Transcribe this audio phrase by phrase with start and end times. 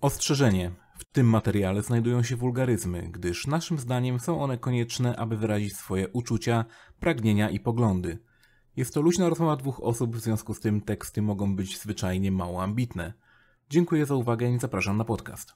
[0.00, 0.70] Ostrzeżenie.
[0.98, 6.08] W tym materiale znajdują się wulgaryzmy, gdyż naszym zdaniem są one konieczne, aby wyrazić swoje
[6.08, 6.64] uczucia,
[7.00, 8.18] pragnienia i poglądy.
[8.76, 12.62] Jest to luźna rozmowa dwóch osób, w związku z tym teksty mogą być zwyczajnie mało
[12.62, 13.12] ambitne.
[13.70, 15.54] Dziękuję za uwagę i zapraszam na podcast.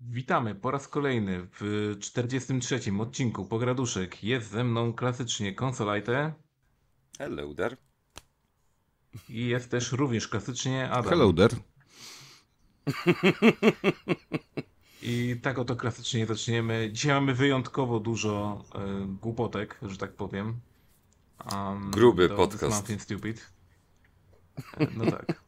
[0.00, 2.80] Witamy po raz kolejny w 43.
[3.00, 4.24] odcinku Pograduszek.
[4.24, 6.32] Jest ze mną klasycznie Konsolajte.
[7.18, 7.76] Hello there.
[9.28, 11.10] I jest też również klasycznie Adam.
[11.10, 11.56] Hello there.
[15.02, 16.90] I tak oto klasycznie zaczniemy.
[16.92, 20.60] Dzisiaj mamy wyjątkowo dużo y, głupotek, że tak powiem.
[21.52, 22.92] Um, Gruby podcast.
[22.98, 23.50] Stupid.
[24.76, 25.42] E, no tak.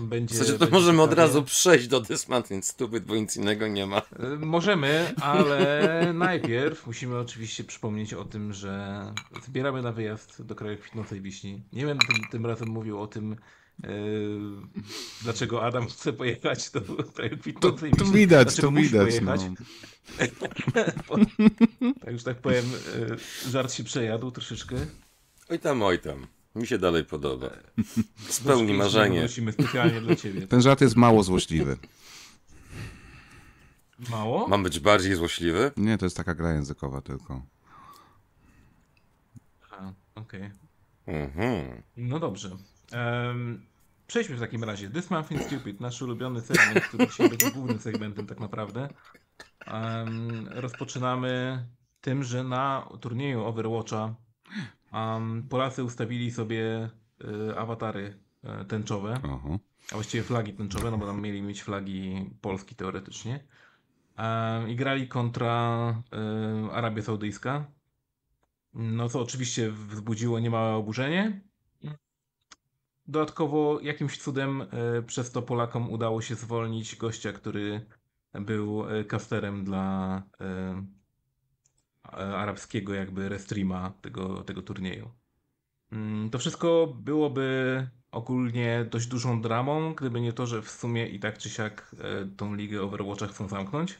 [0.00, 1.12] Będzie, w sensie to będzie możemy ciekawie.
[1.12, 4.02] od razu przejść do Dismantling Stupid, bo nic innego nie ma.
[4.18, 9.02] E, możemy, ale najpierw musimy oczywiście przypomnieć o tym, że
[9.44, 11.62] zbieramy na wyjazd do kraju kwitnącej wiśni.
[11.72, 13.36] Nie będę tym, tym razem mówił o tym,
[13.82, 13.88] Yy,
[15.22, 16.80] dlaczego Adam chce pojechać do
[17.14, 18.06] kraju kwitnącej wiśni.
[18.06, 19.14] To widać, to widać.
[19.22, 19.34] No.
[22.04, 22.64] tak już tak powiem,
[22.98, 23.16] yy,
[23.50, 24.76] żart się przejadł troszeczkę.
[25.48, 26.26] Oj tam, oj tam.
[26.54, 27.50] Mi się dalej podoba.
[28.28, 29.18] Spełni marzenie.
[29.20, 30.46] Prosimy specjalnie dla ciebie.
[30.46, 31.76] Ten żart jest mało złośliwy.
[34.10, 34.48] Mało?
[34.48, 35.70] Mam być bardziej złośliwy?
[35.76, 37.42] Nie, to jest taka gra językowa tylko.
[40.14, 40.40] Okej.
[40.40, 40.50] Okay.
[41.06, 41.82] Mhm.
[41.96, 42.56] No dobrze.
[42.92, 43.66] Um,
[44.06, 44.90] przejdźmy w takim razie.
[44.90, 48.88] This Month in Stupid, nasz ulubiony segment, który dzisiaj będzie głównym segmentem tak naprawdę.
[49.72, 51.64] Um, rozpoczynamy
[52.00, 54.14] tym, że na turnieju Overwatcha
[54.92, 56.90] Um, Polacy ustawili sobie
[57.24, 58.18] y, awatary
[58.62, 59.58] y, tęczowe, Aha.
[59.90, 63.44] a właściwie flagi tęczowe, no bo tam mieli mieć flagi Polski teoretycznie.
[64.18, 66.02] Um, I grali kontra
[66.68, 67.64] y, Arabia Saudyjska.
[68.74, 71.40] No co oczywiście wzbudziło niemałe oburzenie.
[73.06, 74.62] Dodatkowo jakimś cudem
[75.06, 77.86] przez to Polakom udało się zwolnić gościa, który
[78.32, 80.84] był casterem dla E,
[82.12, 85.10] arabskiego jakby restreama tego, tego turnieju.
[85.92, 91.20] Mm, to wszystko byłoby ogólnie dość dużą dramą, gdyby nie to, że w sumie i
[91.20, 93.98] tak czy siak e, tą ligę Overwatcha chcą zamknąć.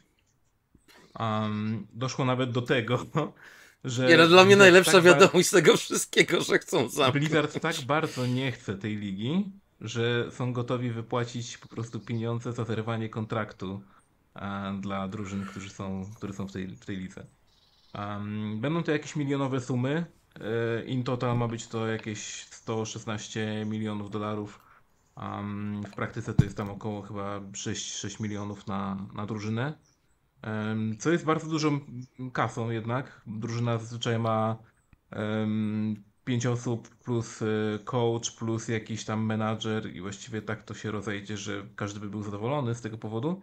[1.20, 3.06] Um, doszło nawet do tego,
[3.84, 4.06] że.
[4.06, 7.24] Nie, no dla mnie najlepsza tak wiadomość z tego wszystkiego, że chcą zamknąć.
[7.24, 12.64] Blizzard tak bardzo nie chce tej ligi, że są gotowi wypłacić po prostu pieniądze za
[12.64, 13.82] zerwanie kontraktu
[14.34, 17.26] a, dla drużyn, którzy są, które są w tej, w tej lidze.
[17.94, 20.06] Um, będą to jakieś milionowe sumy.
[20.41, 24.60] E, in total ma być to jakieś 116 milionów dolarów.
[25.16, 29.78] Um, w praktyce to jest tam około chyba 6, 6 milionów na, na drużynę.
[30.42, 31.80] Um, co jest bardzo dużą
[32.32, 33.22] kasą jednak.
[33.26, 34.56] Drużyna zazwyczaj ma
[35.16, 37.47] um, 5 osób plus e,
[37.84, 42.22] coach, plus jakiś tam menadżer i właściwie tak to się rozejdzie, że każdy by był
[42.22, 43.41] zadowolony z tego powodu.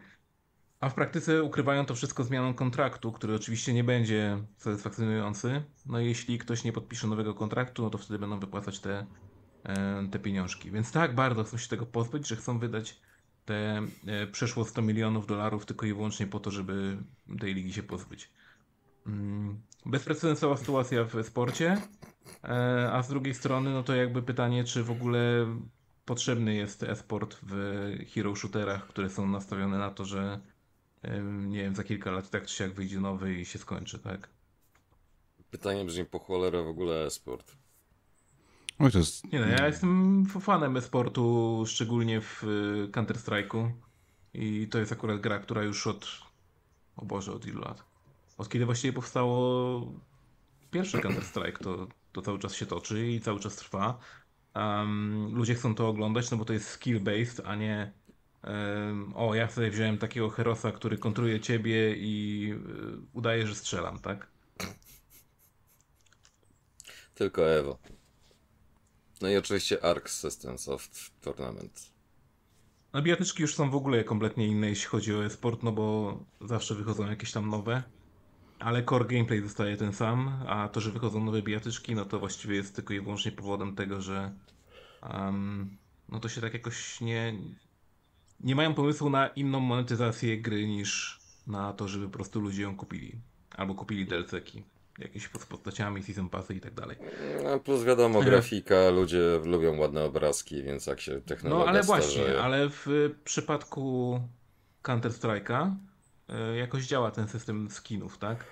[0.80, 5.64] A w praktyce ukrywają to wszystko zmianą kontraktu, który oczywiście nie będzie satysfakcjonujący.
[5.86, 9.06] No jeśli ktoś nie podpisze nowego kontraktu, no to wtedy będą wypłacać te,
[9.64, 10.72] e, te pieniążki.
[10.72, 13.00] Więc tak bardzo chcą się tego pozbyć, że chcą wydać
[13.46, 16.98] te e, przeszło 100 milionów dolarów tylko i wyłącznie po to, żeby
[17.40, 18.32] tej ligi się pozbyć.
[19.08, 21.78] Mm, bezprecedensowa sytuacja w sporcie,
[22.44, 25.46] e, a z drugiej strony, no to jakby pytanie, czy w ogóle
[26.06, 27.56] potrzebny jest e-sport w
[28.14, 30.40] hero shooterach, które są nastawione na to, że
[31.48, 34.30] nie wiem, za kilka lat tak czy siak wyjdzie nowy i się skończy, tak?
[35.52, 37.56] Pytanie brzmi po cholerę w ogóle e-sport.
[38.80, 39.32] Oj, to jest...
[39.32, 43.72] Nie no, ja jestem fanem e-sportu, szczególnie w y, Counter-Strike'u
[44.34, 46.22] i to jest akurat gra, która już od,
[46.96, 47.84] o Boże, od ilu lat?
[48.38, 49.81] Od kiedy właściwie powstało
[50.72, 54.00] pierwszy Counter-Strike, to, to cały czas się toczy i cały czas trwa.
[54.56, 57.92] Um, ludzie chcą to oglądać, no bo to jest skill-based, a nie
[59.15, 64.27] o, ja sobie wziąłem takiego herosa, który kontruje ciebie i y, udaje, że strzelam, tak?
[67.15, 67.80] Tylko Evo.
[69.21, 70.89] No i oczywiście Arc Systems of
[71.21, 71.91] Tournament.
[72.94, 76.75] No bijatyczki już są w ogóle kompletnie inne, jeśli chodzi o e-sport, no bo zawsze
[76.75, 77.83] wychodzą jakieś tam nowe.
[78.59, 82.56] Ale core gameplay zostaje ten sam, a to, że wychodzą nowe bijatyczki, no to właściwie
[82.56, 84.33] jest tylko i wyłącznie powodem tego, że
[85.13, 85.77] um,
[86.09, 87.33] no to się tak jakoś nie,
[88.39, 92.75] nie mają pomysłu na inną monetyzację gry niż na to, żeby po prostu ludzie ją
[92.75, 93.15] kupili.
[93.56, 94.63] Albo kupili DLC-ki.
[95.00, 96.97] jakieś z postaciami, season passy i tak dalej.
[97.44, 102.15] No, plus wiadomo, grafika, ludzie lubią ładne obrazki, więc jak się technologia No ale starzeje...
[102.25, 102.88] właśnie, ale w
[103.24, 104.19] przypadku
[104.83, 105.75] Counter-Strike'a
[106.53, 108.45] y, jakoś działa ten system skinów, tak?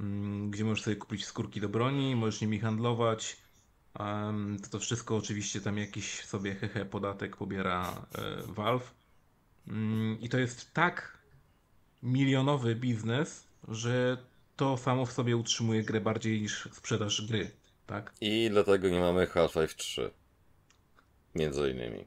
[0.00, 3.36] Mm, Gdzie możesz sobie kupić skórki do broni, możesz nimi handlować.
[4.62, 8.94] To, to wszystko oczywiście tam jakiś sobie hehe podatek pobiera e, Valve.
[9.68, 11.18] Mm, I to jest tak
[12.02, 14.16] milionowy biznes, że
[14.56, 17.50] to samo w sobie utrzymuje grę bardziej niż sprzedaż gry,
[17.86, 18.12] tak?
[18.20, 20.10] I dlatego nie mamy Half-Life 3.
[21.34, 22.04] Między innymi.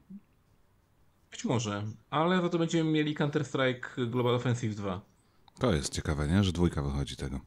[1.32, 5.02] Być może, ale za to będziemy mieli Counter-Strike Global Offensive 2.
[5.60, 6.44] To jest ciekawe, nie?
[6.44, 7.40] Że dwójka wychodzi tego.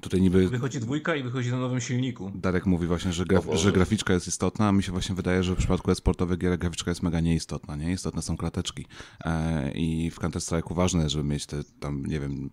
[0.00, 2.32] Tutaj niby Wychodzi dwójka i wychodzi na nowym silniku.
[2.34, 5.54] Darek mówi właśnie, że, graf że graficzka jest istotna, a mi się właśnie wydaje, że
[5.54, 7.92] w przypadku e-sportowych gier graficzka jest mega nieistotna, nie?
[7.92, 8.86] Istotne są klateczki.
[9.24, 12.50] E, I w Counter-Strike'u ważne jest, żeby mieć te tam, nie wiem,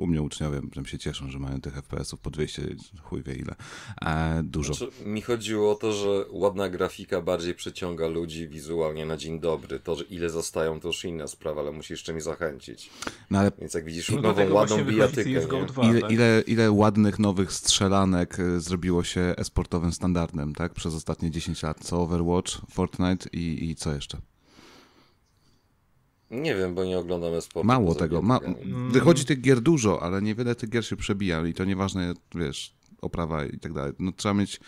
[0.00, 2.62] u mnie uczniowie tam się cieszą, że mają tych FPS-ów po 200,
[3.02, 3.54] chuj wie ile.
[4.02, 4.74] E, dużo.
[4.74, 9.80] Znaczy, mi chodziło o to, że ładna grafika bardziej przyciąga ludzi wizualnie na dzień dobry.
[9.80, 12.90] To, że ile zostają, to już inna sprawa, ale musisz czymś zachęcić.
[13.30, 15.66] No ale Więc jak widzisz No nową, ładną bijatykę, CSGO nie?
[15.66, 16.10] 2, ile, tak?
[16.10, 20.74] ile, ile ładnych nowych strzelanek y, zrobiło się e-sportowym standardem, tak?
[20.74, 21.78] Przez ostatnie 10 lat.
[21.84, 24.18] Co Overwatch, Fortnite i, i co jeszcze?
[26.30, 27.66] Nie wiem, bo nie oglądamy sportu.
[27.66, 28.22] Mało tego.
[28.22, 28.40] Ma,
[28.90, 33.44] wychodzi tych gier dużo, ale niewiele tych gier się przebija i to nieważne, wiesz, oprawa
[33.44, 33.92] i tak dalej.
[33.98, 34.60] No trzeba mieć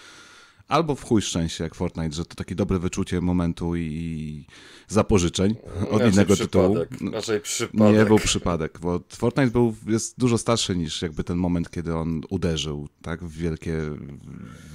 [0.73, 4.47] albo w chuj szczęście jak Fortnite, że to takie dobre wyczucie momentu i
[4.89, 5.55] zapożyczeń
[5.91, 6.77] od Raczej innego tytułu.
[7.01, 7.97] No, Raczej przypadek.
[7.97, 12.21] Nie był przypadek, bo Fortnite był, jest dużo starszy niż jakby ten moment, kiedy on
[12.31, 13.79] uderzył, tak, w wielkie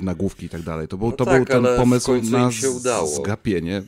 [0.01, 0.87] nagłówki i tak dalej.
[0.87, 2.49] To był, No to tak, był ten pomysł na
[3.15, 3.83] zgapienie e,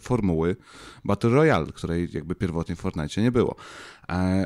[0.00, 0.56] formuły
[1.04, 3.56] Battle Royale, której jakby pierwotnie w Fortnite nie było.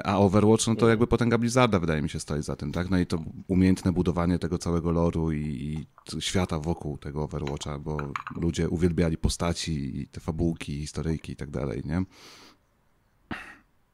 [0.05, 2.91] A Overwatch, no to jakby potęga Blizzarda wydaje mi się stoi za tym, tak?
[2.91, 3.19] No i to
[3.49, 5.87] umiejętne budowanie tego całego loru i, i
[6.21, 7.99] świata wokół tego Overwatcha, bo
[8.37, 12.03] ludzie uwielbiali postaci i te fabułki, historyjki i tak dalej, nie?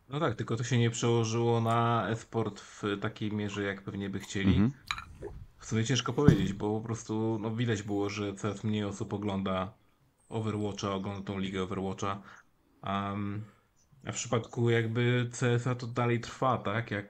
[0.09, 4.21] No tak, tylko to się nie przełożyło na e-sport w takiej mierze, jak pewnie by
[4.21, 4.49] chcieli.
[4.49, 4.73] Mhm.
[5.59, 9.73] W sumie ciężko powiedzieć, bo po prostu no, widać było, że coraz mniej osób ogląda
[10.29, 12.23] Overwatcha, ogląda tą ligę Overwatcha.
[12.83, 13.45] Um,
[14.07, 16.91] a w przypadku jakby CS-a to dalej trwa, tak?
[16.91, 17.09] Jak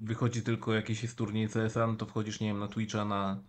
[0.00, 3.42] wychodzi tylko jakiś turniej CS-a, no to wchodzisz, nie wiem, na Twitcha, na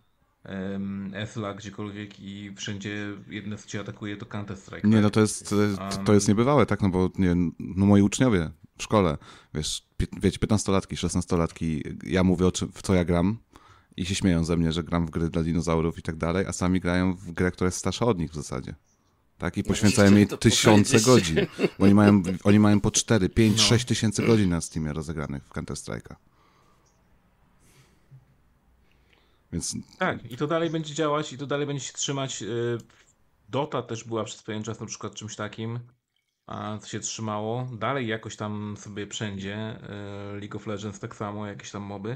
[0.45, 4.87] um, Esla, gdziekolwiek i wszędzie jedne co cię atakuje to Counter-Strike.
[4.87, 5.03] Nie, tak?
[5.03, 8.83] no to jest, to- to jest niebywałe, tak, no bo nie, no moi uczniowie w
[8.83, 9.17] szkole,
[9.53, 9.87] wiesz,
[10.21, 13.37] wiecie, 15-latki, 16-latki, ja mówię o czym, w co ja gram
[13.97, 16.53] i się śmieją ze mnie, że gram w gry dla dinozaurów i tak dalej, a
[16.53, 18.75] sami grają w grę, która jest starsza od nich w zasadzie.
[19.37, 21.35] Tak, i poświęcają chciałem jej to tysiące godzin.
[21.79, 23.63] Bo oni mają, oni mają po 4, 5, No.
[23.63, 26.15] 6 tysięcy godzin na Steamie rozegranych w Counter-Strike'a.
[29.51, 32.41] Więc Tak, i to dalej będzie działać, i to dalej będzie się trzymać.
[32.41, 32.77] y,
[33.49, 35.79] Dota też była przez pewien czas na przykład czymś takim,
[36.47, 37.69] a co się trzymało.
[37.79, 39.79] Dalej jakoś tam sobie wszędzie.
[40.35, 42.15] y, League of Legends tak samo, jakieś tam moby.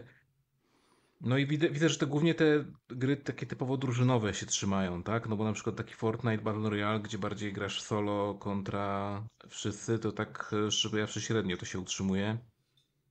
[1.22, 5.30] No i widzę, widzę, że to głównie te gry takie typowo drużynowe się trzymają, tak?
[5.30, 10.12] No bo na przykład taki Fortnite Battle Royale, gdzie bardziej grasz solo kontra wszyscy, to
[10.12, 12.38] tak y, szybko średnio to się utrzymuje.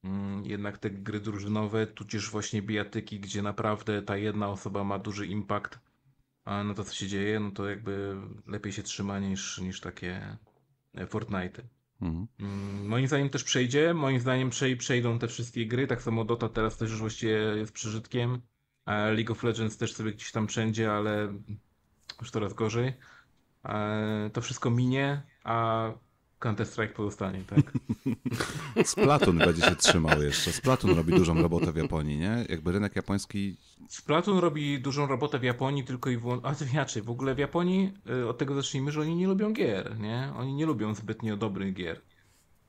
[0.05, 5.27] Mm, Jednak te gry drużynowe, tudzież właśnie bijatyki, gdzie naprawdę ta jedna osoba ma duży
[5.27, 5.79] impact
[6.47, 8.17] na to, co się dzieje, no to jakby
[8.47, 10.37] lepiej się trzyma niż, niż takie
[10.95, 11.63] e, Fortnite.
[12.01, 12.27] Mhm.
[12.89, 16.77] Moim zdaniem też przejdzie, moim zdaniem przej- przejdą te wszystkie gry, tak samo Dota teraz
[16.77, 18.43] też już właściwie jest przyżytkiem,
[18.85, 21.35] a League of Legends też sobie gdzieś tam wszędzie, ale
[22.21, 22.93] już coraz gorzej.
[23.65, 25.91] E, To wszystko minie, a
[26.41, 27.73] Counter-Strike pozostanie, tak?
[28.93, 30.53] Splatoon będzie się trzymał jeszcze.
[30.53, 32.47] Splatoon robi dużą robotę w Japonii, nie?
[32.49, 33.57] Jakby rynek japoński
[33.89, 36.49] Splatoon robi dużą robotę w Japonii tylko i wyłącznie.
[36.49, 39.53] A to inaczej, w ogóle w Japonii y, od tego zacznijmy, że oni nie lubią
[39.53, 40.33] gier, nie?
[40.37, 42.01] Oni nie lubią zbytnio dobrych gier.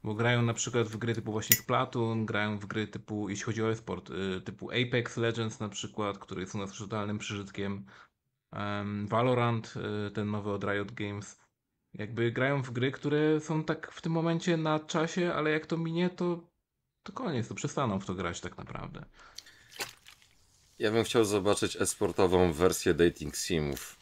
[0.03, 3.63] Bo grają na przykład w gry typu właśnie Splatoon, grają w gry typu, jeśli chodzi
[3.63, 7.85] o e-sport, y, typu Apex Legends na przykład, który jest u nas totalnym przyżytkiem.
[8.51, 9.73] Em, Valorant,
[10.07, 11.39] y, ten nowy od Riot Games.
[11.93, 15.77] Jakby grają w gry, które są tak w tym momencie na czasie, ale jak to
[15.77, 16.49] minie, to,
[17.03, 19.05] to koniec, to przestaną w to grać tak naprawdę.
[20.79, 23.95] Ja bym chciał zobaczyć esportową wersję dating simów.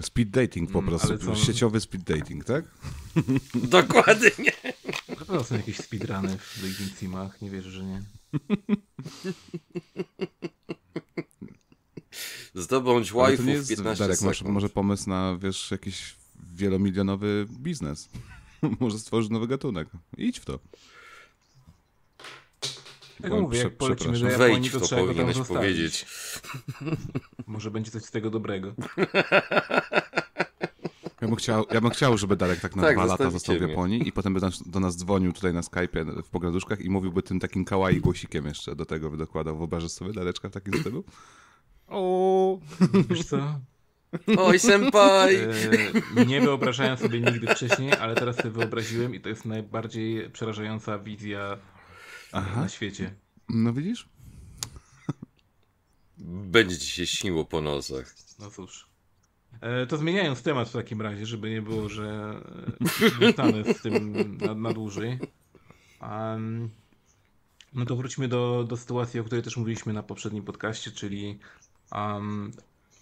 [0.00, 1.08] Speed dating po Mm, prostu.
[1.08, 2.64] ale co- Sieciowy speed dating, tak?
[3.54, 4.30] Dokładnie.
[5.08, 8.02] Na pewno są jakieś speedruny w Dating Simach, nie wierzę, że nie.
[12.54, 14.54] Zdobądź waifu w jest, 15 Darek, masz sekund.
[14.54, 16.16] może pomysł na, wiesz, jakiś
[16.56, 18.08] wielomilionowy biznes.
[18.80, 19.88] może stworzyć nowy gatunek.
[20.18, 20.58] Idź w to.
[23.22, 24.40] Tak Oj, mówię, prze- jak polecimy do przepraszam.
[24.48, 26.06] Japonii, Wejdź to w to trzeba go tam powinieneś powiedzieć.
[27.46, 28.74] Może będzie coś z tego dobrego.
[31.20, 33.60] Ja bym chciał, ja bym chciał żeby Darek tak na Tak, dwa lata został w
[33.60, 33.68] mnie.
[33.68, 37.22] Japonii i potem by nas, do nas dzwonił tutaj na Skype'ie w pogaduszkach i mówiłby
[37.22, 39.56] tym takim kawaii głosikiem jeszcze do tego by dokładał.
[39.56, 41.04] Wyobrażasz sobie Dareczka w takim stylu?
[41.88, 42.58] O,
[43.10, 43.60] Wiesz co?
[44.38, 45.36] Oj, senpai!
[46.16, 50.98] E, nie wyobrażałem sobie nigdy wcześniej, ale teraz sobie wyobraziłem i to jest najbardziej przerażająca
[50.98, 51.58] wizja
[52.32, 52.60] Aha.
[52.60, 53.14] na świecie.
[53.48, 54.08] No widzisz?
[56.28, 58.14] Będzie ci się śniło po nocach.
[58.38, 58.86] No cóż.
[59.60, 62.40] E, to zmieniając temat w takim razie, żeby nie było, że
[63.02, 65.18] e, zostanę z tym na, na dłużej.
[66.00, 66.70] Em,
[67.74, 71.38] no to wróćmy do, do sytuacji, o której też mówiliśmy na poprzednim podcaście, czyli
[71.92, 72.52] em,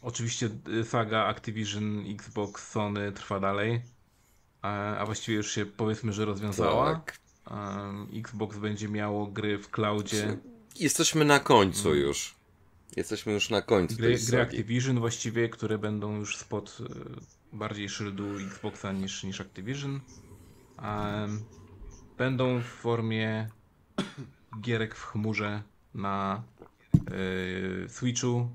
[0.05, 3.83] oczywiście y, saga Activision, Xbox, Sony trwa dalej,
[4.63, 6.95] a, właściwie już się powiedzmy, że rozwiązała.
[6.95, 7.19] Tak.
[8.15, 10.39] Xbox będzie miało gry w cloudzie.
[10.77, 12.35] Jesteśmy na końcu już.
[12.97, 14.41] Jesteśmy już na końcu Gry, gry.
[14.41, 20.01] Activision właściwie, które będą już spod e, bardziej szyldu Xboxa niż, niż Activision.
[22.19, 23.49] Będą w formie
[24.61, 25.63] gierek w chmurze
[25.95, 26.43] na
[26.95, 28.49] e, Switchu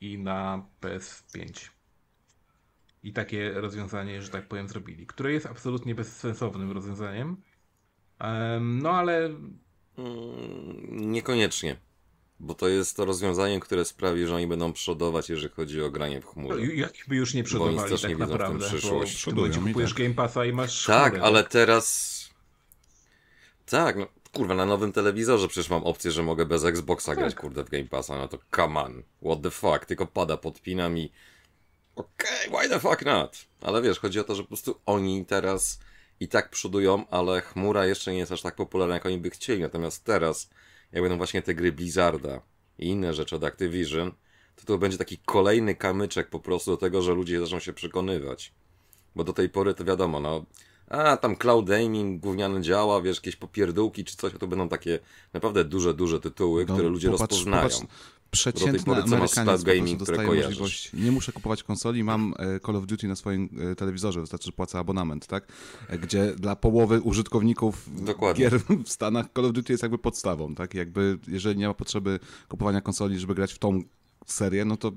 [0.00, 1.68] i na PS5.
[3.02, 7.36] I takie rozwiązanie, że tak powiem, zrobili, które jest absolutnie bezsensownym rozwiązaniem.
[8.18, 9.30] Em, no ale
[9.98, 11.76] Mm, Niekoniecznie.
[12.40, 16.20] Bo to jest to rozwiązanie, które sprawi, że oni będą przodować, jeżeli chodzi o granie
[16.20, 16.66] w no, chmurze.
[16.66, 18.58] jakby już nie przodowali też tak nie widzą w naprawdę.
[18.58, 19.22] Bo przyszłość.
[19.22, 19.98] w tym kupujesz tak.
[19.98, 22.20] Game Passa i masz Tak, chmurę, ale teraz.
[23.66, 27.64] Tak, no kurwa, na nowym telewizorze przecież mam opcję, że mogę bez Xboxa grać, kurde,
[27.64, 28.16] w Game Passa.
[28.16, 31.12] No to come on, what the fuck, tylko pada, podpinam i.
[31.96, 33.44] Okej, why the fuck not?
[33.60, 35.80] Ale wiesz, chodzi o to, że po prostu oni teraz
[36.20, 39.62] i tak przodują, ale chmura jeszcze nie jest aż tak popularna, jak oni by chcieli.
[39.62, 40.50] Natomiast teraz,
[40.92, 42.42] jak będą właśnie te gry Blizzarda
[42.78, 44.12] i inne rzeczy od Activision,
[44.56, 48.52] to to będzie taki kolejny kamyczek po prostu do tego, że ludzie zaczną się przekonywać.
[49.16, 50.44] Bo do tej pory to wiadomo, no.
[50.90, 54.98] A tam cloud gaming gówniany działa, wiesz, jakieś popierdółki czy coś, a to będą takie
[55.32, 57.68] naprawdę duże, duże tytuły, No, które ludzie popatrz- rozpoznają.
[57.68, 57.86] popatrz,
[58.30, 60.48] Przeciętny pory, co masz Amerykaniec cloud po prostu gaming, które dostaje kojarzysz.
[60.60, 64.46] możliwość, nie muszę kupować konsoli, mam e, Call of Duty na swoim e, telewizorze, wystarczy,
[64.46, 65.52] że płacę abonament, tak?
[65.88, 68.44] E, Gdzie dla połowy użytkowników Dokładnie.
[68.44, 70.74] gier w Stanach Call of Duty jest jakby podstawą, tak?
[70.74, 73.82] Jakby jeżeli nie ma potrzeby kupowania konsoli, żeby grać w tą
[74.26, 74.92] serię, no to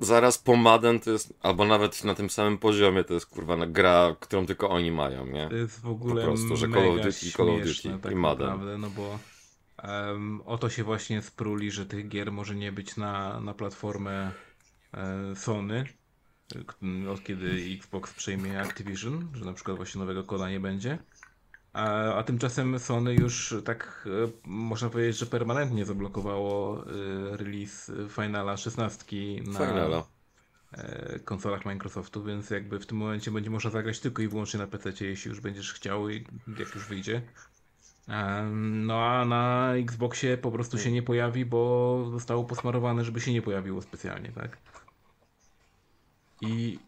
[0.00, 4.16] Zaraz po Madden to jest, albo nawet na tym samym poziomie, to jest kurwa gra,
[4.20, 5.48] którą tylko oni mają, nie?
[5.48, 8.14] To jest w ogóle Po prostu, że Call of Duty, Call of Duty tak i
[8.14, 8.46] Madden.
[8.46, 9.18] naprawdę, no bo
[9.82, 14.30] em, o to się właśnie spruli, że tych gier może nie być na, na platformę
[14.94, 15.84] e, Sony,
[17.06, 20.98] e, od kiedy Xbox przejmie Activision, że na przykład właśnie nowego koda nie będzie.
[21.74, 28.56] A, a tymczasem Sony już tak e, można powiedzieć, że permanentnie zablokowało e, release Finala
[28.56, 29.16] 16
[29.46, 30.06] na Finala.
[30.72, 34.66] e, konsolach Microsoftu, więc jakby w tym momencie będzie można zagrać tylko i wyłącznie na
[34.66, 36.26] PC, jeśli już będziesz chciał i
[36.58, 37.22] jak już wyjdzie.
[38.52, 43.42] No a na Xboxie po prostu się nie pojawi, bo zostało posmarowane, żeby się nie
[43.42, 44.58] pojawiło specjalnie, tak?
[46.40, 46.78] I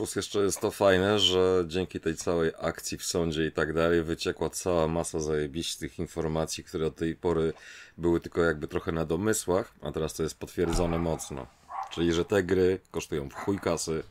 [0.00, 4.02] Plus jeszcze jest to fajne, że dzięki tej całej akcji w sądzie i tak dalej
[4.02, 7.52] wyciekła cała masa zajebistych informacji, które do tej pory
[7.98, 11.46] były tylko jakby trochę na domysłach, a teraz to jest potwierdzone mocno.
[11.90, 14.02] Czyli, że te gry kosztują w chuj kasy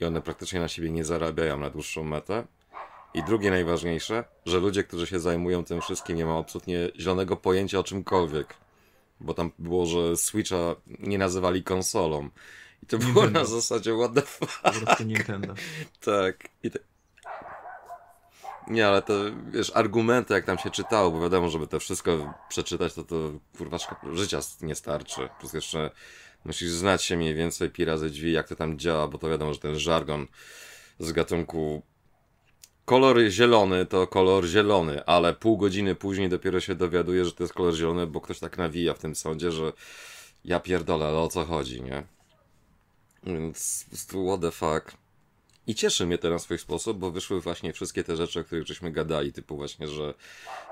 [0.00, 2.46] i one praktycznie na siebie nie zarabiają na dłuższą metę.
[3.14, 7.78] I drugie najważniejsze, że ludzie, którzy się zajmują tym wszystkim, nie mają absolutnie zielonego pojęcia
[7.78, 8.54] o czymkolwiek.
[9.20, 12.30] Bo tam było, że Switcha nie nazywali konsolą.
[12.82, 13.40] I to było Nintendo.
[13.40, 14.62] na zasadzie what the fuck.
[14.62, 15.54] po prostu Nintendo.
[16.04, 16.48] Tak.
[16.62, 16.70] I.
[18.68, 19.14] Nie, ale to
[19.50, 23.78] wiesz, argumenty jak tam się czytało, bo wiadomo, żeby to wszystko przeczytać, to to kurwa
[24.12, 25.28] życia nie starczy.
[25.40, 25.90] Plus jeszcze
[26.44, 29.54] musisz znać się mniej więcej pi razy drzwi, jak to tam działa, bo to wiadomo,
[29.54, 30.26] że ten żargon
[30.98, 31.82] z gatunku
[32.84, 37.54] kolor zielony to kolor zielony, ale pół godziny później dopiero się dowiaduje, że to jest
[37.54, 39.72] kolor zielony, bo ktoś tak nawija w tym sądzie, że
[40.44, 42.02] ja pierdolę, ale o co chodzi, nie?
[43.26, 43.86] Więc
[44.26, 44.96] what the fuck.
[45.66, 48.66] I cieszy mnie to na swój sposób, bo wyszły właśnie wszystkie te rzeczy, o których
[48.66, 50.14] żeśmy gadali, typu właśnie, że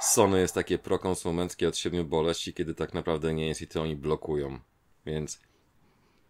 [0.00, 3.96] Sony jest takie prokonsumenckie od siedmiu boleści, kiedy tak naprawdę nie jest i to oni
[3.96, 4.58] blokują.
[5.06, 5.38] Więc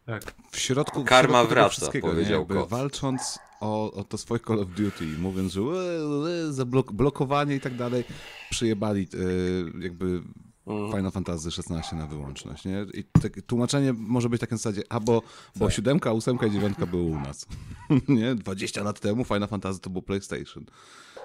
[0.07, 0.35] Tak.
[0.51, 2.01] w środku, w Karma środku tego wraca, nie?
[2.01, 2.69] powiedział kot.
[2.69, 7.77] walcząc o, o to swoje Call of Duty, mówiąc, że e, e, blokowanie i tak
[7.77, 8.05] dalej,
[8.51, 10.23] przyjebali e, jakby
[10.67, 12.87] Final Fantasy XVI na wyłączność, nie?
[12.95, 15.23] I tak, tłumaczenie może być takie w zasadzie, a bo,
[15.57, 17.47] bo siódemka, ósemka i dziewiątka były u nas.
[18.09, 18.35] nie?
[18.35, 20.65] 20 lat temu Final Fantasy to był PlayStation.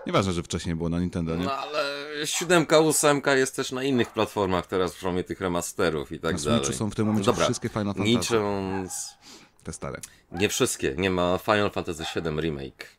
[0.08, 1.44] Nieważne, że wcześniej było na Nintendo, nie?
[1.44, 1.84] No ale
[2.26, 6.46] siódemka, ósemka jest też na innych platformach teraz w formie tych remasterów i tak Na
[6.52, 6.74] dalej.
[6.74, 8.10] Są w tym momencie Dobra, wszystkie Final Fantasy.
[8.10, 9.18] Licząc...
[9.64, 10.00] Te stare.
[10.32, 10.96] Nie wszystkie.
[10.98, 12.99] Nie ma Final Fantasy VII Remake.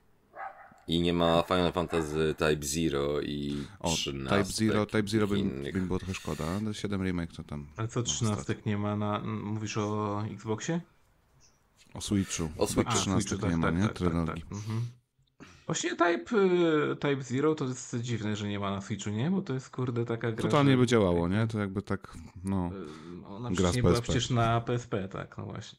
[0.91, 4.37] I nie ma Final Fantasy Type Zero i O, 13.
[4.39, 5.75] Type Zero, Type Zero by, innych.
[5.75, 6.45] by było trochę szkoda.
[6.63, 7.67] ale 7 remake to tam.
[7.77, 9.19] Ale co no, 13 nie ma na...
[9.25, 10.81] Mówisz o Xboxie?
[11.95, 12.49] O Switchu.
[12.59, 12.93] O Switchu.
[12.93, 13.89] A, 13 Switchu, nie ma, nie?
[13.89, 14.43] Trylogii.
[14.43, 14.53] tak.
[14.53, 14.81] Mhm.
[15.67, 19.31] Właśnie Type, y, Type Zero to jest dziwne, że nie ma na Switchu, nie?
[19.31, 20.43] Bo to jest kurde taka gra.
[20.43, 21.47] Totalnie że- by działało, nie?
[21.47, 22.71] To jakby tak, no.
[23.23, 24.03] Y, Ona Gra przecież z nie była PSP.
[24.13, 25.79] przecież na PSP, tak, no właśnie.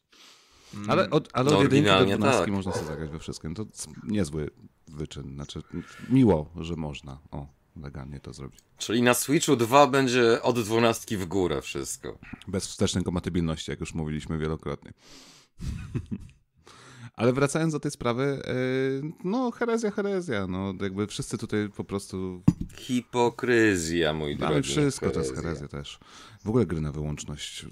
[0.74, 2.54] Mm, Ale od, ale No, od jedynki do oryginalnie dwunastki tak.
[2.54, 3.54] można sobie zagrać we wszystkim.
[3.54, 3.66] To
[4.04, 4.50] niezły
[4.92, 5.34] wyczyn.
[5.34, 5.62] Znaczy,
[6.08, 7.18] miło, że można.
[7.30, 7.46] O,
[7.76, 8.60] legalnie to zrobić.
[8.78, 12.18] Czyli na Switchu 2 będzie od 12 w górę wszystko.
[12.48, 14.92] Bez wstecznej kompatybilności, jak już mówiliśmy wielokrotnie.
[17.16, 18.42] Ale wracając do tej sprawy,
[19.02, 22.42] yy, no herezja, herezja, no jakby wszyscy tutaj po prostu
[22.76, 24.52] Hipokryzja, mój drogi.
[24.52, 25.98] Ale wszystko to jest herezja też.
[26.44, 27.66] W ogóle gry na wyłączność.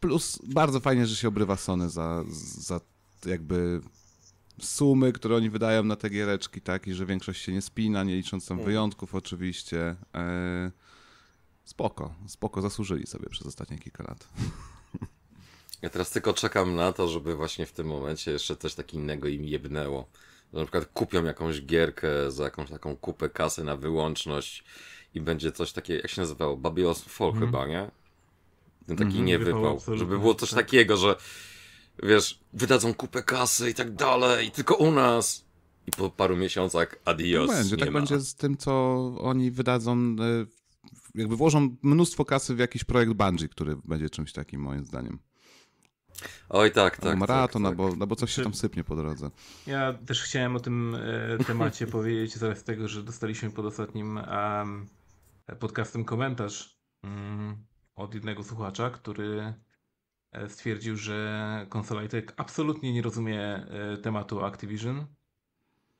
[0.00, 2.24] Plus bardzo fajnie, że się obrywa Sony za,
[2.58, 2.80] za
[3.26, 3.80] jakby
[4.60, 6.86] sumy, które oni wydają na te giereczki, tak?
[6.86, 9.96] I że większość się nie spina, nie licząc tam wyjątków oczywiście.
[10.14, 10.70] E,
[11.64, 14.28] spoko, spoko, zasłużyli sobie przez ostatnie kilka lat.
[15.82, 19.28] Ja teraz tylko czekam na to, żeby właśnie w tym momencie jeszcze coś tak innego
[19.28, 20.06] im jebnęło.
[20.52, 24.64] Że na przykład kupią jakąś gierkę za jakąś taką kupę kasy na wyłączność
[25.14, 26.56] i będzie coś takiego, jak się nazywało?
[26.56, 27.90] Babylon's Fall chyba, nie?
[28.86, 29.76] Ten taki nie Wypał wypał.
[29.76, 30.58] absolutnie, Żeby było coś tak.
[30.58, 31.16] takiego, że
[32.02, 35.46] wiesz, wydadzą kupę kasy i tak dalej, i tylko u nas.
[35.86, 37.50] I po paru miesiącach adios.
[37.50, 38.00] będzie, nie tak ma.
[38.00, 38.72] będzie z tym, co
[39.20, 40.46] oni wydadzą, e,
[41.14, 45.18] jakby włożą mnóstwo kasy w jakiś projekt Bungie, który będzie czymś takim moim zdaniem.
[46.48, 47.18] Oj, tak, tak.
[47.18, 47.80] maraton, tak, tak.
[47.80, 49.30] albo, albo coś się tam sypnie po drodze.
[49.66, 50.96] Ja też chciałem o tym
[51.40, 54.86] e, temacie powiedzieć z racji tego, że dostaliśmy pod ostatnim em,
[55.58, 57.56] podcastem komentarz mm,
[57.94, 59.54] od jednego słuchacza, który
[60.48, 65.06] stwierdził, że konsolajtek absolutnie nie rozumie e, tematu Activision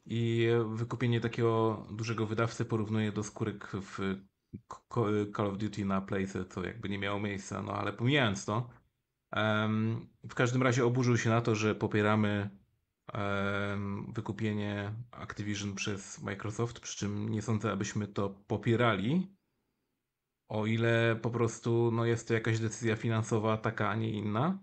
[0.06, 3.98] i wykupienie takiego dużego wydawcy porównuje do skórek w
[5.34, 8.70] Call of Duty na Playce, co jakby nie miało miejsca, no ale pomijając to,
[10.28, 12.50] w każdym razie oburzył się na to, że popieramy
[14.08, 19.36] wykupienie Activision przez Microsoft, przy czym nie sądzę, abyśmy to popierali,
[20.48, 24.58] o ile po prostu no, jest to jakaś decyzja finansowa taka, a nie inna.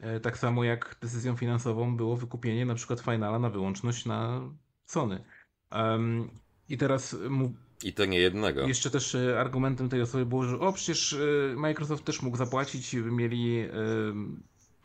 [0.00, 4.40] E, Tak samo jak decyzją finansową było wykupienie na przykład Finala na wyłączność na
[4.86, 5.24] Sony.
[5.70, 6.30] Em,
[6.68, 7.52] I teraz mu,
[7.84, 8.66] I to nie jednego.
[8.66, 12.96] jeszcze też e, argumentem tej osoby było, że o przecież e, Microsoft też mógł zapłacić,
[12.96, 13.68] by mieli e,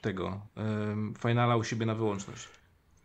[0.02, 2.48] tego e, Finala u siebie na wyłączność.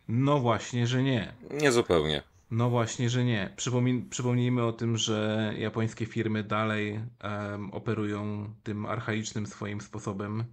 [0.07, 1.33] No właśnie, że nie.
[1.51, 2.23] Nie zupełnie.
[2.53, 3.53] No właśnie, że nie.
[3.57, 10.43] Przypomin- przypomnijmy o tym, że japońskie firmy dalej em, operują tym archaicznym swoim sposobem.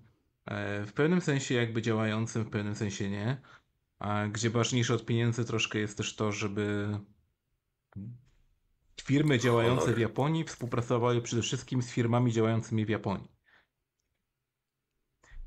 [0.46, 3.40] E, w pewnym sensie jakby działającym, w pewnym sensie nie.
[3.98, 6.98] A gdzie ważniejsze od pieniędzy troszkę jest też to, żeby
[9.02, 9.96] firmy działające Honor.
[9.96, 13.28] w Japonii współpracowały przede wszystkim z firmami działającymi w Japonii.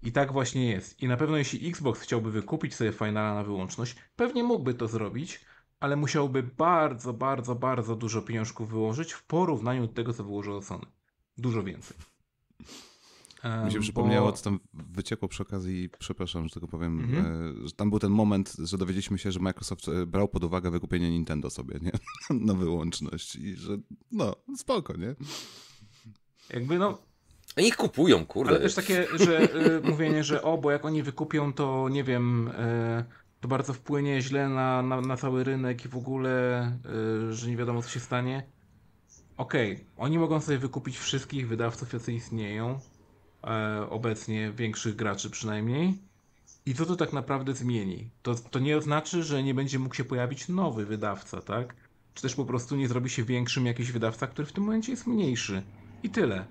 [0.04, 1.02] I tak właśnie jest.
[1.04, 5.46] I na pewno jeśli Xbox chciałby wykupić sobie Finala na wyłączność, pewnie mógłby to zrobić,
[5.84, 10.86] ale musiałby bardzo, bardzo, bardzo dużo pieniążków wyłożyć w porównaniu do tego, co wyłożyło Sony.
[11.38, 11.98] Dużo więcej.
[13.66, 17.26] Mi się Em, przypomniało, bo- co tam wyciekło przy okazji, przepraszam, że tylko powiem, Mhm.
[17.64, 20.72] e, że tam był ten moment, że dowiedzieliśmy się, że Microsoft e, brał pod uwagę
[20.72, 21.92] wykupienie Nintendo sobie, nie?
[22.48, 23.78] Na wyłączność i że
[24.12, 25.16] no, spoko, nie?
[26.54, 26.98] Jakby no,
[27.58, 28.52] Oni kupują, kurde.
[28.52, 32.48] Ale też takie, że y, mówienie, że o, bo jak oni wykupią, to nie wiem,
[32.48, 33.06] y,
[33.44, 36.68] to bardzo wpłynie źle na, na, na cały rynek i w ogóle,
[37.30, 38.44] y, że nie wiadomo co się stanie.
[39.38, 42.80] Okej, oni mogą sobie wykupić wszystkich wydawców, jacy istnieją,
[43.44, 45.98] e, obecnie większych graczy przynajmniej.
[46.66, 48.10] I co to tak naprawdę zmieni?
[48.22, 51.76] To, to nie oznacza, że nie będzie mógł się pojawić nowy wydawca, tak?
[52.14, 55.08] Czy też po prostu nie zrobi się większym jakiś wydawca, który w tym momencie jest
[55.08, 55.64] mniejszy.
[56.04, 56.46] I tyle.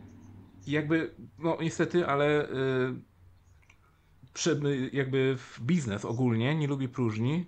[0.67, 3.12] I jakby, no niestety, ale y,
[4.35, 4.61] prze-
[4.93, 7.47] jakby w biznes ogólnie nie lubi próżni,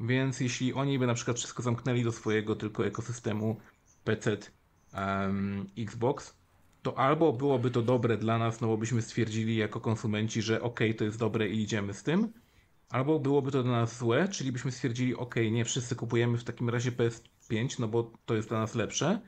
[0.00, 3.56] więc jeśli oni by na przykład wszystko zamknęli do swojego tylko ekosystemu
[4.04, 4.36] PC,
[4.92, 6.34] em, Xbox,
[6.82, 10.94] to albo byłoby to dobre dla nas, no bo byśmy stwierdzili jako konsumenci, że okej,
[10.94, 12.32] to jest dobre i idziemy z tym,
[12.88, 16.68] albo byłoby to dla nas złe, czyli byśmy stwierdzili, okej, nie wszyscy kupujemy w takim
[16.68, 19.20] razie PS5, no bo to jest dla nas lepsze,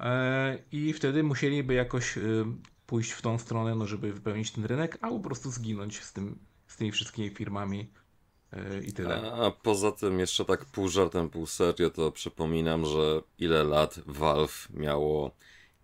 [0.00, 2.44] e, i wtedy musieliby jakoś y,
[2.86, 6.38] pójść w tą stronę, no żeby wypełnić ten rynek, albo po prostu zginąć z, tym,
[6.66, 7.90] z tymi wszystkimi firmami
[8.52, 9.32] y, i tyle.
[9.32, 14.68] A poza tym, jeszcze tak pół żartem, pół serio, to przypominam, że ile lat Valve
[14.70, 15.30] miało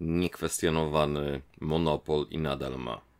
[0.01, 3.12] niekwestionowany monopol i nadal ma.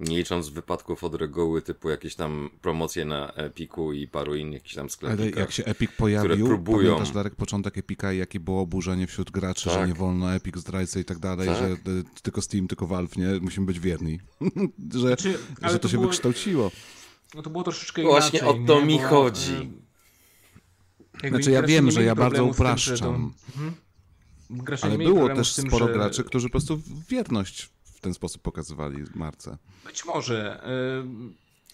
[0.00, 4.74] Nie licząc wypadków od reguły, typu jakieś tam promocje na Epiku i paru innych jakichś
[4.74, 5.36] tam Ale sklepikach.
[5.40, 6.88] jak się Epic pojawił, próbują.
[6.92, 9.88] pamiętasz Darek początek Epika i jakie było oburzenie wśród graczy, że Tak.
[9.88, 11.56] nie wolno Epic zdrajcy i tak dalej, Tak.
[11.58, 13.26] że y, tylko Steam, tylko Valve, nie?
[13.40, 14.20] Musimy być wierni.
[14.94, 16.70] że, Znaczy, ale że to, się było- wykształciło.
[17.34, 18.62] No to było troszeczkę Właśnie inaczej.
[18.64, 18.86] o to nie?
[18.86, 19.52] mi Bo, chodzi.
[19.52, 19.56] y,
[21.22, 22.98] jakby Znaczy ja wiem, że ja bardzo z tym, że upraszczam.
[22.98, 23.74] to- Mhm.
[24.82, 25.92] Ale było też tym, sporo że...
[25.92, 27.70] graczy, którzy po prostu wierność
[28.04, 29.58] ten sposób pokazywali marce.
[29.84, 30.64] Być może.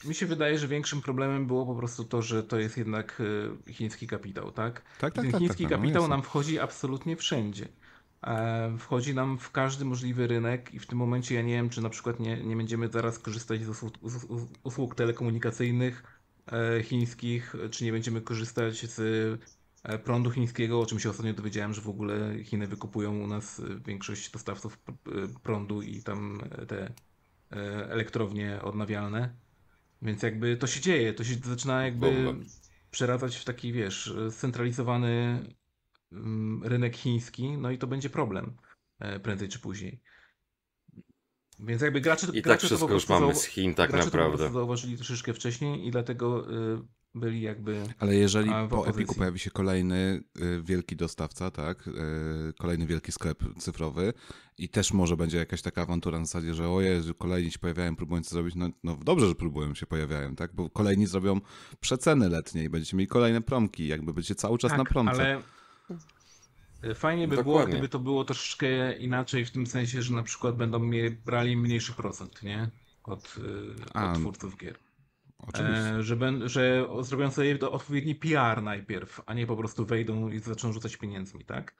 [0.05, 3.21] y, Mi się wydaje, że większym problemem było po prostu to, że to jest jednak
[3.69, 4.83] y, chiński kapitał, tak?
[4.99, 5.41] Tak, tak, Ten tak.
[5.41, 6.17] chiński tak, no, kapitał jasne.
[6.17, 7.69] nam wchodzi absolutnie wszędzie.
[8.27, 11.81] E, Wchodzi nam w każdy możliwy rynek i w tym momencie ja nie wiem, czy
[11.83, 16.03] na przykład nie, nie będziemy zaraz korzystać z usług, z us- usług telekomunikacyjnych
[16.53, 19.01] e, chińskich, czy nie będziemy korzystać z
[20.05, 23.81] prądu chińskiego, o czym się ostatnio dowiedziałem, że w ogóle Chiny wykupują u nas e,
[23.87, 24.93] większość dostawców p-
[25.43, 26.93] prądu i tam e, te
[27.53, 27.57] e,
[27.91, 29.35] elektrownie odnawialne.
[30.03, 32.45] Więc jakby to się dzieje, to się zaczyna jakby Bomba.
[32.91, 35.45] przeradzać w taki, wiesz, scentralizowany
[36.13, 38.57] mm, rynek chiński, no i to będzie problem
[38.99, 40.01] e, prędzej czy później.
[41.59, 44.51] Więc jakby gracze, I tak gracze to po wszystko już mamy z Chin, tak naprawdę.
[44.51, 46.47] zauważyli troszeczkę wcześniej i dlatego
[47.15, 47.83] byli jakby...
[47.99, 48.89] Ale jeżeli po.
[48.89, 51.93] Epiku pojawi się kolejny y, wielki dostawca, tak, y,
[52.59, 54.13] kolejny wielki sklep cyfrowy
[54.59, 57.97] i też może będzie jakaś taka awantura na zasadzie, że o Jezu, kolejni się pojawiają,
[57.97, 61.41] próbują coś zrobić, no, no dobrze, że próbują się pojawiają, tak, bo kolejni zrobią
[61.81, 65.17] przeceny letnie i będziecie mieli kolejne promki, jakby będziecie cały czas na promce.
[65.17, 67.73] Tak, ale y, fajnie by było, Dokładnie.
[67.73, 70.91] gdyby to było troszeczkę inaczej w tym sensie, że na przykład będą
[71.25, 72.71] brali mniejszy procent, nie?
[73.05, 73.37] Od,
[73.95, 74.79] A, od twórców gier.
[75.47, 75.95] Oczywiście.
[75.99, 80.29] E, że, ben, że zrobią sobie to odpowiedni PR najpierw, a nie po prostu wejdą
[80.29, 81.75] i zaczną rzucać pieniędzmi, tak?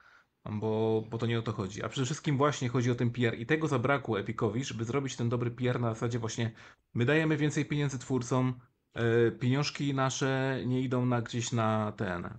[0.51, 1.83] Bo, bo to nie o to chodzi.
[1.83, 5.29] A przede wszystkim właśnie chodzi o ten PR i tego zabrakło Epicowi, żeby zrobić ten
[5.29, 6.51] dobry PR na zasadzie właśnie
[6.93, 8.53] my dajemy więcej pieniędzy twórcom,
[8.93, 12.29] e, pieniążki nasze nie idą na gdzieś na ten,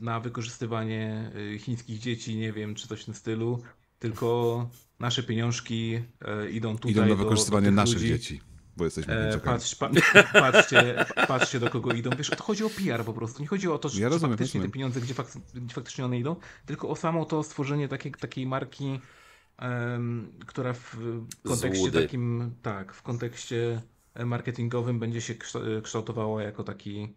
[0.00, 3.62] na wykorzystywanie e, chińskich dzieci, nie wiem, czy coś w tym stylu,
[3.98, 5.98] tylko nasze pieniążki
[6.52, 8.08] idą tutaj Idą na do- wykorzystywanie do tych naszych ludzi.
[8.08, 8.40] dzieci,
[8.76, 9.90] bo jesteśmy E, patrz, pa,
[10.32, 12.10] patrzcie, patrzcie do kogo idą.
[12.18, 13.42] Wiesz, to chodzi o PR po prostu.
[13.42, 14.70] Nie chodzi o to, że, Ja rozumiem, faktycznie rozumiem.
[14.70, 18.46] te pieniądze, gdzie, fak, gdzie faktycznie one idą, tylko o samo to stworzenie takiej, takiej
[18.46, 19.00] marki,
[19.58, 20.96] em, która w
[21.42, 22.02] kontekście Złudy.
[22.02, 23.82] takim, tak, w kontekście
[24.24, 27.14] marketingowym będzie się kształ- kształtowała jako taki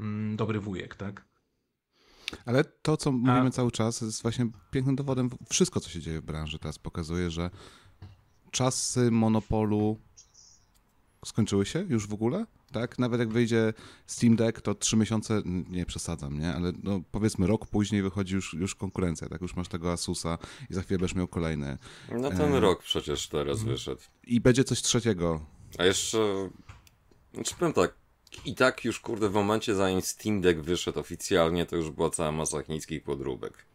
[0.00, 1.24] mm, dobry wujek, tak?
[2.46, 5.30] Ale to, co mówimy cały czas, jest właśnie pięknym dowodem.
[5.50, 7.50] Wszystko, co się dzieje w branży teraz pokazuje, że
[8.50, 10.00] czasy monopolu
[11.24, 12.98] skończyły się już w ogóle, tak?
[12.98, 13.72] Nawet jak wyjdzie
[14.06, 16.54] Steam Deck, to trzy miesiące, nie przesadzam, nie?
[16.54, 19.42] Ale no, powiedzmy rok później wychodzi już, już konkurencja, tak?
[19.42, 20.38] Już masz tego Asusa
[20.70, 21.78] i za chwilę będziesz miał kolejny.
[22.12, 24.00] No ten E, rok przecież teraz wyszedł.
[24.26, 25.40] I będzie coś trzeciego.
[25.78, 26.50] A jeszcze...
[27.34, 27.94] Znaczy powiem tak,
[28.44, 32.32] i tak już kurde w momencie zanim Steam Deck wyszedł oficjalnie, to już była cała
[32.32, 33.66] masa chińskich podróbek.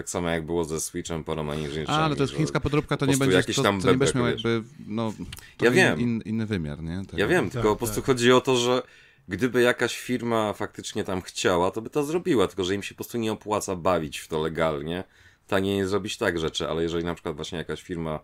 [0.00, 1.98] Tak samo jak było ze Switchem, paroma innymi rzeczami.
[1.98, 3.98] A, ale to jest chińska podróbka, to po nie będzie, jakiś to, tam to nie
[3.98, 5.12] będziesz miał jakby, no...
[5.56, 6.00] To Ja in- wiem.
[6.00, 7.02] In, inny wymiar, nie?
[7.10, 7.18] Tak.
[7.18, 8.04] Ja wiem, Tak, tylko po prostu tak.
[8.04, 8.82] chodzi o to, że
[9.28, 12.96] gdyby jakaś firma faktycznie tam chciała, to by to zrobiła, tylko że im się po
[12.96, 15.04] prostu nie opłaca bawić w to legalnie.
[15.46, 18.20] Taniej jest zrobić tak rzeczy, ale jeżeli na przykład właśnie jakaś firma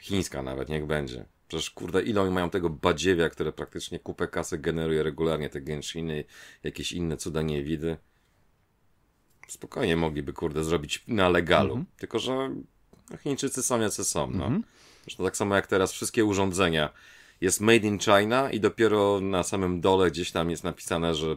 [0.00, 1.24] chińska nawet, niech będzie.
[1.48, 6.24] Przecież kurde, ile oni mają tego badziewia, które praktycznie kupę kasy generuje regularnie, te Genshiny,
[6.62, 7.96] jakieś inne cuda niewidy.
[9.48, 11.70] Spokojnie mogliby, kurde, zrobić na legalu.
[11.70, 11.86] Mhm.
[11.98, 12.50] Tylko, że
[13.22, 14.44] Chińczycy są jacy są, no.
[14.44, 14.64] Mhm.
[15.02, 16.90] Zresztą tak samo jak teraz wszystkie urządzenia
[17.40, 21.36] jest made in China i dopiero na samym dole gdzieś tam jest napisane, że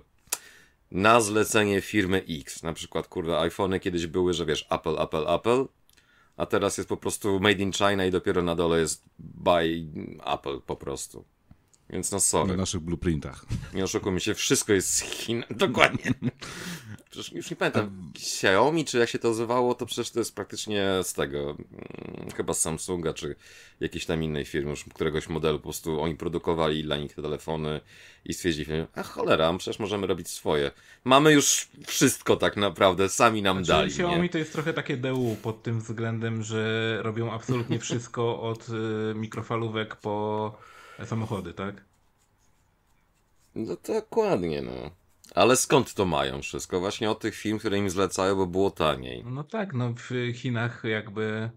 [0.91, 2.63] na zlecenie firmy X.
[2.63, 5.65] Na przykład, kurde, iPhony kiedyś były, że wiesz, Apple, Apple, Apple,
[6.37, 9.85] a teraz jest po prostu made in China i dopiero na dole jest by
[10.25, 11.25] Apple po prostu.
[11.91, 13.45] Więc no Na sorry, naszych blueprintach.
[13.73, 15.43] nie oszukujmy się, wszystko jest z Chin.
[15.65, 16.13] Dokładnie.
[17.09, 20.85] Przecież już nie pamiętam, Xiaomi, czy jak się to nazywało, to przecież to jest praktycznie
[21.03, 23.35] z tego, mm, chyba z Samsunga, czy
[23.79, 27.81] jakiejś tam innej firmy, już któregoś modelu, po prostu oni produkowali dla nich te telefony
[28.25, 30.71] i stwierdzili, a cholera, przecież możemy robić swoje.
[31.03, 34.29] Mamy już wszystko tak naprawdę, sami nam Znaczy, dali, Xiaomi nie?
[34.29, 38.73] to jest trochę takie DU pod tym względem, że robią absolutnie wszystko od y,
[39.15, 40.57] mikrofalówek po
[41.05, 41.85] samochody, tak?
[43.55, 44.71] No dokładnie, no.
[45.35, 46.79] Ale skąd to mają wszystko?
[46.79, 49.23] Właśnie od tych firm, które im zlecają, bo było taniej.
[49.25, 51.49] No tak, no w Chinach jakby...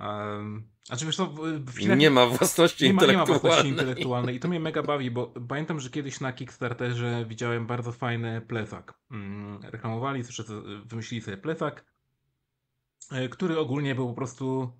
[0.00, 3.40] Um, znaczy wiesz co, w- Chinach Nie ma własności nie ma, nie ma intelektualnej.
[3.40, 7.92] własności intelektualnej i to mnie mega bawi, bo pamiętam, że kiedyś na Kickstarterze widziałem bardzo
[7.92, 8.94] fajny plecak.
[9.10, 10.22] Mm, reklamowali,
[10.84, 11.84] wymyślili sobie plecak,
[13.12, 14.72] e, który ogólnie był po prostu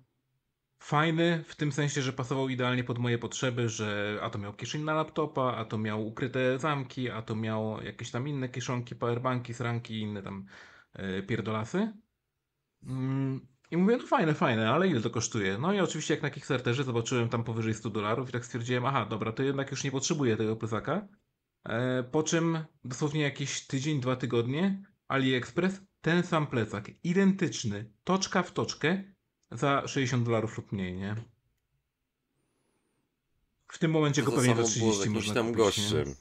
[0.81, 4.83] fajny, w tym sensie, że pasował idealnie pod moje potrzeby, że a to miał kieszeń
[4.83, 9.53] na laptopa, a to miał ukryte zamki, a to miał jakieś tam inne kieszonki, powerbanki,
[9.53, 10.45] sranki i inne tam
[10.93, 11.93] e, pierdolasy.
[12.83, 15.57] Mm, I mówię, no fajne, fajne, ale ile to kosztuje?
[15.57, 19.05] No i oczywiście jak na Kickstarterze zobaczyłem tam powyżej 100 dolarów i tak stwierdziłem, aha,
[19.09, 21.07] dobra, to jednak już nie potrzebuję tego plecaka.
[21.65, 28.51] E, po czym dosłownie jakieś tydzień, dwa tygodnie AliExpress, ten sam plecak, identyczny, toczka w
[28.51, 29.03] toczkę,
[29.51, 31.15] za 60 dolarów lub mniej, nie?
[33.67, 35.53] W tym momencie To, go to pewnie za samo było z 30 jakimś można tam
[35.53, 35.63] kupić, nie?
[35.65, 36.15] gościem.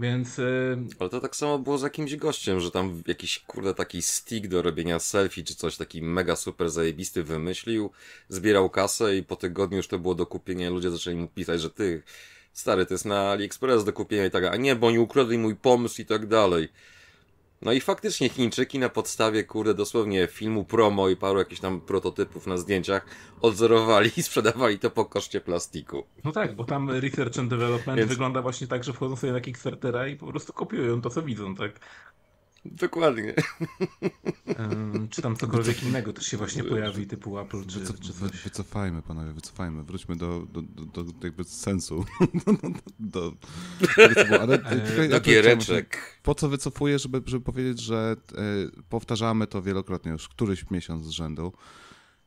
[0.00, 4.02] Więc e, Ale to tak samo było z jakimś gościem, że tam jakiś kurde taki
[4.02, 7.90] stick do robienia selfie czy coś taki mega super zajebisty wymyślił,
[8.28, 11.70] zbierał kasę i po tygodniu już to było do kupienia ludzie zaczęli mu pisać, że
[11.70, 12.02] ty
[12.52, 15.56] stary, to jest na AliExpress do kupienia i tak, a nie, bo oni ukradli mój
[15.56, 16.68] pomysł i tak dalej.
[17.62, 22.46] No i faktycznie Chińczyki na podstawie, kurde, dosłownie filmu promo i paru jakichś tam prototypów
[22.46, 23.06] na zdjęciach
[23.42, 26.04] odzorowali i sprzedawali to po koszcie plastiku.
[26.24, 29.40] no tak, bo tam research and development Więc- wygląda właśnie tak, że wchodzą sobie na
[29.40, 31.72] Kickstartera i po prostu kopiują to, co widzą, tak?
[32.64, 33.34] Dokładnie.
[34.60, 38.42] Ym, czy tam cokolwiek innego też się właśnie pojawi, typu Apple czy, Wycof- czy coś.
[38.44, 39.82] wycofajmy, panowie, wycofajmy.
[39.82, 42.04] Wróćmy do, do, do, do jakby sensu.
[43.00, 43.32] do,
[43.96, 44.40] tego, co było.
[44.40, 46.18] Ale, tylko ja Do giereczek.
[46.22, 51.10] Po co wycofuję, żeby, żeby powiedzieć, że e, powtarzamy to wielokrotnie już któryś miesiąc z
[51.10, 51.52] rzędu.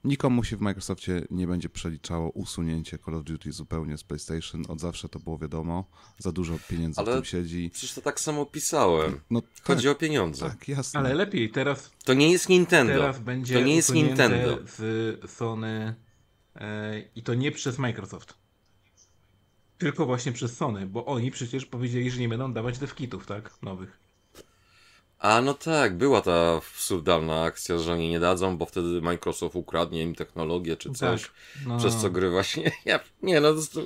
[0.05, 4.63] Nikomu się w Microsoftie nie będzie przeliczało usunięcie Call of Duty zupełnie z PlayStation.
[4.67, 5.85] Od zawsze to było wiadomo.
[6.17, 7.69] Za dużo pieniędzy w Ale- tym siedzi.
[7.73, 9.19] Przecież to tak samo pisałem.
[9.29, 10.49] No Chodzi tak, o pieniądze.
[10.49, 10.99] tak, jasne.
[10.99, 12.93] Ale lepiej, teraz, To nie jest Nintendo.
[12.93, 14.57] teraz będzie to nie jest Nintendo.
[14.77, 15.95] z Sony
[16.55, 18.33] e, i to nie przez Microsoft.
[19.77, 23.61] Tylko właśnie przez Sony, bo oni przecież powiedzieli, że nie będą dawać devkitów, tak?
[23.61, 24.04] Nowych.
[25.25, 30.01] A no tak, była ta absurdalna akcja, że oni nie dadzą, bo wtedy Microsoft ukradnie
[30.01, 31.21] im technologię czy coś.
[31.21, 31.31] Tak,
[31.67, 31.77] no.
[31.77, 32.71] Przez co gry właśnie.
[32.85, 33.53] Ja, nie no.
[33.53, 33.81] To...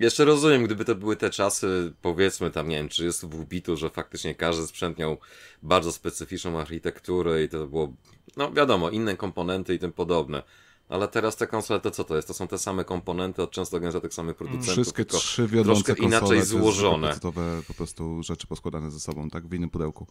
[0.00, 4.34] Jeszcze rozumiem, gdyby to były te czasy, powiedzmy tam, nie wiem, 30 bitu, że faktycznie
[4.34, 5.16] każdy sprzęt miał
[5.62, 7.92] bardzo specyficzną architekturę i to było,
[8.36, 10.42] no wiadomo, inne komponenty i tym podobne.
[10.88, 12.28] Ale teraz te konsole to co to jest?
[12.28, 14.72] To są te same komponenty od często organizacji samych producentów.
[14.72, 17.06] Wszystkie tylko trzy wiodące troszkę konsole inaczej to jest złożone.
[17.08, 19.46] kapacitowe po prostu rzeczy poskładane ze sobą, tak?
[19.46, 20.06] W innym pudełku.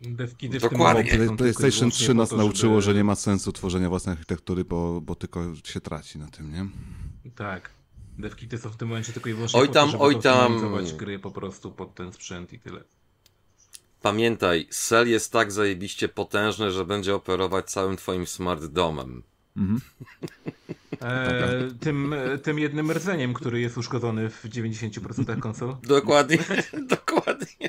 [0.00, 1.04] Devkity w Dokładnie.
[1.04, 3.52] tym momencie Play- PlayStation wyłącznie 3 po nas to, nauczyło, żeby- że nie ma sensu
[3.52, 6.66] tworzenia własnej architektury, bo, bo tylko się traci na tym, nie?
[7.36, 7.70] Tak.
[8.18, 10.96] Devkity są w tym momencie tylko i wyłącznie Oj po tam, to, żeby oj tam.
[10.96, 12.84] gry po prostu pod ten sprzęt i tyle.
[14.02, 19.22] Pamiętaj, Cell jest tak zajebiście potężny, że będzie operować całym twoim smart domem.
[21.02, 26.38] E, tym, tym jednym rdzeniem, który jest uszkodzony w 90% konsol, Dokładnie,
[26.88, 27.68] dokładnie.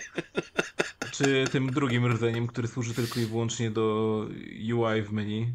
[1.12, 4.26] czy tym drugim rdzeniem, który służy tylko i wyłącznie do
[4.74, 5.54] UI w menu.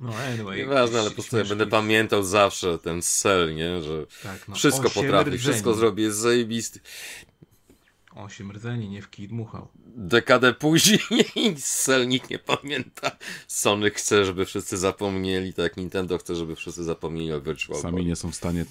[0.00, 0.58] No anyway.
[0.58, 3.82] Nieważne, ale po prostu ja będę pamiętał zawsze ten Cell, nie?
[3.82, 6.80] Że Tak, no, wszystko potrafi, wszystko zrobi, jest zajebisty.
[8.16, 9.68] Osiem rdzeni, nie w kij dmuchał.
[9.96, 11.00] Dekadę później
[11.84, 13.10] Cell nikt nie pamięta.
[13.48, 17.96] Sony chce, żeby wszyscy zapomnieli, tak jak Nintendo chce, żeby wszyscy zapomnieli o Virtual Sami
[17.96, 18.04] Boy.
[18.04, 18.64] nie są w stanie e,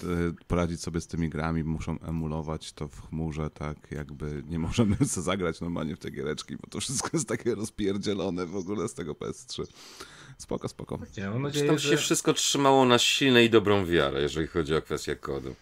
[0.46, 5.24] poradzić sobie z tymi grami, muszą emulować to w chmurze, tak jakby nie możemy sobie
[5.32, 9.12] zagrać normalnie w te giereczki, bo to wszystko jest takie rozpierdzielone w ogóle z tego
[9.12, 9.62] PS3.
[10.38, 10.98] Spoko, spoko.
[11.16, 11.90] Ja mam Czy nadzieję, tam że...
[11.90, 15.54] się wszystko trzymało na silnej i dobrą wiarę, jeżeli chodzi o kwestię kodu.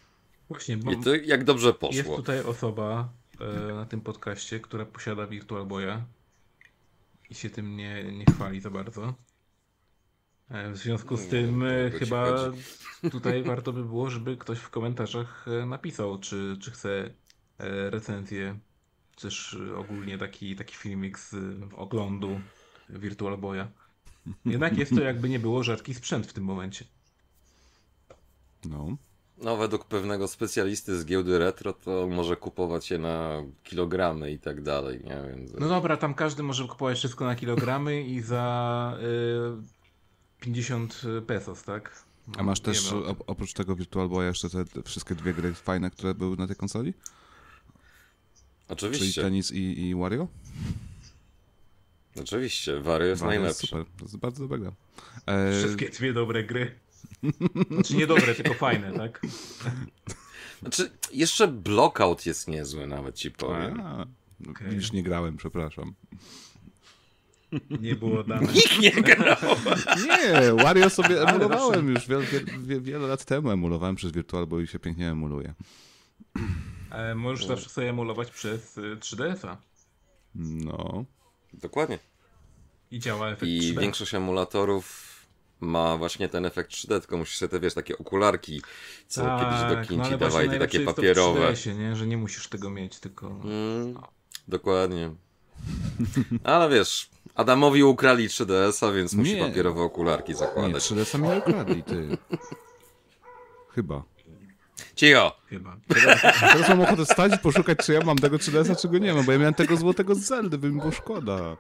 [0.49, 2.17] Właśnie, bo I to jak dobrze jest poszło.
[2.17, 3.09] tutaj osoba
[3.75, 6.05] na tym podcaście, która posiada Virtual Boya
[7.31, 9.15] i się tym nie, nie chwali za bardzo.
[10.49, 12.35] E, w związku z Nie, tym to e, chyba
[13.11, 17.11] tutaj warto by było, żeby ktoś w komentarzach e, napisał, czy, czy chce
[17.59, 18.59] e, recenzję,
[19.17, 22.41] czy też e, ogólnie taki, taki filmik z e, oglądu
[22.89, 23.69] Virtual Boya.
[24.45, 26.85] Jednak jest to jakby nie było rzadki sprzęt w tym momencie.
[28.65, 28.97] No.
[29.39, 34.63] No, według pewnego specjalisty z giełdy retro, to może kupować je na kilogramy i tak
[34.63, 35.23] dalej, nie?
[35.37, 35.53] Więc...
[35.59, 38.99] No dobra, tam każdy może kupować wszystko na kilogramy i za
[40.41, 42.05] y, 50 pesos, tak?
[42.29, 45.55] No, A masz też op- oprócz tego Virtual Boya jeszcze te, te wszystkie dwie gry
[45.55, 46.93] fajne, które były na tej konsoli?
[46.93, 47.03] Czyli
[48.69, 50.29] Oczywiście, Tennis i, i Wario?
[52.21, 53.67] oczywiście, Wario jest Wario najlepszy.
[53.67, 54.73] super, to jest bardzo dobra gra.
[55.27, 56.75] E, Wszystkie dwie dobre gry.
[57.71, 59.21] Znaczy nie dobre, tylko fajne, tak?
[60.61, 63.81] Znaczy, jeszcze Blockout jest niezły, nawet ci powiem.
[63.81, 64.07] A,
[64.51, 64.69] Okej.
[64.71, 65.95] Widzisz, nie grałem, przepraszam.
[67.81, 68.53] Nie było dane.
[68.55, 69.37] Nikt nie grał.
[70.07, 73.51] Nie, Wario sobie emulowałem już wiele, wiele, wiele lat temu.
[73.51, 75.55] Emulowałem przez Virtual Boy i się pięknie emuluje.
[76.91, 79.57] E, możesz zawsze sobie emulować przez y, 3DS-a.
[80.35, 81.05] No.
[81.53, 81.99] Dokładnie.
[82.91, 83.81] I działa efekt I 3D.
[83.81, 85.14] większość emulatorów
[85.61, 88.63] ma właśnie ten efekt 3D, tylko musisz sobie te, wiesz, takie okularki,
[89.07, 91.41] co kiedyś do kin no dawali, te takie jest to papierowe.
[91.41, 91.97] 3DS-ie, nie?
[91.97, 93.27] Że nie musisz tego mieć, tylko...
[93.27, 93.95] Mm,
[94.49, 95.11] dokładnie.
[96.45, 99.47] Ale wiesz, Adamowi ukrali 3DS-a, więc musi Nie.
[99.47, 100.83] papierowe okularki Nie, zakładać.
[100.83, 102.17] 3DS mi nie ukradli, ty.
[103.75, 104.03] Chyba.
[104.97, 105.37] Cicho!
[105.47, 105.77] Chyba.
[106.41, 109.25] Teraz mam ochotę stać i poszukać, czy ja mam tego 3DS-a, czy go nie mam,
[109.25, 111.57] bo ja miałem tego złotego z Zeldy, by mi było szkoda.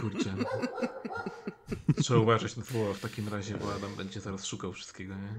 [0.00, 0.34] Kurczę.
[2.02, 5.34] Trzeba uważać na słowa w takim razie, bo Adam będzie zaraz szukał wszystkiego, nie?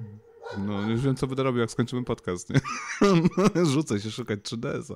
[0.57, 2.59] No, już wiem, co będę robił, jak skończymy podcast, nie?
[3.73, 4.95] Rzucę się szukać 3DS-a.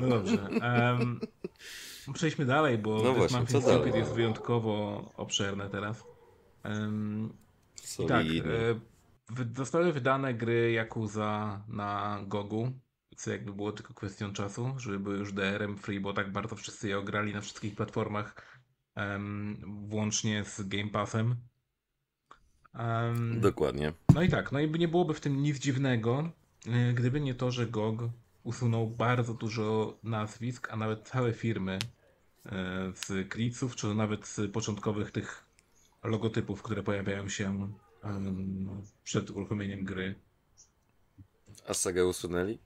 [0.00, 0.48] No dobrze.
[0.62, 1.20] em,
[2.14, 3.92] przejdźmy dalej, bo No właśnie, co dalej?
[3.94, 6.04] Jest wyjątkowo obszerne teraz.
[7.98, 12.72] I tak, e, zostały wydane gry Yakuza na Gogu,
[13.16, 16.88] co jakby było tylko kwestią czasu, żeby były już DRM free, bo tak bardzo wszyscy
[16.88, 18.58] je ograli na wszystkich platformach,
[18.94, 19.56] em,
[19.88, 21.36] włącznie z Game Passem.
[22.74, 23.92] Em, Dokładnie.
[24.14, 26.30] no i tak, no i nie byłoby w tym nic dziwnego,
[26.66, 28.02] e, gdyby nie to, że GOG
[28.42, 31.78] usunął bardzo dużo nazwisk, a nawet całe firmy
[32.46, 35.44] e, z Kriców, czy nawet z początkowych tych
[36.04, 37.68] logotypów, które pojawiają się
[38.02, 40.14] em, przed uruchomieniem gry.
[41.68, 42.58] A Sagę usunęli?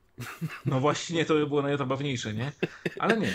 [0.67, 2.53] No właśnie, to by było najzabawniejsze, nie?
[2.99, 3.35] Ale nie.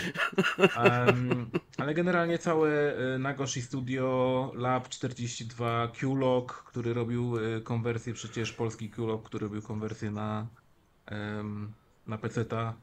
[0.76, 8.52] Em, ale generalnie całe e, Nagoshi Studio, Lab 42, Qlog, który robił e, konwersję, przecież
[8.52, 10.46] polski Qlog, który robił konwersję na,
[11.06, 11.72] em,
[12.06, 12.74] na PC-ta,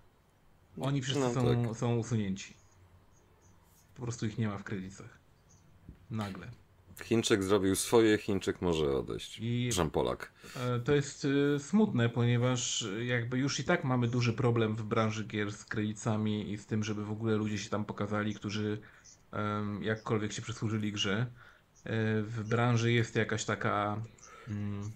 [0.82, 1.78] oni wszyscy No są, tak.
[1.78, 2.54] są usunięci.
[3.96, 5.20] Po prostu ich nie ma w kredytach.
[6.12, 6.61] Nagle.
[7.04, 9.40] Chińczyk zrobił swoje, Chińczyk może odejść.
[9.40, 10.32] I- Żem Polak.
[10.56, 15.24] E, To jest e, smutne, ponieważ jakby już i tak mamy duży problem w branży
[15.26, 18.82] gier z kredytami i z tym, żeby w ogóle ludzie się tam pokazali, którzy
[19.82, 21.18] jakkolwiek się przysłużyli grze.
[21.84, 24.02] E, W branży jest jakaś taka
[24.48, 24.92] mm,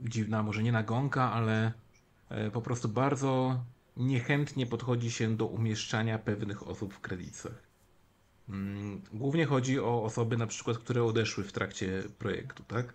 [0.00, 1.72] dziwna, może nie nagonka, ale
[2.52, 3.64] po prostu bardzo
[3.96, 7.63] niechętnie podchodzi się do umieszczania pewnych osób w kredytach.
[8.48, 12.94] Mm, Głównie chodzi o osoby na przykład, które odeszły w trakcie projektu, tak?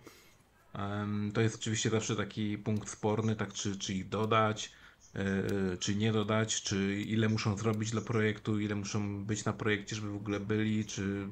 [1.34, 4.72] To jest oczywiście zawsze taki punkt sporny, tak czy, czy ich dodać,
[5.14, 9.96] yy, czy nie dodać, czy ile muszą zrobić dla projektu, ile muszą być na projekcie,
[9.96, 11.28] żeby w ogóle byli, czy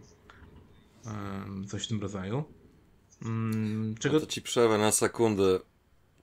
[1.68, 2.44] coś w tym rodzaju.
[3.22, 5.60] Mm, Czego No to ci przerwę na sekundę.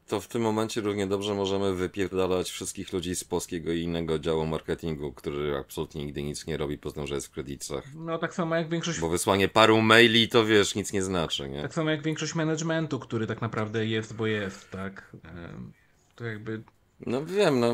[0.07, 4.45] To w tym momencie równie dobrze możemy wypierdalać wszystkich ludzi z polskiego i innego działu
[4.45, 7.83] marketingu, który absolutnie nigdy nic nie robi, poza tym, że jest w kredytach.
[7.95, 11.61] no tak samo jak większość Bo wysłanie paru maili to wiesz, nic nie znaczy, nie?
[11.61, 15.15] tak samo jak większość managementu, który tak naprawdę jest, bo jest, tak.
[16.15, 16.63] To jakby
[16.99, 17.73] No wiem, no.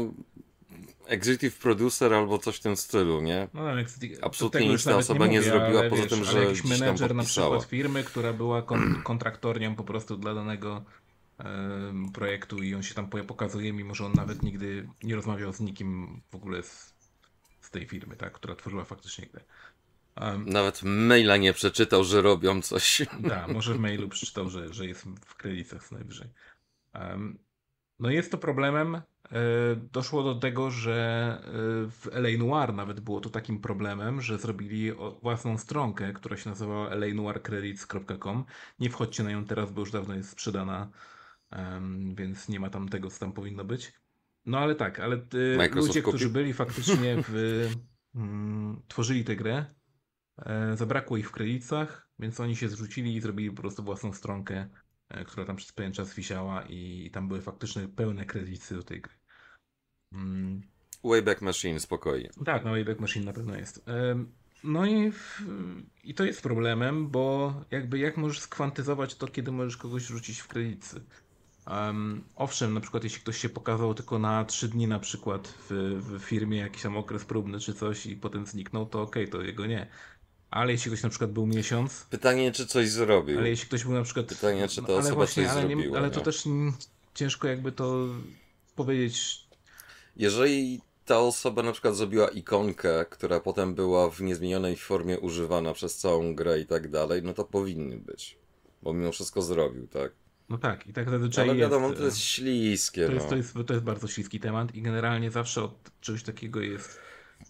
[1.07, 3.47] Executive producer albo coś w tym stylu, nie?
[3.53, 3.85] No, tak,
[4.21, 6.79] Absolutnie nic ta osoba nie mówię, zrobiła, ale poza wiesz, tym, ale że jakiś gdzieś
[6.79, 10.83] tam menedżer na przykład firmy, która była kon kontraktornią po prostu dla danego
[12.13, 16.21] projektu i on się tam pokazuje, mimo że on nawet nigdy nie rozmawiał z nikim
[16.31, 16.93] w ogóle z,
[17.61, 19.43] z tej firmy, tak, która tworzyła faktycznie grę.
[20.21, 23.01] Um, Nawet maila nie przeczytał, że robią coś.
[23.19, 26.27] da, może w mailu przeczytał, że, że jest w kredytach co najwyżej.
[26.93, 27.39] Em,
[27.99, 28.95] no jest to problemem.
[28.95, 29.01] E,
[29.75, 31.51] Doszło do tego, że e,
[31.91, 36.95] w LA Noir nawet było to takim problemem, że zrobili własną stronkę, która się nazywała
[36.95, 38.45] lanoircredits.com.
[38.79, 40.89] Nie wchodźcie na nią teraz, bo już dawno jest sprzedana,
[42.13, 43.93] więc nie ma tam tego, co tam powinno być.
[44.45, 45.17] No ale tak, ale
[45.57, 47.67] Microsoft ludzie, którzy byli faktycznie w,
[48.15, 49.65] mm, tworzyli tę grę,
[50.45, 54.67] E, Zabrakło ich w kredytach, więc oni się zrzucili i zrobili po prostu własną stronkę,
[55.09, 58.83] e, która tam przez pewien czas wisiała i, i tam były faktycznie pełne kredyty do
[58.83, 59.13] tej gry.
[60.13, 60.61] Mm,
[61.03, 62.29] Wayback Machine, spokojnie.
[62.45, 63.85] tak, no Wayback Machine na pewno jest.
[64.63, 65.41] No i, w,
[66.03, 70.47] i to jest problemem, bo jakby jak możesz skwantyzować to, kiedy możesz kogoś rzucić w
[70.47, 71.01] kredyty?
[71.67, 75.99] Um, owszem, na przykład jeśli ktoś się pokazał tylko na 3 dni na przykład w,
[76.01, 79.65] w firmie, jakiś tam okres próbny czy coś i potem zniknął, to okej, to jego
[79.65, 79.87] nie.
[80.51, 83.39] Ale jeśli ktoś na przykład był miesiąc, Pytanie, czy coś zrobił.
[83.39, 84.25] ale jeśli ktoś był na przykład.
[84.25, 86.25] Pytanie, czy ta ale osoba właśnie, coś ale, nie, zrobiła, ale to nie?
[86.25, 86.43] też
[87.13, 88.07] ciężko jakby to
[88.75, 89.47] powiedzieć.
[90.15, 95.97] Jeżeli ta osoba na przykład zrobiła ikonkę, która potem była w niezmienionej formie używana przez
[95.97, 98.37] całą grę i tak dalej, no to powinny być.
[98.83, 100.11] Bo mimo wszystko zrobił, tak?
[100.51, 101.99] No tak, i tak zazwyczaj Ale wiadomo, jest.
[101.99, 103.05] to jest śliskie.
[103.05, 103.29] To jest, no.
[103.29, 106.99] to, jest, to jest bardzo śliski temat i generalnie zawsze od czegoś takiego jest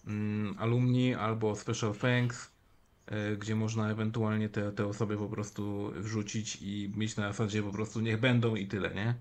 [0.06, 2.50] mm, alumni albo special thanks,
[3.32, 7.72] y, gdzie można ewentualnie te, te osoby po prostu wrzucić i mieć na zasadzie po
[7.72, 9.14] prostu niech będą i tyle, nie?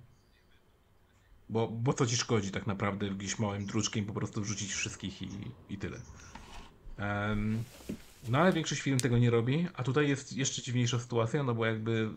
[1.49, 5.29] Bo, bo co ci szkodzi tak naprawdę gdzieś małym druczkiem po prostu wrzucić wszystkich i,
[5.69, 5.97] i tyle.
[6.97, 7.63] Em,
[8.29, 11.65] no ale większość firm tego nie robi, a tutaj jest jeszcze dziwniejsza sytuacja, no bo
[11.65, 12.09] jakby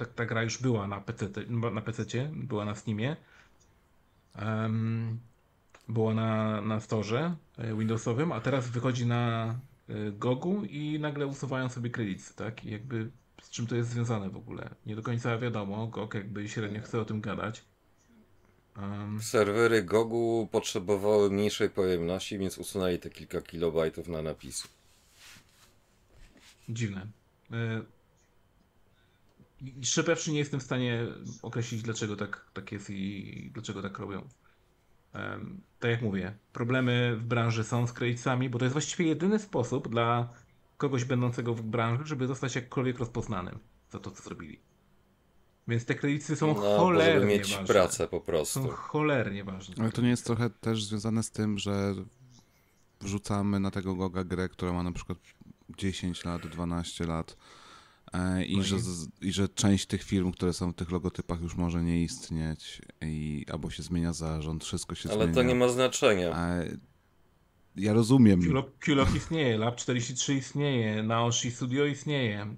[0.00, 3.16] ta, ta gra już była na PC, na PC, była na Steamie,
[4.36, 5.18] em,
[5.88, 9.54] była na, na storze e, Windowsowym, a teraz wychodzi na
[9.88, 12.64] e, Gogu i nagle usuwają sobie kredyty, tak?
[12.64, 13.10] I jakby
[13.42, 14.70] z czym to jest związane w ogóle?
[14.86, 17.64] Nie do końca wiadomo, GOG jakby średnio chce o tym gadać.
[18.76, 24.68] Em, Serwery Gogu potrzebowały mniejszej pojemności, więc usunęli te kilka kilobajtów na napisu.
[26.68, 27.06] Dziwne.
[27.52, 27.82] E,
[29.60, 31.06] i Szczerze powiedziawszy, nie jestem w stanie
[31.42, 34.28] określić, dlaczego tak, tak jest i dlaczego tak robią.
[35.12, 39.38] Em, tak jak mówię, problemy w branży są z kredytami, bo to jest właściwie jedyny
[39.38, 40.28] sposób dla
[40.76, 43.58] kogoś będącego w branży, żeby zostać jakkolwiek rozpoznanym
[43.90, 44.58] za to, co zrobili.
[45.68, 47.66] Więc te kredyty są No, cholernie żeby mieć ważne.
[47.74, 48.68] pracę po Są prostu.
[48.68, 49.74] cholernie ważne.
[49.78, 51.94] Ale to nie jest trochę też związane z tym, że
[53.00, 55.18] wrzucamy na tego Goga grę, która ma na przykład
[55.78, 57.36] 10 lat, 12 lat
[58.46, 61.54] i, No że, i- i że część tych firm, które są w tych logotypach już
[61.54, 65.34] może nie istnieć i albo się zmienia zarząd, wszystko się Ale zmienia.
[65.34, 66.36] to nie ma znaczenia.
[66.36, 66.76] E,
[67.76, 68.40] ja rozumiem.
[68.80, 72.54] Qlock istnieje, Lab 43 istnieje, Naoshi Studio istnieje.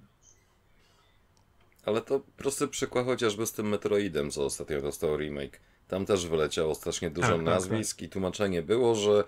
[1.85, 5.59] Ale to prosty przykład chociażby z tym Metroidem, co ostatnio dostał remake.
[5.87, 9.23] Tam też wyleciało strasznie dużo Tak, tak, nazwisk i tłumaczenie było, że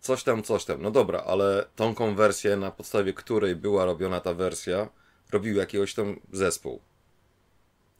[0.00, 0.82] coś tam, coś tam.
[0.82, 4.88] No dobra, ale tą konwersję, na podstawie której była robiona ta wersja,
[5.32, 6.80] robił jakiegoś tam zespół.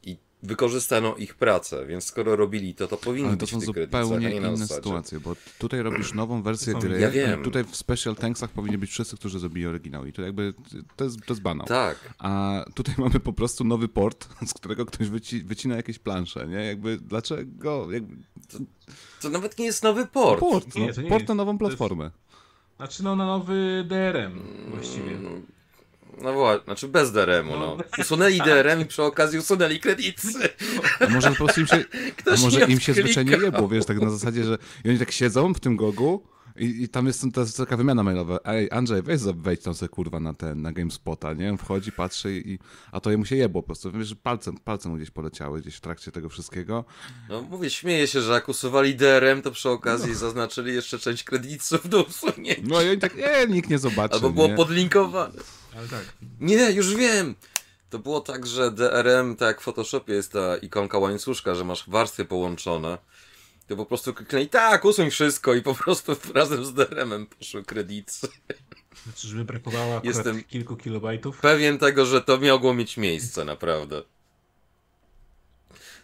[0.02, 3.64] I wykorzystano ich pracę, więc skoro robili to, to powinni Ale to być są w
[3.64, 4.74] tych zupełnie nie na inne zasadzie.
[4.82, 7.42] sytuacje, bo tutaj robisz nową wersję To są- gry, Ja wiem.
[7.44, 10.54] tutaj w Special Thanksach powinni być wszyscy, którzy zrobili oryginał i to jakby,
[10.96, 11.66] to jest, to jest banał.
[11.66, 12.14] Tak.
[12.18, 16.56] A tutaj mamy po prostu nowy port, z którego ktoś wyci wycina jakieś plansze, nie?
[16.66, 17.92] Jakby, dlaczego?
[17.92, 18.16] Jakby,
[19.20, 20.40] To nawet nie jest nowy port.
[20.40, 22.10] port, Nie, no, to nie port na nową to jest- platformę.
[22.76, 25.18] Znaczy no na nowy DRM właściwie.
[26.22, 27.76] No właśnie, znaczy bez DRM-u, no.
[27.76, 27.84] No.
[27.98, 30.48] Usunęli DRM i przy okazji usunęli kredyty.
[31.00, 31.76] A może po prostu im się,
[32.36, 35.54] a może im się zwyczajnie jebło, wiesz, tak na zasadzie, że i oni tak siedzą
[35.54, 36.22] w tym gogu
[36.58, 38.38] i, i tam jest to jest taka wymiana mailowa.
[38.44, 41.50] Ej, Andrzej, weź wejdź tam sobie kurwa na ten, na GameSpota, nie?
[41.50, 42.58] On wchodzi, patrzy i,
[42.92, 43.92] a to jemu się jebło po prostu.
[43.92, 46.84] Wiesz, palcem, palcem mu gdzieś poleciały gdzieś w trakcie tego wszystkiego.
[47.28, 51.88] No mówię, śmieję się, że jak usuwali DRM, to przy okazji zaznaczyli jeszcze część kredytów
[51.88, 52.62] do usunięcia.
[52.64, 54.56] No i oni tak, nie, nikt nie zobaczy, Albo było nie?
[54.56, 55.57] podlinkowane.
[55.76, 56.04] Ale tak.
[56.40, 57.34] Nie, już wiem!
[57.90, 61.90] To było tak, że DRM, tak jak w Photoshopie jest ta ikonka łańcuszka, że masz
[61.90, 62.98] warstwy połączone.
[63.68, 68.12] To po prostu kliknęli, tak, usuń wszystko i po prostu razem z DRM-em poszły kredyty.
[69.04, 71.40] Znaczy, żeby brakowało akurat Jestem- kilku kilobajtów.
[71.40, 74.02] Pewien tego, że to mogło mieć miejsce, naprawdę.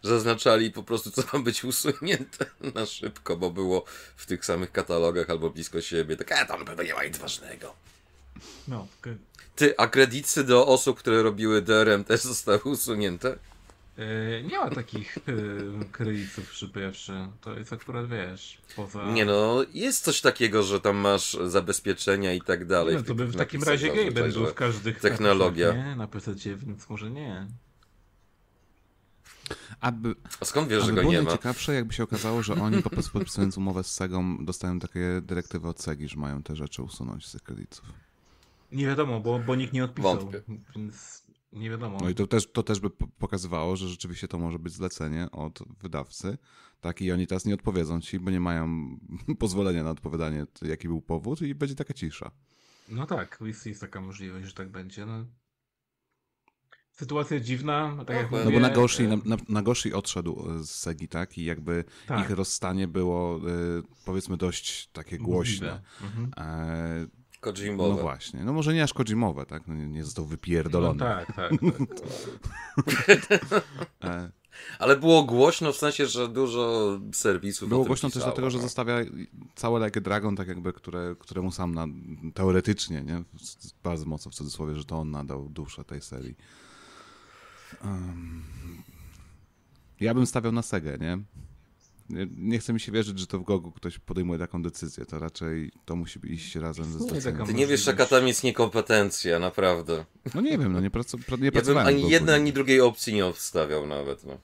[0.02, 3.84] Zaznaczali po prostu, co ma być usunięte na szybko, bo było
[4.16, 6.16] w tych samych katalogach albo blisko siebie.
[6.16, 7.74] Tak, a tam pewno nie ma nic ważnego.
[8.68, 8.86] No,
[9.56, 13.38] Ty, a kredyty do osób, które robiły DRM też zostały usunięte?
[13.98, 17.12] e, nie ma takich e, kredytów przypewszy.
[17.40, 19.12] To jest akurat, wiesz, poza...
[19.12, 22.96] Nie no, jest coś takiego, że tam masz zabezpieczenia i tak dalej.
[22.96, 25.72] No to by w takim razie Gaben był że- w każdych technologia.
[25.72, 25.96] nie?
[25.96, 27.46] Na PC, więc może nie.
[29.80, 31.24] Aby, A skąd wiesz, że go było nie ma?
[31.24, 35.68] najciekawsze, jakby się okazało, że oni po prostu podpisując umowę z Segą dostają takie dyrektywy
[35.68, 37.82] od Segi, że mają te rzeczy usunąć z tych kredytów.
[38.72, 40.42] Nie wiadomo, bo, bo nikt nie odpisał, Wątpię.
[40.76, 41.98] więc nie wiadomo.
[42.02, 45.30] No i to też, to też by po- pokazywało, że rzeczywiście to może być zlecenie
[45.30, 46.38] od wydawcy,
[46.80, 47.02] tak?
[47.02, 48.96] I oni teraz nie odpowiedzą ci, bo nie mają
[49.38, 52.30] pozwolenia na odpowiadanie, jaki był powód i będzie taka cisza.
[52.88, 55.06] No tak, jest, jest taka możliwość, że tak będzie.
[55.06, 55.26] No.
[56.90, 58.56] Sytuacja dziwna, tak jak No No mówię.
[58.56, 61.38] bo Nagoshi, na, na, Nagoshi odszedł e, z Segi, tak?
[61.38, 62.20] I jakby Tak.
[62.20, 65.82] ich rozstanie było, y, powiedzmy, dość takie głośne.
[66.02, 66.30] Mhm.
[66.36, 67.06] E,
[67.52, 67.94] Kojimowe.
[67.96, 68.44] no właśnie.
[68.44, 69.68] No może nie aż Kojimowe, tak?
[69.68, 70.98] No nie, nie został No wypierdolony.
[70.98, 71.36] tak, tak.
[71.36, 71.52] tak.
[74.04, 74.30] E,
[74.78, 78.50] Ale było głośno w sensie, że dużo serwisów o Było tym głośno też pisało, dlatego,
[78.50, 78.62] że no.
[78.62, 78.94] zostawia
[79.54, 81.86] całe Like a Dragon, tak jakby, które, któremu sam na,
[82.34, 83.22] teoretycznie, nie?
[83.82, 86.34] Bardzo mocno w cudzysłowie, że to on nadał duszę tej serii.
[87.84, 88.42] Em,
[90.00, 91.18] ja bym stawiał na Segę, nie?
[92.08, 95.06] Nie- Nie chce mi się wierzyć, że to w Gogu ktoś podejmuje taką decyzję.
[95.06, 97.46] To raczej to musi iść razem ze zleceniem.
[97.46, 100.04] Ty nie wiesz, jaka tam jest niekompetencja, naprawdę.
[100.34, 101.86] No nie wiem, no nie, pracu, pra- nie Ja bym pracowałem.
[101.86, 104.38] w ani jednej, ani drugiej opcji nie obstawiał nawet, no.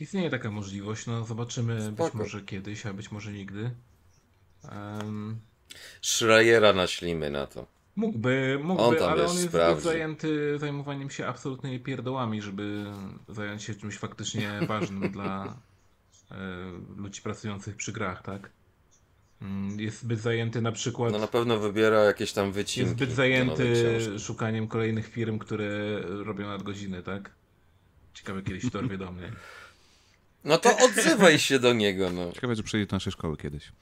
[0.00, 2.04] Istnieje taka możliwość, no zobaczymy Spoko.
[2.04, 3.70] być może kiedyś, a być może nigdy.
[4.64, 5.36] Um,
[6.02, 7.66] Schreiera naślimy na to.
[7.96, 9.84] mógłby, mógłby, On ale wiesz, on jest sprawdzi.
[9.84, 12.84] zajęty zajmowaniem się absolutnymi pierdołami, żeby
[13.28, 15.56] zająć się czymś faktycznie ważnym dla
[16.96, 18.50] ludzi pracujących przy grach, tak?
[19.42, 22.80] Mm, Jest zbyt zajęty na przykład No na pewno wybiera jakieś tam wycinki.
[22.80, 23.84] Jest zbyt zajęty
[24.18, 27.30] szukaniem kolejnych firm, które robią nadgodziny, tak?
[28.14, 29.32] Ciekawe kiedyś dorwie do mnie.
[30.44, 32.32] No to odzywaj się do niego, no.
[32.32, 33.72] Ciekawe, czy przyjdzie do naszej szkoły kiedyś.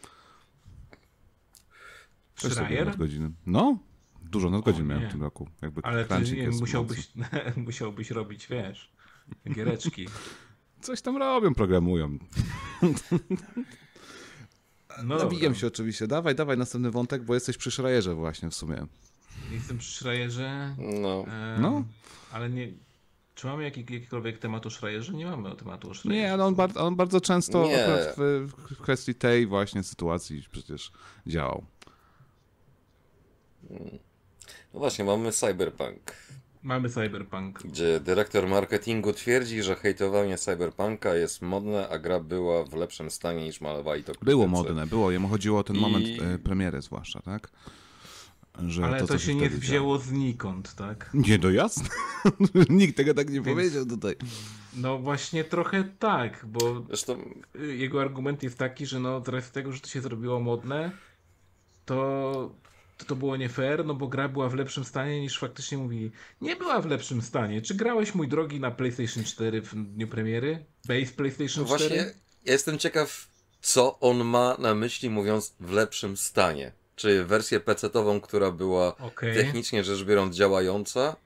[2.41, 3.31] Też sobie nadgodziny.
[3.47, 3.79] No,
[4.23, 5.49] dużo nadgodzin O, miałem w tym roku.
[5.63, 7.09] Jakby Ale ty nie, musiałbyś,
[7.57, 8.93] musiałbyś robić, wiesz,
[9.55, 10.09] giereczki.
[10.85, 12.19] Coś tam robią, programują.
[15.03, 16.07] No Nabijam się oczywiście.
[16.07, 18.87] Dawaj, dawaj następny wątek, bo jesteś przy Schreierze właśnie w sumie.
[19.51, 20.75] Jestem przy Schreierze.
[20.79, 21.25] No.
[21.59, 21.85] No.
[22.33, 22.69] Ale nie...
[23.35, 25.13] Czy mamy jaki, jakikolwiek temat o Schreierze?
[25.13, 26.21] Nie mamy o tematu o Schreierze.
[26.23, 27.69] Nie, ale on, bar- on bardzo często
[28.17, 30.93] w, w kwestii tej właśnie sytuacji przecież
[31.27, 31.65] działał.
[34.75, 36.13] no właśnie, mamy Cyberpunk,
[36.65, 37.63] Mamy Cyberpunk.
[37.63, 43.45] gdzie dyrektor marketingu twierdzi, że hejtowanie Cyberpunka jest modne, a gra była w lepszym stanie
[43.45, 44.25] niż malowali to krytycy.
[44.25, 45.11] Było modne, było.
[45.11, 47.51] Jemu chodziło o ten I- moment e, premiery zwłaszcza, tak?
[48.67, 51.11] Że Ale to, co się nie wzięło znikąd, tak?
[51.15, 51.27] działo.
[51.29, 51.89] Nie, no jasne.
[52.69, 54.15] Nikt tego tak nie powiedział tutaj.
[54.77, 59.73] No właśnie trochę tak, bo Zresztą y, jego argument jest taki, że no z tego,
[59.73, 60.91] że to się zrobiło modne,
[61.85, 62.51] to
[62.99, 66.11] to, to było nie fair, no bo gra była w lepszym stanie niż faktycznie mówili.
[66.41, 67.63] Nie była w lepszym stanie.
[67.63, 70.65] Czy grałeś, mój drogi, na PlayStation 4 w dniu premiery?
[70.89, 71.89] Base PlayStation no 4?
[71.89, 71.97] właśnie
[72.45, 73.29] ja jestem ciekaw,
[73.61, 76.73] co on ma na myśli mówiąc w lepszym stanie.
[76.97, 79.35] Czy wersję PC-tową, która była Okej.
[79.35, 81.17] technicznie rzecz biorąc działająca,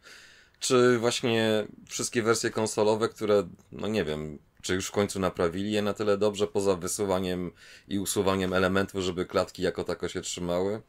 [0.60, 5.82] czy właśnie wszystkie wersje konsolowe, które, no nie wiem, czy już w końcu naprawili je
[5.82, 7.50] na tyle dobrze, poza wysuwaniem
[7.88, 10.82] i usuwaniem elementów, żeby klatki jako tako się trzymały?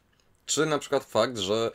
[0.50, 1.70] Czy na przykład fakt, że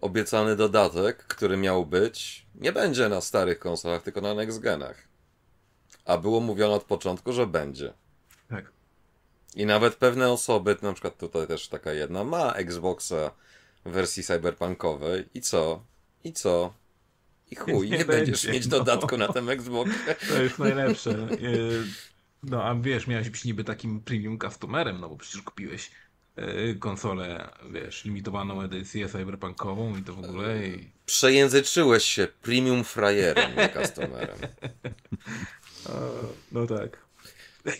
[0.00, 4.96] obiecany dodatek, który miał być, nie będzie na starych konsolach, tylko na next genach.
[6.04, 7.92] A było mówione od początku, że będzie.
[8.48, 8.72] Tak.
[9.56, 13.30] I nawet pewne osoby, na przykład tutaj też taka jedna, ma Xboxa
[13.84, 15.84] w wersji cyberpunkowej i co?
[16.24, 16.74] I co?
[17.50, 18.78] I chuj, nie, Nie będziesz będzie, mieć no.
[18.78, 20.14] dodatku na tym Xboxie.
[20.28, 21.10] To jest najlepsze.
[21.10, 21.82] Y,
[22.42, 25.90] No a wiesz, miałeś być niby takim premium customerem, no bo przecież kupiłeś
[26.78, 30.90] konsolę, wiesz, limitowaną edycję cyberpunkową i to w ogóle i...
[31.06, 34.38] Przejęzyczyłeś się premium frajerem, nie customerem.
[36.52, 36.98] No tak.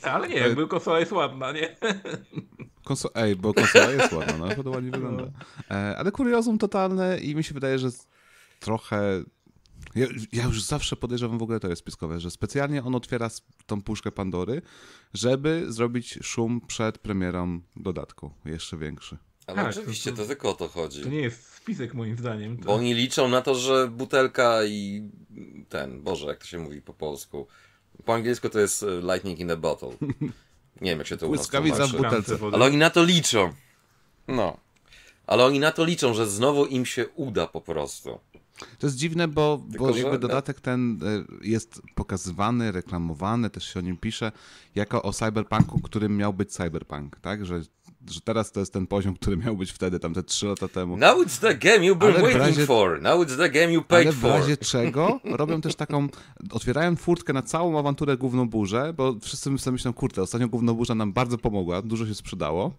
[0.03, 1.77] Ale nie, jakby konsola jest ładna, nie?
[2.89, 5.25] Konso- Ej, bo konsola jest ładna, no, to ładnie wygląda.
[5.71, 7.89] E, ale kuriozum totalne i mi się wydaje, że
[8.61, 9.23] trochę...
[9.95, 13.31] Ja, ja już zawsze podejrzewam w ogóle to jest spiskowe, że specjalnie on otwiera
[13.67, 14.63] tą puszkę Pandory,
[15.15, 19.17] żeby zrobić szum przed premierą dodatku, jeszcze większy.
[19.47, 21.03] Ale Tak, oczywiście, to- to tylko o to chodzi.
[21.03, 22.59] To nie jest spisek moim zdaniem.
[22.59, 22.65] To...
[22.65, 25.09] Bo oni liczą na to, że butelka i
[25.69, 27.47] ten, Boże, jak to się mówi po polsku.
[28.05, 29.91] Po angielsku to jest e, lightning in a bottle.
[30.81, 32.17] Nie wiem, jak się to u nas Błyskawica w tłumaczy.
[32.17, 32.47] butelce.
[32.53, 33.53] Ale oni na to liczą.
[34.29, 34.57] No.
[35.27, 38.21] Ale oni na to liczą, że znowu im się uda po prostu.
[38.79, 40.99] To jest dziwne, bo, bo Tylko, jakby dodatek ten
[41.43, 44.33] e, jest pokazywany, reklamowany, też się o nim pisze,
[44.75, 47.47] jako o cyberpunku, którym miał być cyberpunk, tak?
[47.47, 47.61] Że,
[48.11, 50.97] że teraz to jest ten poziom, który miał być wtedy, tam te trzy lata temu.
[50.97, 53.03] Now it's the game you've been waiting razie- for.
[53.03, 54.31] Now it's the game you paid Ale w for.
[54.31, 56.09] razie czego robią też taką,
[56.51, 60.95] otwierają furtkę na całą awanturę Główną Burzę, bo wszyscy sobie myślą, kurde, ostatnio Główna Burza
[60.95, 62.75] nam bardzo pomogła, dużo się sprzedało,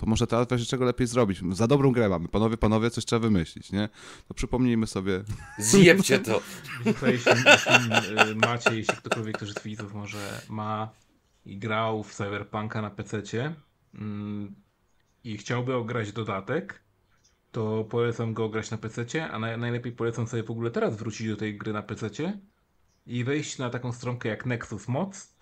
[0.00, 1.42] to może teraz w razie czego lepiej zrobić.
[1.52, 3.88] Za dobrą grę mamy, panowie, panowie, coś trzeba wymyślić, nie?
[4.28, 5.22] To przypomnijmy sobie,
[5.58, 6.40] Zjebcie to.
[6.82, 7.72] Słuchaj, jeśli, jeśli
[8.32, 10.90] y, macie, jeśli ktokolwiek, który z widzów może ma
[11.46, 13.54] i grał w Cyberpunka na PC-cie
[13.94, 14.54] mm,
[15.24, 16.80] i chciałby ograć dodatek,
[17.52, 21.28] to polecam go ograć na PC-cie, a naj, najlepiej polecam sobie w ogóle teraz wrócić
[21.28, 22.38] do tej gry na PC-cie
[23.06, 25.39] i wejść na taką stronkę jak Nexus Mods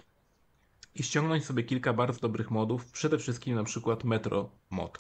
[0.99, 4.99] i ściągnąć sobie kilka bardzo dobrych modów, przede wszystkim na przykład Metro Mod.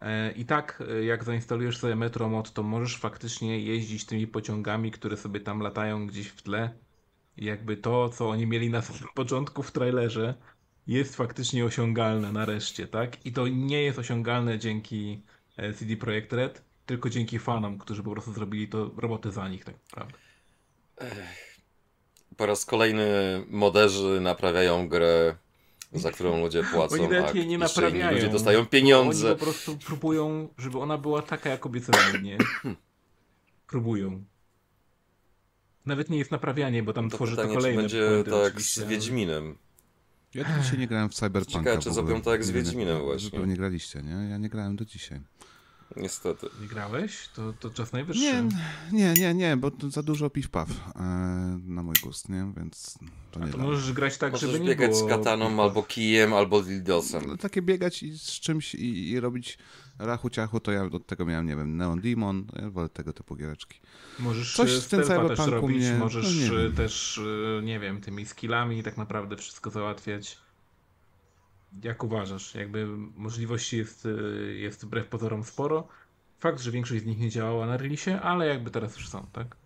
[0.00, 4.90] E, I tak, e, jak zainstalujesz sobie Metro Mod, to możesz faktycznie jeździć tymi pociągami,
[4.90, 6.70] które sobie tam latają gdzieś w tle.
[7.36, 8.82] Jakby to, co oni mieli na
[9.14, 10.34] początku w trailerze,
[10.86, 13.26] jest faktycznie osiągalne nareszcie, tak?
[13.26, 15.22] I to nie jest osiągalne dzięki
[15.56, 19.64] e, CD Projekt Red, tylko dzięki fanom, którzy po prostu zrobili to robotę za nich,
[19.64, 20.18] tak naprawdę.
[22.38, 23.06] Po raz kolejny
[23.50, 25.34] moderzy naprawiają grę,
[25.92, 28.12] za którą ludzie płacą, Oni a nawet jej nie naprawiają.
[28.16, 29.30] ludzie dostają Oni pieniądze.
[29.36, 32.38] po prostu próbują, żeby ona była taka, jak obiecywali, nie?
[33.66, 34.24] Próbują.
[35.86, 38.46] nawet nie jest naprawianie, bo tam To tworzy to pytanie, czy kolejne będzie błędy tak
[38.46, 39.58] oczywiście, z Wiedźminem.
[40.34, 41.58] Ja do dzisiaj nie grałem w Cyberpunka.
[41.58, 43.30] Ciekawe, czy zrobią tak z Wiedźminem wy właśnie.
[43.38, 44.28] Pewnie graliście, nie?
[44.30, 45.20] Ja nie grałem do dzisiaj.
[45.96, 46.46] Niestety.
[46.60, 47.28] Nie grałeś?
[47.28, 48.22] To, to czas najwyższy.
[48.22, 48.42] Nie,
[48.92, 50.66] nie, nie, nie, bo to za dużo piw-paw
[50.96, 51.02] e,
[51.66, 52.52] na mój gust, nie?
[52.56, 52.98] Więc
[53.30, 53.72] to nie A to dla mnie.
[53.72, 55.06] możesz grać tak, Możesz żeby nie biegać było...
[55.06, 57.22] z kataną, albo kijem, albo dildosem.
[57.24, 59.58] Ale takie biegać i z czymś i, i robić
[59.98, 63.36] rachu ciachu, to ja od tego miałem, nie wiem, Neon Demon, ja wolę tego typu
[63.36, 63.80] giereczki.
[64.18, 67.20] Możesz Coś Coś w tym cyberpunku robić, mnie- możesz no nie e, też,
[67.58, 70.38] e, nie wiem, tymi skillami tak naprawdę wszystko załatwiać.
[71.82, 72.54] Jak uważasz?
[72.54, 74.08] Jakby możliwości jest,
[74.54, 75.88] jest wbrew pozorom sporo.
[76.38, 79.56] Fakt, że większość z nich nie działała na releasie, ale jakby teraz już są, tak?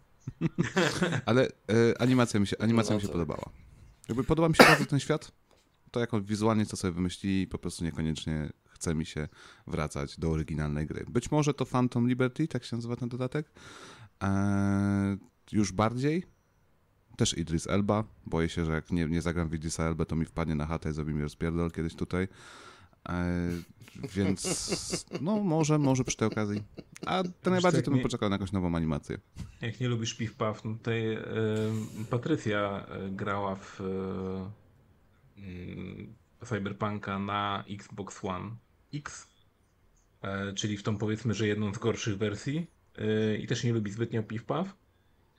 [1.27, 1.51] Ale e,
[2.01, 3.51] animacja mi się, animacja mi się podobała.
[4.09, 5.33] Jakby podoba mi się bardzo ten świat,
[5.91, 9.29] to jako wizualnie co sobie wymyślili, po prostu niekoniecznie chce mi się
[9.67, 11.05] wracać do oryginalnej gry.
[11.09, 13.53] Być może to Phantom Liberty, tak się nazywa ten dodatek.
[14.23, 15.17] E,
[15.53, 16.25] już bardziej.
[17.17, 18.05] Też Idris Elba.
[18.27, 20.91] Boję się, że jak nie, nie zagram w Idrisa Elba, to mi wpadnie na chatę
[20.91, 22.29] i zrobi mi rozpierdol kiedyś tutaj.
[23.09, 23.49] E,
[24.15, 26.63] więc no może, może przy tej okazji.
[27.07, 29.19] A to najbardziej to bym nie- poczekał na jakąś nową animację.
[29.61, 31.23] Jak nie lubisz piw paw, no tutaj e,
[32.11, 33.81] Patrycja e, grała w
[35.37, 38.51] mm, Cyberpunka na Xbox One
[38.95, 39.27] X,
[40.23, 42.67] e, czyli w tą powiedzmy, że jedną z gorszych wersji
[42.99, 44.82] e, i też nie lubi zbytnio piw paw.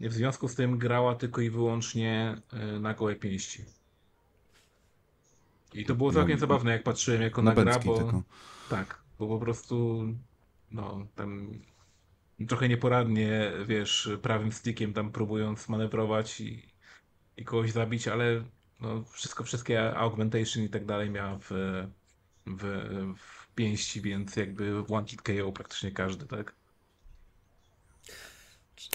[0.10, 3.66] W związku z tym grała tylko i wyłącznie e, na gołe pięści.
[5.74, 7.98] I to było całkiem Na- zabawne, jak patrzyłem jako Na na gra, bo...
[7.98, 8.24] tylko.
[8.70, 10.06] Tak, bo po prostu
[10.72, 11.52] no tam
[12.48, 16.70] trochę nieporadnie, wiesz, prawym stickiem tam próbując manewrować i,
[17.38, 18.44] i kogoś zabić, ale
[18.82, 21.50] no, wszystko, wszystkie augmentation i tak dalej miała w,
[22.48, 22.64] w,
[23.18, 26.56] w pięści, więc jakby one hit KO praktycznie każdy, tak?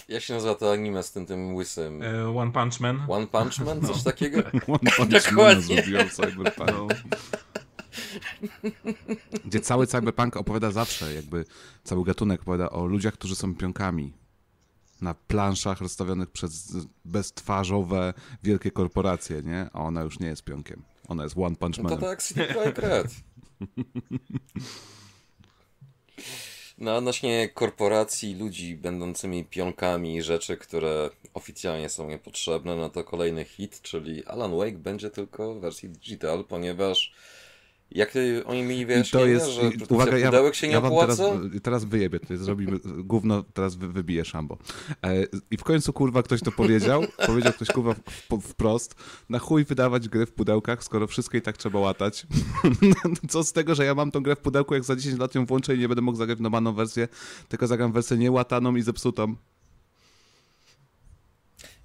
[0.09, 2.03] Jak się nazywa to anime z tym, tym łysym?
[2.03, 3.01] E, One Punch Man.
[3.09, 3.81] One Punch Man?
[3.81, 4.39] Coś takiego?
[4.67, 5.77] One Punch Dokładnie.
[5.77, 6.69] Man zrobił Cyberpunk.
[6.73, 6.87] No,
[9.45, 11.45] Gdzie cały Cyberpunk opowiada zawsze, jakby
[11.85, 14.13] cały gatunek opowiada o ludziach, którzy są pionkami
[15.01, 19.71] na planszach rozstawionych przez beztwarzowe wielkie korporacje, nie?
[19.73, 20.83] A ona już nie jest pionkiem.
[21.09, 23.15] Ona jest One Punch No to tak City Red.
[26.81, 33.83] No odnośnie korporacji, ludzi będącymi pionkami rzeczy, które oficjalnie są niepotrzebne, no to kolejny hit,
[33.83, 37.13] czyli Alan Wake będzie tylko w wersji digital, ponieważ
[37.91, 38.13] jak
[38.47, 41.17] oni mieli wyjaśnienie, to jest, że uwaga, ja, pudełek się nie ja opłaca?
[41.17, 44.59] teraz, teraz wyjebię, tutaj zrobimy gówno, teraz wy, wybiję szambo.
[45.05, 48.95] E, I w końcu, kurwa, ktoś to powiedział, powiedział ktoś, kurwa, w, wprost,
[49.29, 52.27] na chuj wydawać gry w pudełkach, skoro wszystko i tak trzeba łatać.
[53.31, 55.47] Co z tego, że ja mam tą grę w pudełku, jak za 10 lat ją
[55.47, 57.09] włączę i nie będę mógł zagrać normalną wersję,
[57.49, 59.35] tylko zagram wersję niełataną i zepsutą.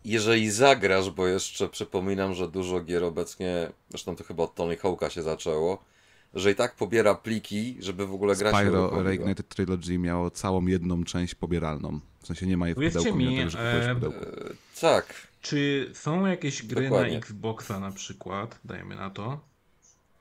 [0.05, 5.09] Jeżeli zagrasz, bo jeszcze przypominam, że dużo gier obecnie, zresztą to chyba od Tony Hawk'a
[5.09, 5.92] się zaczęło,
[6.33, 9.03] że i tak pobiera pliki, żeby w ogóle grać Spyro.
[9.03, 11.99] Reignited Trilogy miało całą jedną część pobieralną.
[12.23, 14.19] W sensie nie ma jej w pudełku, mi, mimo tego, że e, pudełku.
[14.19, 17.11] E, Tak, Czy są jakieś gry Dokładnie.
[17.11, 19.39] na Xboxa na przykład, dajmy na to,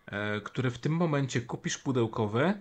[0.07, 2.61] e, które w tym momencie kupisz pudełkowe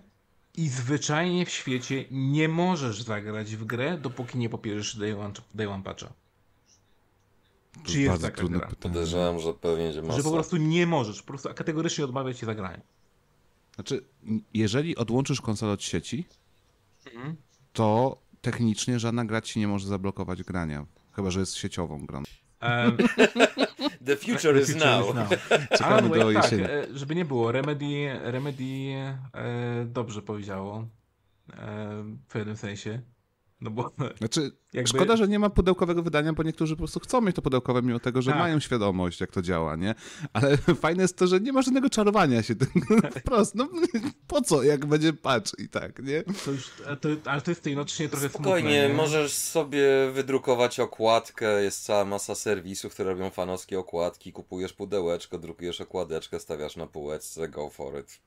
[0.56, 5.68] i zwyczajnie w świecie nie możesz zagrać w grę, dopóki nie popierzesz Day One, day
[5.70, 6.06] one Patcha?
[7.72, 8.68] To Czy jest taka trudne gra?
[8.68, 8.94] pytanie.
[8.94, 10.16] podejrzewam, że pewnie będzie masa.
[10.16, 12.80] Że po prostu nie możesz, po prostu kategorycznie odmawia ci zagrania.
[13.74, 14.04] Znaczy,
[14.54, 16.24] jeżeli odłączysz konsolę od sieci,
[17.14, 17.36] Mhm.
[17.72, 20.86] to technicznie żadna gra ci nie może zablokować grania.
[21.12, 22.22] Chyba, że jest sieciową grą.
[22.62, 22.92] E,
[24.06, 25.06] The future is now.
[25.78, 26.62] Czekamy Alan do Wake, tak, jesieni.
[26.70, 28.64] e, żeby nie było, Remedy, Remedy
[29.34, 30.88] e, dobrze powiedziało
[31.52, 33.02] e, w pewnym sensie.
[33.62, 37.20] No bo Znaczy, Jakby- szkoda, że nie ma pudełkowego wydania, bo niektórzy po prostu chcą
[37.20, 38.40] mieć to pudełkowe, mimo tego, że Tak.
[38.40, 39.94] mają świadomość, jak to działa, nie?
[40.32, 42.68] Ale fajne jest to, że nie ma żadnego czarowania się tym.
[43.20, 43.68] Wprost, no
[44.26, 46.22] po co, jak będzie patch i tak, nie?
[46.22, 49.82] To już, a to, ale to jest teoretycznie trochę Spokojnie, smutne, możesz sobie
[50.12, 56.76] wydrukować okładkę, jest cała masa serwisów, które robią fanowskie okładki, kupujesz pudełeczko, drukujesz okładeczkę, stawiasz
[56.76, 58.20] na półeczce, go for it.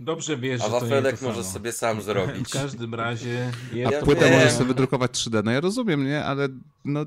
[0.00, 1.52] Dobrze wiesz, A że to nie wafelek możesz samo.
[1.52, 2.48] sobie sam zrobić.
[2.48, 3.52] W każdym razie
[4.00, 4.34] A płytę wiem.
[4.38, 6.24] możesz sobie wydrukować 3D, no ja rozumiem, nie?
[6.24, 6.48] Ale
[6.84, 7.00] no,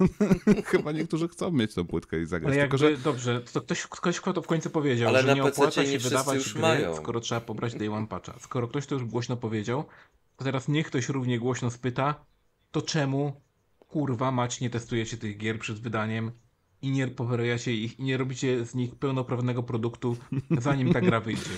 [0.66, 2.52] chyba niektórzy chcą mieć tą płytkę i zagrać.
[2.54, 5.34] Ale Tylko, jakby, że dobrze, to ktoś, ktoś kto to w końcu powiedział, Ale że
[5.34, 6.96] nie opłaca się wydawać już gry, mają.
[6.96, 8.34] skoro trzeba pobrać Day One Patcha.
[8.40, 9.84] Skoro ktoś to już głośno powiedział,
[10.36, 12.14] to teraz niech ktoś równie głośno spyta,
[12.70, 13.40] to czemu
[13.78, 16.30] kurwa mać nie testujecie tych gier przed wydaniem
[16.82, 20.16] i nie poprawiacie ich i nie robicie z nich pełnoprawnego produktu,
[20.58, 21.50] zanim ta gra wyjdzie.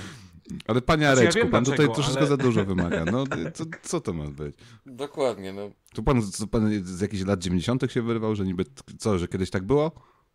[0.66, 3.04] Ale panie Znaczy, ja Areczku, wiem pan tutaj dlaczego, troszeczkę ale- za dużo wymaga.
[3.04, 3.24] No,
[3.54, 4.56] co, co to ma być?
[4.86, 5.70] Dokładnie, no.
[5.94, 7.92] Tu pan, co pan z jakichś lat 90.
[7.92, 8.64] się wyrywał, że niby,
[8.98, 9.92] co, że kiedyś tak było?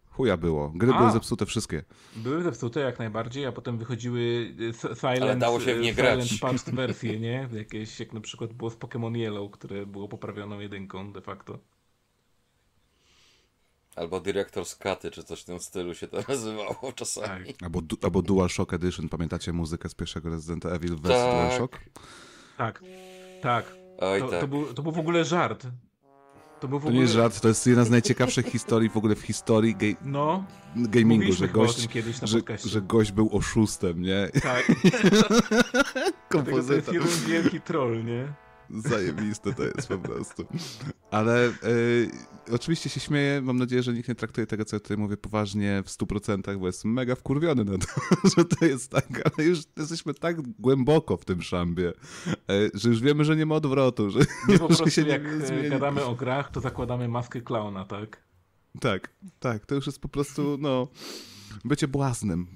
[0.09, 0.72] Chuja było.
[0.76, 0.97] Gry A.
[0.99, 1.84] były zepsute wszystkie.
[2.16, 5.93] Były zepsute jak najbardziej, a potem wychodziły s- silent, Ale dało się w nie y,
[5.93, 6.24] grać.
[6.30, 7.49] silent patched wersje, nie?
[7.53, 11.59] Jakieś, jak na przykład było z Pokémon Yellow, które było poprawioną jedynką de facto.
[13.95, 17.45] Albo Director's Cuty, czy coś w tym stylu się to nazywało czasami.
[17.45, 17.63] Tak.
[17.63, 19.09] Albo, du- albo DualShock Edition.
[19.09, 21.11] Pamiętacie muzykę z pierwszego Resident Evil w Tak.
[21.11, 21.79] DualShock?
[22.57, 22.81] Tak,
[23.41, 23.65] tak.
[23.99, 24.39] Oj To, tak.
[24.41, 25.67] to, był, to był w ogóle żart.
[26.59, 26.93] To był w To ogóle...
[26.95, 30.43] nie jest żart, to jest jedna z najciekawszych historii w ogóle w historii ga- No,
[30.75, 34.29] gamingu, że gość, tym kiedyś na że, że gość był oszustem, nie?
[34.43, 34.65] tak.
[36.31, 36.93] Dlatego to jest Kompozytor.
[36.93, 38.33] jeden wielki troll, nie?
[38.70, 40.45] Zajebiste to jest po prostu.
[41.11, 41.51] Ale e,
[42.51, 45.84] oczywiście się śmieję, mam nadzieję, że nikt nie traktuje tego, co ja tutaj mówię poważnie
[45.86, 47.88] w 100%, bo jest mega wkurwiony na to,
[48.38, 51.93] że to jest tak, ale już jesteśmy tak głęboko w tym szambie,
[52.28, 52.34] e,
[52.74, 55.47] że już wiemy, że nie ma odwrotu, że, My po prostu się nie jak e,
[55.47, 55.70] zmieni.
[55.70, 58.24] gadamy o grach, to zakładamy maskę klauna, tak?
[58.80, 59.09] Tak,
[59.39, 60.88] tak, to już jest po prostu, no,
[61.66, 62.47] bycie błaznem.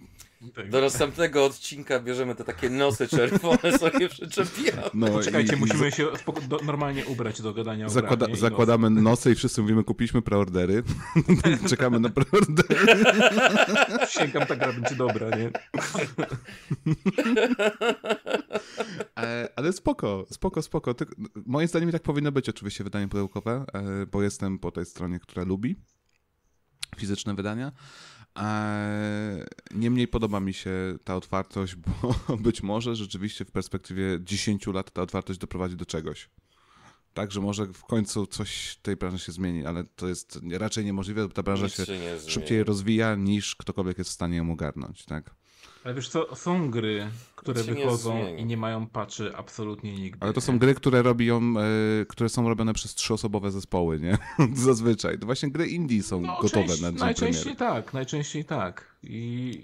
[0.56, 0.70] Tak.
[0.70, 4.82] Do następnego odcinka bierzemy te takie nosy czerwone, sobie przyczepiamy.
[4.94, 6.08] No, Poczekajcie, i- musimy się
[6.48, 10.84] do, normalnie ubrać do gadania o Zakłada, zakładamy nosy i wszyscy mówimy, kupiliśmy preordery.
[11.70, 13.04] Czekamy na preordery.
[14.20, 15.52] Sięgam, ta gra będzie dobra, nie?
[19.18, 20.94] E, ale spoko, spoko, spoko.
[20.94, 21.06] Ty,
[21.46, 25.44] moim zdaniem tak powinno być oczywiście wydanie pudełkowe, e, bo jestem po tej stronie, która
[25.44, 25.76] lubi
[26.98, 27.72] fizyczne wydania.
[28.40, 30.72] E, niemniej podoba mi się
[31.04, 36.30] ta otwartość, bo być może rzeczywiście w perspektywie 10 lat ta otwartość doprowadzi do czegoś.
[37.14, 40.86] Tak, że może w końcu coś w tej branży się zmieni, ale to jest raczej
[40.86, 42.32] niemożliwe, bo ta branża Nic się się zmieni.
[42.32, 45.36] szybciej rozwija niż ktokolwiek jest w stanie ją ogarnąć, tak?
[45.84, 48.42] Ale wiesz co, są gry, które nie wychodzą zmieni.
[48.42, 50.18] i nie mają patchy absolutnie nigdy.
[50.22, 50.46] Ale to nie?
[50.46, 51.54] są gry, które robią,
[52.02, 54.18] e, które są robione przez trzyosobowe zespoły, nie?
[54.54, 55.20] Zazwyczaj.
[55.20, 57.84] To właśnie gry indie są No, gotowe część- na dzień Najczęściej premiery.
[57.84, 58.96] tak, najczęściej tak.
[59.04, 59.64] I...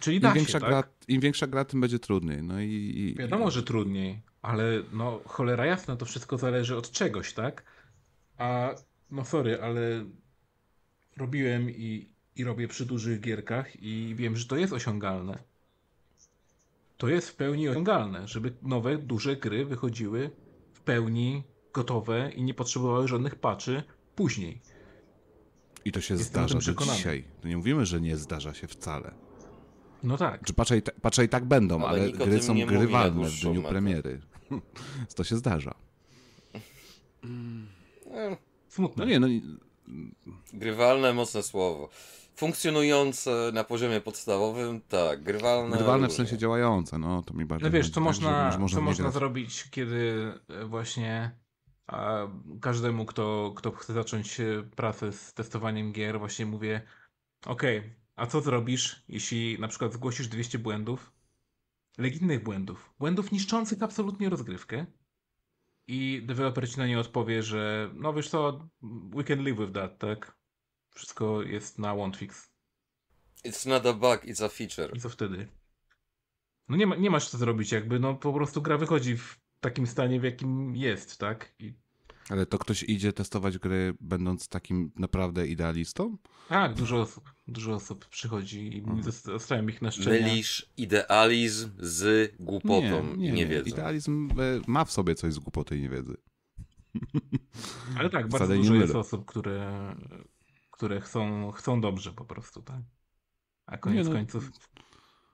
[0.00, 0.68] Czyli Im da większa, się, tak?
[0.68, 2.42] gra, Im większa gra, tym będzie trudniej.
[2.42, 2.66] No i,
[2.96, 7.64] i Wiadomo, że trudniej, ale no cholera jasna, to wszystko zależy od czegoś, tak?
[8.38, 8.74] A
[9.10, 10.04] no sorry, ale
[11.16, 15.38] robiłem i, i robię przy dużych gierkach i wiem, że to jest osiągalne.
[16.96, 20.30] To jest w pełni osiągalne, żeby nowe, duże gry wychodziły
[20.72, 23.82] w pełni gotowe i nie potrzebowały żadnych patchy
[24.16, 24.60] później.
[25.84, 27.24] I to się Jestem zdarza do dzisiaj.
[27.40, 29.14] To nie mówimy, że nie zdarza się wcale.
[30.02, 30.44] No tak.
[30.44, 33.54] Czy patrzę i, ta, patrzę i tak będą, Ale ale, gry są grywalne w dniu
[33.54, 33.68] metę.
[33.68, 34.20] premiery.
[35.16, 35.74] to się zdarza.
[38.10, 38.36] E,
[38.68, 39.04] Smutne.
[39.04, 39.26] No nie, no
[40.52, 41.88] Grywalne, mocne słowo.
[42.36, 45.22] Funkcjonujące na poziomie podstawowym, tak.
[45.22, 45.76] Grywalne.
[45.76, 48.80] grywalne w sensie działające, no to mi bardziej Ale wiesz, co tak, można, że co
[48.80, 49.14] można grać.
[49.14, 51.30] zrobić, kiedy e, właśnie
[51.86, 52.26] a,
[52.60, 56.82] każdemu, kto, kto chce zacząć e, pracę z testowaniem gier, właśnie mówię,
[57.46, 61.12] okej, a co zrobisz, jeśli na przykład zgłosisz 200 błędów,
[61.98, 64.86] legitnych błędów, błędów niszczących absolutnie rozgrywkę
[65.88, 68.68] i deweloper ci na nie odpowie, że no wiesz co,
[69.10, 70.36] we can live with that, tak?
[70.94, 72.50] Wszystko jest na won't fix.
[73.44, 74.96] It's not a bug, it's a feature.
[74.96, 75.48] I co wtedy?
[76.68, 79.86] No nie, ma, nie masz co zrobić, jakby, no po prostu gra wychodzi w takim
[79.86, 81.54] stanie, w jakim jest, tak?
[81.58, 81.74] I
[82.28, 86.16] Ale to ktoś idzie testować gry, będąc takim naprawdę idealistą?
[86.48, 89.02] tak, dużo osób, dużo osób przychodzi i Mhm.
[89.02, 90.10] zos- zostawiam ich na szczęście.
[90.24, 93.68] Mylisz idealizm z głupotą i niewiedzą.
[93.70, 96.16] Idealizm e, ma w sobie coś z głupoty i niewiedzy.
[97.98, 99.96] Ale tak, bardzo Wcale nie dużo jest osób, które,
[100.74, 102.80] które chcą, chcą dobrze po prostu, tak?
[103.66, 104.18] A koniec Nie no.
[104.18, 104.50] końców...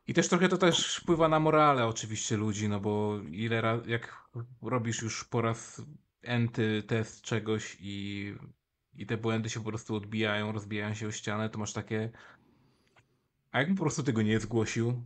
[0.07, 4.31] I też trochę to też wpływa na morale oczywiście ludzi, no bo ile razy, jak
[4.63, 5.83] robisz już po raz
[6.23, 8.35] enty test czegoś i,
[8.95, 12.11] i te błędy się po prostu odbijają, rozbijają się o ścianę, to masz takie
[13.53, 15.03] a jakbym po prostu tego nie zgłosił?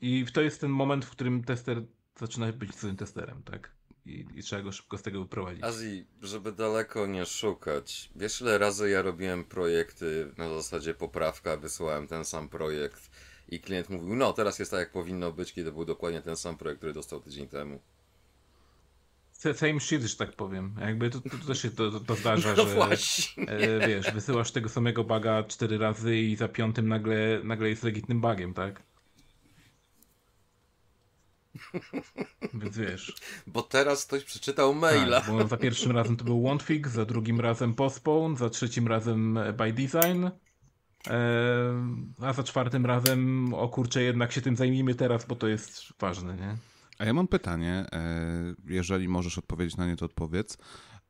[0.00, 1.82] I to jest ten moment, w którym tester
[2.18, 3.72] zaczyna być złym testerem, tak?
[4.06, 5.64] I, I trzeba go szybko z tego wyprowadzić.
[5.64, 8.10] Azji, żeby daleko nie szukać.
[8.16, 13.10] Wiesz, ile razy ja robiłem projekty na zasadzie poprawka, wysyłałem ten sam projekt
[13.48, 16.56] i klient mówił, no teraz jest tak jak powinno być, kiedy był dokładnie ten sam
[16.56, 17.80] projekt, który dostał tydzień temu.
[19.32, 20.74] Same shit, że tak powiem.
[20.80, 23.48] Jakby to, to, to też się to, to, to zdarza, No że właśnie.
[23.48, 28.20] e, wiesz, wysyłasz tego samego baga cztery razy i za piątym nagle, nagle jest legitnym
[28.20, 28.82] bugiem, tak?
[32.60, 33.16] Więc wiesz.
[33.46, 35.20] Bo teraz ktoś przeczytał maila.
[35.20, 38.88] Tak, bo za pierwszym razem to był won't fix, za drugim razem postpone, za trzecim
[38.88, 40.24] razem by design.
[41.06, 41.20] e,
[42.20, 46.36] a za czwartym razem, o kurczę, jednak się tym zajmijmy teraz, bo to jest ważne,
[46.36, 46.56] nie?
[46.98, 50.58] A ja mam pytanie, e, jeżeli możesz odpowiedzieć na nie, to odpowiedz.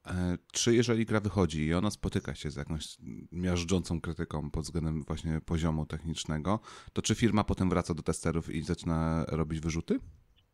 [0.06, 2.96] E, czy jeżeli gra wychodzi i ona spotyka się z jakąś
[3.32, 6.60] miażdżącą krytyką pod względem właśnie poziomu technicznego,
[6.92, 9.98] to czy firma potem wraca do testerów i zaczyna robić wyrzuty?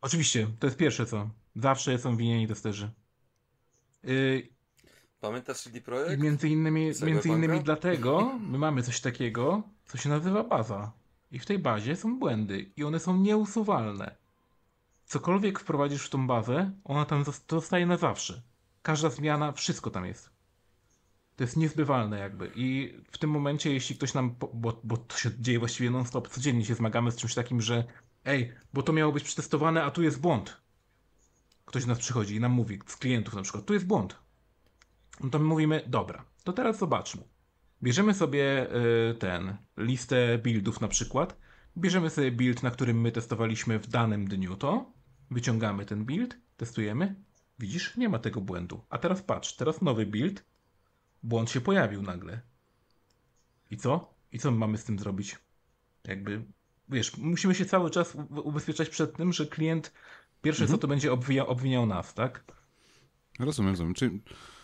[0.01, 1.30] Oczywiście, to jest pierwsze co.
[1.57, 2.90] Zawsze są winieni testerzy.
[4.03, 4.49] Yy,
[5.20, 6.22] Pamiętasz CD Projekt?
[6.22, 10.92] między innymi, między innymi dlatego my mamy coś takiego, co się nazywa baza.
[11.30, 14.16] I w tej bazie są błędy i one są nieusuwalne.
[15.05, 18.42] Cokolwiek wprowadzisz w tą bazę, ona tam zostaje na zawsze.
[18.82, 20.30] Każda zmiana, wszystko tam jest.
[21.36, 22.53] To jest niezbywalne jakby.
[22.55, 26.64] I w tym momencie, jeśli ktoś nam, bo, bo to się dzieje właściwie non-stop, codziennie
[26.64, 27.84] się zmagamy z czymś takim, że
[28.28, 30.60] ej, bo to miało być przetestowane, a tu jest błąd.
[31.64, 34.16] Ktoś do nas przychodzi i nam mówi, z klientów na przykład, tu jest błąd.
[35.20, 37.22] No to my mówimy, dobra, to teraz zobaczmy.
[37.82, 38.74] Bierzemy sobie
[39.10, 41.36] y, ten, listę buildów na przykład,
[41.78, 44.92] bierzemy sobie build, na którym my testowaliśmy w danym dniu to,
[45.30, 47.14] wyciągamy ten build, testujemy,
[47.58, 48.84] widzisz, nie ma tego błędu.
[48.90, 50.44] A teraz patrz, teraz nowy build,
[51.22, 52.40] błąd się pojawił nagle.
[53.70, 54.14] I co?
[54.32, 55.38] I co my mamy z tym zrobić?
[56.04, 56.44] Jakby,
[56.91, 59.93] wiesz, musimy się cały czas ubezpieczać przed tym, że klient
[60.43, 62.45] pierwsze co to będzie obwija, obwiniał nas, tak?
[63.39, 63.95] Rozumiem, rozumiem.
[63.95, 64.11] Czy,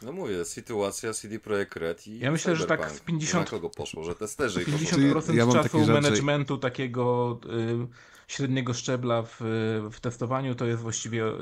[0.02, 3.02] No mówię, sytuacja CD Projekt Red i Ja myślę, że tak Cyberpunk.
[3.02, 7.86] z 50 Na kogo poszło, że testerzy ich 50% ja czasu rzeczy- managementu takiego y,
[8.28, 9.36] średniego szczebla w,
[9.92, 11.34] w testowaniu to jest właściwie y,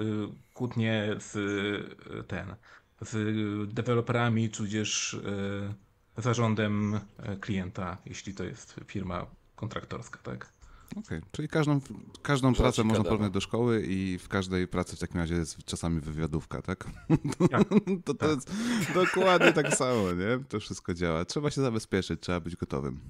[0.55, 2.55] kłótnie z y, ten
[3.01, 7.01] z deweloperami, tudzież y, zarządem y,
[7.41, 9.27] klienta, jeśli to jest firma
[9.57, 10.53] kontraktorska, tak?
[10.97, 11.81] Okej, czyli każdą,
[12.23, 16.01] każdą pracę można porównać do szkoły i w każdej pracy w takim razie jest czasami
[16.01, 16.85] wywiadówka, tak?
[17.51, 17.69] Tak.
[18.05, 18.53] to, to jest
[18.95, 20.45] dokładnie tak samo, nie?
[20.49, 21.25] To wszystko działa.
[21.25, 23.01] Trzeba się zabezpieczyć, trzeba być gotowym.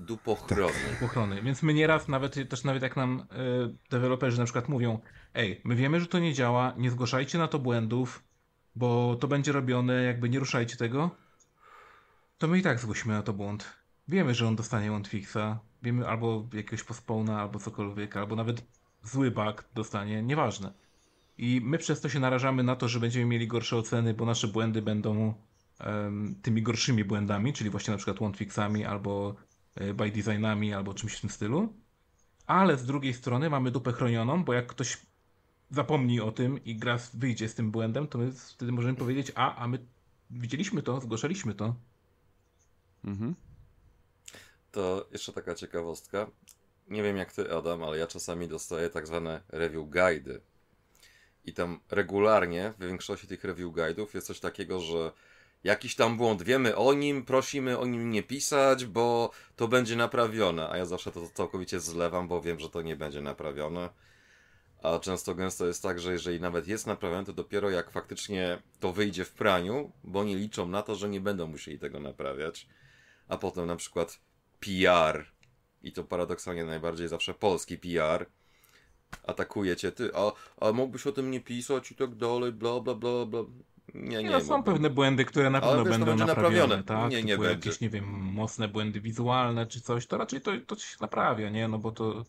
[0.00, 0.72] Dupochrony.
[1.04, 1.42] ochrony.
[1.42, 5.00] Więc my nieraz nawet, też nawet jak nam y, deweloperzy na przykład mówią,
[5.34, 8.22] ej, my wiemy, że to nie działa, nie zgłaszajcie na to błędów,
[8.74, 11.10] bo to będzie robione, jakby nie ruszajcie tego,
[12.38, 13.82] to my i tak zgłosimy na to błąd.
[14.08, 18.64] Wiemy, że on dostanie one-fixa, wiemy albo jakiegoś postpona, albo cokolwiek, albo nawet
[19.02, 20.72] zły bug dostanie, nieważne.
[21.38, 24.48] I my przez to się narażamy na to, że będziemy mieli gorsze oceny, bo nasze
[24.48, 25.34] błędy będą
[25.78, 29.34] em, tymi gorszymi błędami, czyli właśnie na przykład one-fixami, albo
[29.74, 31.72] e, by designami, albo czymś w tym stylu.
[32.46, 34.98] Ale z drugiej strony mamy dupę chronioną, bo jak ktoś
[35.70, 39.56] zapomni o tym i gra wyjdzie z tym błędem, to my wtedy możemy powiedzieć, a,
[39.56, 39.78] a my
[40.30, 41.74] widzieliśmy to, zgłaszaliśmy to.
[43.04, 43.34] Mhm.
[44.72, 46.30] To jeszcze taka ciekawostka.
[46.88, 50.40] Nie wiem jak ty, Adam, ale ja czasami dostaję tak zwane review guidy.
[51.44, 55.12] I tam regularnie w większości tych review guidów jest coś takiego, że
[55.64, 60.70] jakiś tam błąd, wiemy o nim, prosimy o nim nie pisać, bo to będzie naprawione.
[60.70, 63.88] A ja zawsze to całkowicie zlewam, bo wiem, że to nie będzie naprawione.
[64.82, 68.92] A często gęsto jest tak, że jeżeli nawet jest naprawione, to dopiero jak faktycznie to
[68.92, 72.68] wyjdzie w praniu, bo oni liczą na to, że nie będą musieli tego naprawiać.
[73.28, 74.20] A potem na przykład
[74.66, 75.26] PR,
[75.82, 78.26] i to paradoksalnie najbardziej zawsze polski PR,
[79.26, 80.32] atakuje cię, ty, a,
[80.66, 83.40] a mógłbyś o tym nie pisać i tak dalej, bla, bla, bla, bla.
[83.94, 86.82] Nie, Nie, no, są pewne błędy, które na pewno będą będzie naprawione, naprawione.
[86.82, 87.10] tak?
[87.10, 87.68] Nie, nie Typu będzie.
[87.68, 91.68] jakieś, nie wiem, mocne błędy wizualne czy coś, to raczej to, to się naprawia, nie?
[91.68, 92.24] No bo to,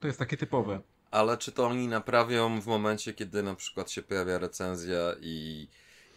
[0.00, 0.80] to jest takie typowe.
[1.10, 5.68] Ale czy to oni naprawią w momencie, kiedy na przykład się pojawia recenzja i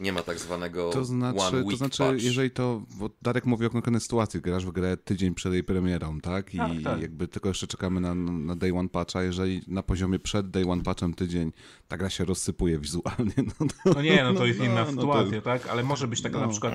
[0.01, 2.23] nie ma tak zwanego To znaczy, one to week znaczy patch?
[2.23, 6.19] jeżeli to, bo Darek mówi o konkretnej sytuacji, grasz w grę tydzień przed jej premierą,
[6.21, 6.53] tak?
[6.53, 7.01] I Tak, tak.
[7.01, 10.83] jakby tylko jeszcze czekamy na, na day one patcha, jeżeli na poziomie przed day one
[10.83, 11.51] patchem tydzień
[11.87, 13.93] ta gra się rozsypuje wizualnie, no to...
[13.95, 15.67] No nie, no to jest no, inna no to- sytuacja, tak?
[15.67, 16.45] Ale może być taka No.
[16.45, 16.73] na przykład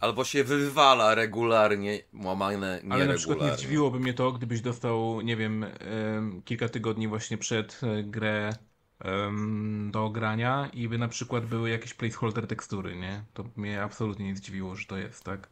[0.00, 5.36] Albo się wywala regularnie, łamane Ale na przykład nie zdziwiłoby mnie to, gdybyś dostał, nie
[5.36, 8.50] wiem, em, kilka tygodni właśnie przed e, grę
[9.90, 13.24] do grania i by na przykład były jakieś placeholder tekstury, nie?
[13.34, 15.48] To mnie absolutnie nie zdziwiło, że to jest, tak?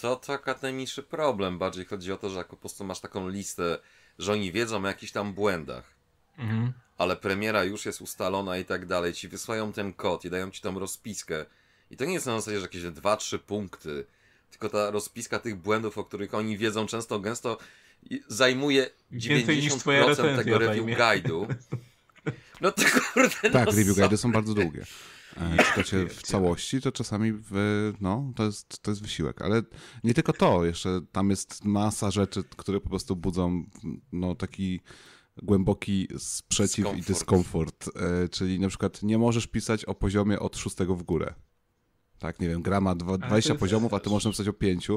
[0.00, 1.58] To taka najmniejszy problem.
[1.58, 3.78] Bardziej chodzi o to, że jak po prostu masz taką listę,
[4.18, 5.94] że oni wiedzą o jakichś tam błędach,
[6.38, 6.72] Mhm.
[6.98, 10.62] ale premiera już jest ustalona i tak dalej, ci wysyłają ten kod i dają ci
[10.62, 11.46] tam rozpiskę.
[11.90, 14.06] I to nie jest na zasadzie, że jakieś 2-3 punkty,
[14.50, 17.58] tylko ta rozpiska tych błędów, o których oni wiedzą często, gęsto
[18.28, 21.46] zajmuje Więcej niż 90% twoja recenzja tego review guide'u.
[22.60, 22.82] No to
[23.14, 24.84] kurde, Tak, no review guidy są bardzo długie.
[25.36, 29.42] E, Czytacie w całości, to czasami w, no, to jest, to jest wysiłek.
[29.42, 29.62] Ale
[30.04, 33.64] nie tylko to, jeszcze tam jest masa rzeczy, które po prostu budzą
[34.12, 34.80] no, taki
[35.42, 37.88] głęboki sprzeciw i Dyskomfort.
[37.96, 41.34] E, czyli na przykład nie możesz pisać o poziomie od szóstego w górę.
[42.18, 44.52] Tak, nie wiem, gra ma dwa- to 20 jest- poziomów, a ty możesz napisać o
[44.52, 44.88] 5.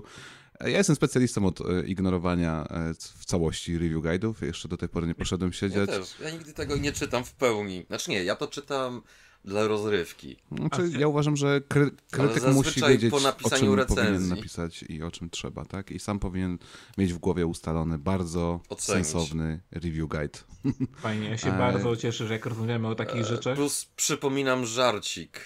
[0.61, 4.33] Ja jestem specjalistą od e, ignorowania e, w całości review guide'ów.
[4.45, 5.89] Jeszcze do tej pory nie poszedłem Ja siedzieć.
[5.89, 6.15] też.
[6.23, 7.85] Ja nigdy tego nie czytam w pełni.
[7.87, 9.01] Znaczy nie, ja to czytam
[9.45, 10.37] dla rozrywki.
[10.57, 14.03] Znaczy, ja uważam, że kry, krytyk musi wiedzieć, po o napisaniu czym recenzji.
[14.05, 15.91] powinien napisać i o czym trzeba, tak?
[15.91, 16.57] I sam powinien
[16.97, 19.07] mieć w głowie ustalony bardzo Ocenić.
[19.07, 20.39] sensowny review guide.
[21.01, 25.41] Fajnie, ja się E, bardzo cieszę, że jak rozmawiamy o takich rzeczach, Plus przypominam żarcik,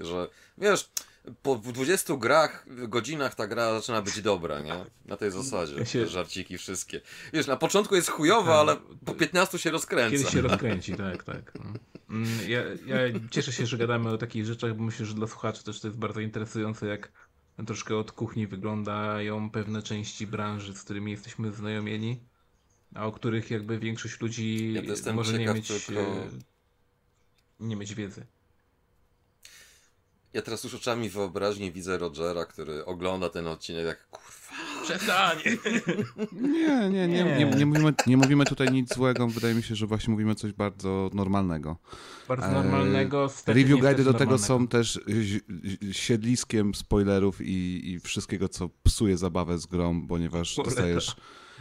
[0.00, 0.28] że
[0.58, 0.90] wiesz,
[1.42, 4.84] po 20 grach, godzinach ta gra zaczyna być dobra, nie?
[5.06, 5.74] Na tej zasadzie.
[5.74, 7.00] Ja się- Te żarciki wszystkie.
[7.32, 10.10] Wiesz, na początku jest chujowa, ale po 15 się rozkręca.
[10.16, 11.52] kiedyś się rozkręci, tak, tak.
[11.54, 11.64] no.
[12.10, 12.96] Mm, Ja, ja
[13.30, 15.98] cieszę się, że gadamy o takich rzeczach, bo myślę, że dla słuchaczy też to jest
[15.98, 17.12] bardzo interesujące, jak
[17.66, 22.20] troszkę od kuchni wyglądają pewne części branży, z którymi jesteśmy znajomieni,
[22.94, 24.72] a o których jakby większość ludzi
[25.06, 26.28] Ja może nie mieć, tylko- e,
[27.60, 28.26] nie mieć wiedzy.
[30.34, 34.32] Ja teraz już oczami wyobraźni widzę Rogera, który ogląda ten odcinek jak kurwa.
[34.82, 35.38] Przestań!
[36.32, 39.26] Nie, nie, nie, nie, nie, mówimy, nie mówimy tutaj nic złego.
[39.28, 41.76] Wydaje mi się, że właśnie mówimy coś bardzo normalnego.
[42.28, 43.28] Bardzo E, normalnego.
[43.28, 44.38] stety Review guide do tego normalnego.
[44.38, 45.00] są też
[45.92, 51.16] siedliskiem spoilerów i, i wszystkiego, co psuje zabawę z grą, ponieważ dostajesz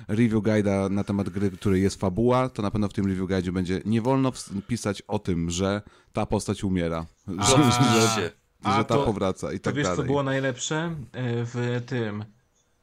[0.08, 3.52] review guide'a na temat gry, której jest fabuła, to na pewno w tym review guide
[3.52, 4.32] będzie nie wolno
[4.68, 5.82] pisać o tym, że
[6.14, 7.06] ta postać umiera,
[7.38, 8.32] A, że.
[8.64, 10.06] A że ta to- powraca i To tak wiesz, co dalej.
[10.08, 10.76] było najlepsze
[11.14, 12.26] E, w tym?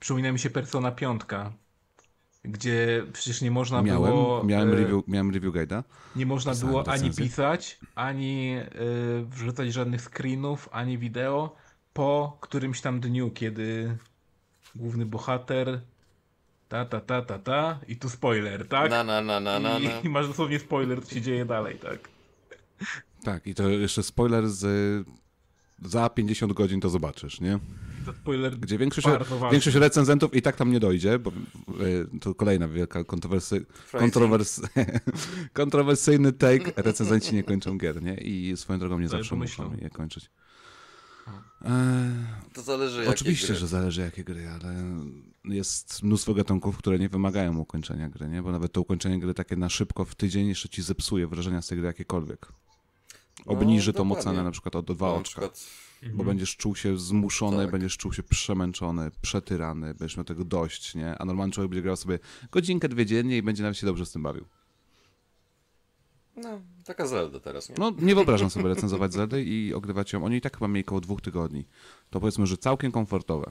[0.00, 1.22] Przypomina mi się Persona 5,
[2.44, 4.44] gdzie przecież nie można Miałem, było...
[4.44, 5.82] miałem, e, review, miałem review guide'a.
[6.16, 7.24] Nie można pisałem było ani recenzję.
[7.24, 11.56] pisać, ani y, wrzucać żadnych screenów, ani wideo
[11.92, 13.96] po którymś tam dniu, kiedy
[14.74, 15.80] główny bohater
[16.68, 18.90] ta, ta, ta, ta, ta i tu spoiler, tak?
[18.90, 19.88] Na, na, na, na, na, I.
[20.06, 21.98] I masz dosłownie spoiler, co się dzieje dalej, tak?
[23.24, 24.64] Tak, i to jeszcze spoiler z
[25.84, 27.58] za 50 godzin to zobaczysz, nie?
[28.60, 29.06] Gdzie większość,
[29.52, 34.60] większość recenzentów i tak tam nie dojdzie, bo y, to kolejna wielka kontrowersy, kontrowers,
[35.52, 36.72] kontrowersyjny take.
[36.76, 38.14] Recenzenci nie kończą gier, nie?
[38.14, 40.30] I swoją drogą nie zawsze muszą je kończyć.
[42.52, 43.56] To zależy jakie Oczywiście, gry.
[43.56, 44.74] że zależy jakie gry, ale
[45.44, 48.42] jest mnóstwo gatunków, które nie wymagają ukończenia gry, nie?
[48.42, 51.66] Bo nawet to ukończenie gry takie na szybko w tydzień jeszcze ci zepsuje wrażenia z
[51.66, 52.52] tej gry jakiekolwiek.
[53.46, 54.30] Obniży tą No, dokładnie.
[54.30, 55.22] ocenę na przykład o dwa No, oczka.
[55.48, 55.66] przykład
[56.14, 57.70] Bo będziesz czuł się zmuszony, Tak.
[57.70, 61.18] będziesz czuł się przemęczony, przetyrany, będziesz miał tego dość, nie?
[61.18, 62.18] A normalny człowiek będzie grał sobie
[62.50, 64.44] godzinkę, dwie dziennie i będzie nawet się dobrze z tym bawił.
[66.36, 67.74] No, taka Zelda teraz, nie?
[67.78, 70.24] No, nie wyobrażam sobie recenzować Zeldy i ogrywać ją.
[70.24, 71.64] Oni i tak chyba mieli około dwóch tygodni.
[72.10, 73.50] To powiedzmy, że całkiem komfortowe.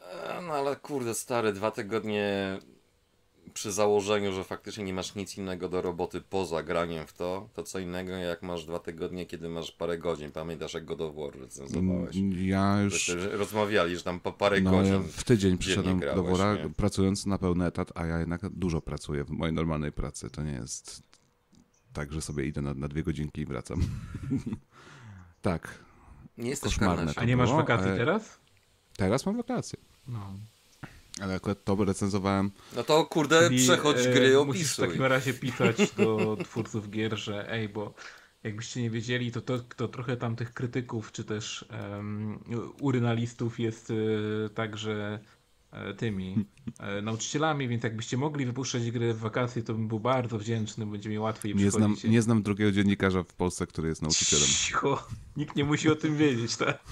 [0.00, 2.58] E, No ale kurde, stary, dwa tygodnie
[3.54, 7.62] przy założeniu, że faktycznie nie masz nic innego do roboty poza graniem w to, to
[7.62, 10.30] co innego jak masz dwa tygodnie, kiedy masz parę godzin.
[10.32, 12.16] Pamiętasz jak God of War recenzowałeś?
[12.36, 13.16] Ja już...
[13.32, 14.92] Rozmawiali, że tam po parę No, godzin.
[14.92, 16.70] ja w tydzień przyszedłem grałeś, do wora, nie?
[16.70, 20.30] pracując na pełny etat, a ja jednak dużo pracuję w mojej normalnej pracy.
[20.30, 21.02] To nie jest
[21.92, 23.80] tak, że sobie idę na, na dwie godzinki i wracam.
[25.42, 25.78] tak.
[26.38, 27.12] Nie jesteś koszmarne.
[27.16, 28.38] A nie masz wakacji teraz?
[28.96, 29.78] Teraz mam wakacje.
[30.08, 30.34] No.
[31.20, 32.50] Ale akurat to recenzowałem.
[32.76, 34.88] No to kurde, Czyli, przechodź e, gry, Musisz w opisuj.
[34.88, 37.94] takim razie pisać do twórców gier, że ej, bo
[38.42, 42.38] jakbyście nie wiedzieli, to, to, to trochę tam tych krytyków, czy też um,
[42.80, 43.94] urynalistów jest e,
[44.48, 45.18] także
[45.70, 46.44] e, tymi
[46.78, 51.10] e, nauczycielami, więc jakbyście mogli wypuszczać gry w wakacje, to bym był bardzo wdzięczny, będzie
[51.10, 54.46] mi łatwiej Nie znam, nie znam drugiego dziennikarza w Polsce, który jest nauczycielem.
[54.46, 56.78] Cicho, nikt nie musi o tym wiedzieć, tak?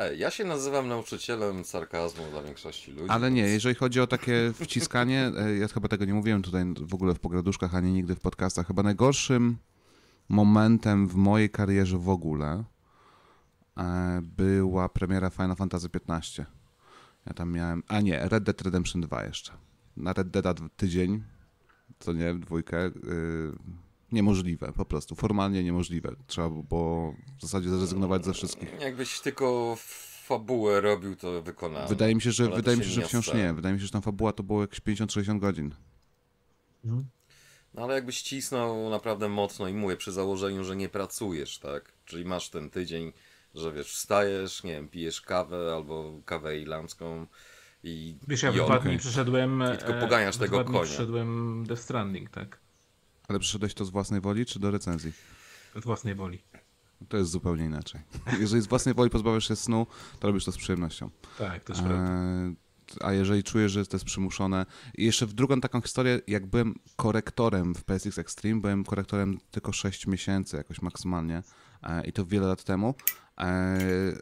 [0.00, 3.08] Ej, ja się nazywam nauczycielem sarkazmu dla większości ludzi.
[3.10, 6.94] Ale nie, jeżeli chodzi o takie wciskanie, e, ja chyba tego nie mówiłem tutaj w
[6.94, 8.66] ogóle w pograduszkach, ani nigdy w podcastach.
[8.66, 9.56] Chyba najgorszym
[10.28, 12.64] momentem w mojej karierze w ogóle
[13.78, 16.44] e, była premiera Final Fantasy XV.
[17.26, 19.52] Ja tam miałem, a nie, Red Dead Redemption 2 jeszcze.
[19.96, 21.22] Na Red Deada d- tydzień,
[21.98, 22.92] co nie, dwójkę, y,
[24.12, 26.16] niemożliwe, po prostu, formalnie niemożliwe.
[26.26, 28.80] Trzeba było w zasadzie zrezygnować ze wszystkich.
[28.80, 29.76] Jakbyś tylko
[30.24, 31.88] fabułę robił, to wykonałem.
[31.88, 33.54] Wydaje mi się, że, Ale wydaje mi się że wciąż nie.
[33.54, 35.74] Wydaje mi się, że tam fabuła to było jakieś 50-60 godzin.
[37.74, 41.92] No ale jakbyś cisnął naprawdę mocno i mówię, przy założeniu, że nie pracujesz, tak?
[42.04, 43.12] Czyli masz ten tydzień,
[43.54, 47.26] że wiesz, wstajesz, nie wiem, pijesz kawę albo kawę irlandzką
[47.84, 49.64] i Wiesz, ja w dwa dni przeszedłem...
[49.74, 50.82] I tylko e, poganiasz tego konia.
[50.82, 52.58] przeszedłem Death Stranding, tak?
[53.30, 55.12] Ale przyszedłeś to z własnej woli, czy do recenzji?
[55.76, 56.42] Z własnej woli.
[57.08, 58.00] To jest zupełnie inaczej.
[58.40, 59.86] Jeżeli z własnej woli pozbawiasz się snu,
[60.20, 61.10] to robisz to z przyjemnością.
[61.38, 62.12] Tak, to jest prawda.
[62.12, 62.56] Eee,
[63.00, 64.66] a jeżeli czujesz, że to jest przymuszone.
[64.94, 69.72] I jeszcze w drugą taką historię, jak byłem korektorem w PSX Extreme, byłem korektorem tylko
[69.72, 71.42] 6 miesięcy jakoś maksymalnie
[71.82, 72.94] e, i to wiele lat temu.
[73.38, 73.78] E,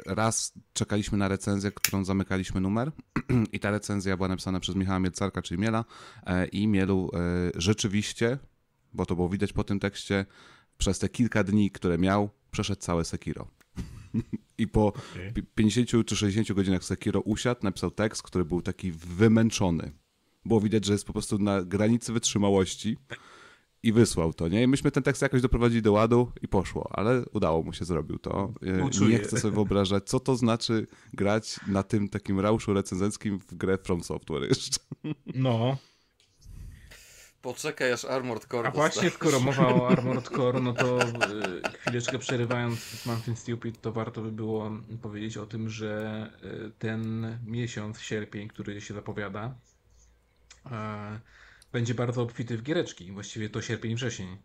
[0.07, 2.93] raz czekaliśmy na recenzję, którą zamykaliśmy numer
[3.53, 5.85] i ta recenzja była napisana przez Michała Mielcarka, czyli Miela
[6.27, 7.19] e, i Mielu e,
[7.55, 8.39] rzeczywiście,
[8.99, 10.27] bo to było widać po tym tekście,
[10.79, 13.49] przez te kilka dni, które miał, przeszedł całe Sekiro.
[14.59, 14.93] I po
[15.35, 19.93] pi- 50 czy 60 godzinach Sekiro usiadł, napisał tekst, który był taki wymęczony.
[20.45, 22.97] Było widać, że jest po prostu na granicy wytrzymałości
[23.83, 24.63] i wysłał to, nie?
[24.63, 28.19] I myśmy ten tekst jakoś doprowadzili do ładu i poszło, ale udało mu się, zrobił
[28.19, 28.53] to.
[28.79, 29.19] E, Uczuję.
[29.19, 33.79] Nie chcę sobie wyobrażać, co to znaczy grać na tym takim rauszu recenzenckim w grę
[33.79, 34.81] From Software jeszcze.
[35.35, 35.77] No,
[37.43, 39.15] Poczekaj aż Armored Core a właśnie dostaniesz.
[39.15, 44.33] skoro mowa o Armored Core, no to y, chwileczkę przerywając Something Stupid, to warto by
[44.33, 44.71] było
[45.03, 49.55] powiedzieć o tym, że y, ten miesiąc, sierpień, który się zapowiada,
[50.71, 51.21] e,
[51.73, 53.13] będzie bardzo obfity w giereczki.
[53.13, 54.39] Właściwie to sierpień, wrzesień.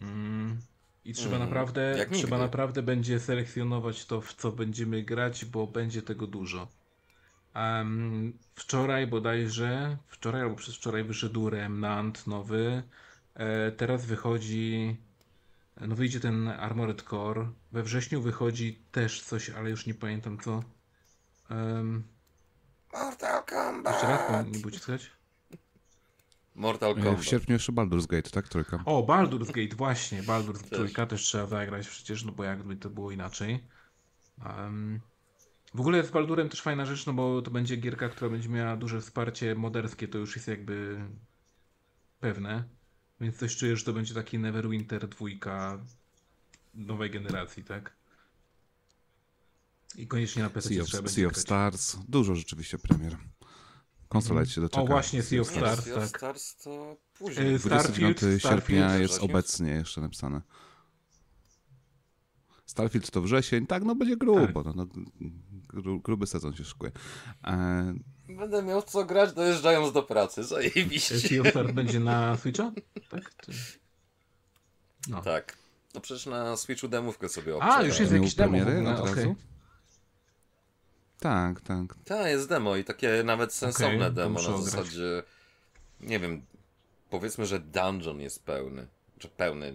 [0.00, 0.60] Mm,
[1.04, 2.38] I trzeba Mm, naprawdę, trzeba nigdy.
[2.38, 6.68] naprawdę będzie selekcjonować to, w co będziemy grać, bo będzie tego dużo.
[7.54, 12.82] Em, wczoraj bodajże, wczoraj albo przez wczoraj wyszedł Remnant nowy.
[13.34, 14.96] E, teraz wychodzi,
[15.80, 17.48] no wyjdzie ten Armored Core.
[17.72, 20.62] We wrześniu wychodzi też coś, ale już nie pamiętam co.
[21.50, 22.02] Um,
[22.92, 23.94] Mortal Kombat!
[23.94, 25.10] jeszcze raz, nie było słychać?
[26.54, 27.20] Mortal E, Kombat.
[27.20, 28.48] W sierpniu jeszcze Baldur's Gate, tak?
[28.48, 28.82] Trójka.
[28.84, 30.22] O, Baldur's Gate, właśnie.
[30.22, 30.70] Baldur's Też.
[30.70, 33.64] Trójka też trzeba zagrać przecież, no bo jakby to było inaczej.
[34.44, 35.00] Em,
[35.74, 38.76] w ogóle z Baldurem też fajna rzecz, no bo to będzie gierka, która będzie miała
[38.76, 41.04] duże wsparcie moderskie, to już jest jakby
[42.20, 42.64] pewne.
[43.20, 45.84] Więc coś czuję, że to będzie taki Neverwinter dwójka
[46.74, 47.92] nowej generacji, tak?
[49.96, 51.42] I koniecznie na PC Sea of, trzeba będzie sea of grać.
[51.42, 53.16] Stars, dużo rzeczywiście premier.
[54.08, 54.82] Konsola się doczeka.
[54.82, 56.18] O, właśnie, Sea of Stars, Sea of tak.
[56.18, 57.58] Stars to później.
[57.58, 60.40] Starfield, 29 sierpnia Starfield, jest obecnie jeszcze napisane.
[62.72, 64.86] Starfield to wrzesień, tak, no będzie grubo, no, no,
[65.68, 66.92] gru, gruby sezon się szykuje.
[67.46, 67.94] E,
[68.28, 70.44] Będę miał co grać dojeżdżając do pracy.
[70.44, 71.18] Zajebiście.
[71.18, 72.72] Sea of Stars będzie na Switcha?
[73.10, 73.36] Tak?
[73.36, 73.52] Czy...
[75.08, 75.22] No.
[75.22, 75.56] Tak.
[75.94, 77.86] No przecież na Switchu demówkę sobie A, obczaiłem.
[77.86, 79.36] już jest jakiś demo premiery razu?
[81.20, 81.94] Tak, tak.
[82.04, 84.64] Tak, jest demo i takie nawet sensowne to demo na ograć.
[84.64, 85.22] zasadzie,
[86.00, 86.42] nie wiem,
[87.10, 88.86] powiedzmy, że dungeon jest pełny,
[89.18, 89.74] czy pełny,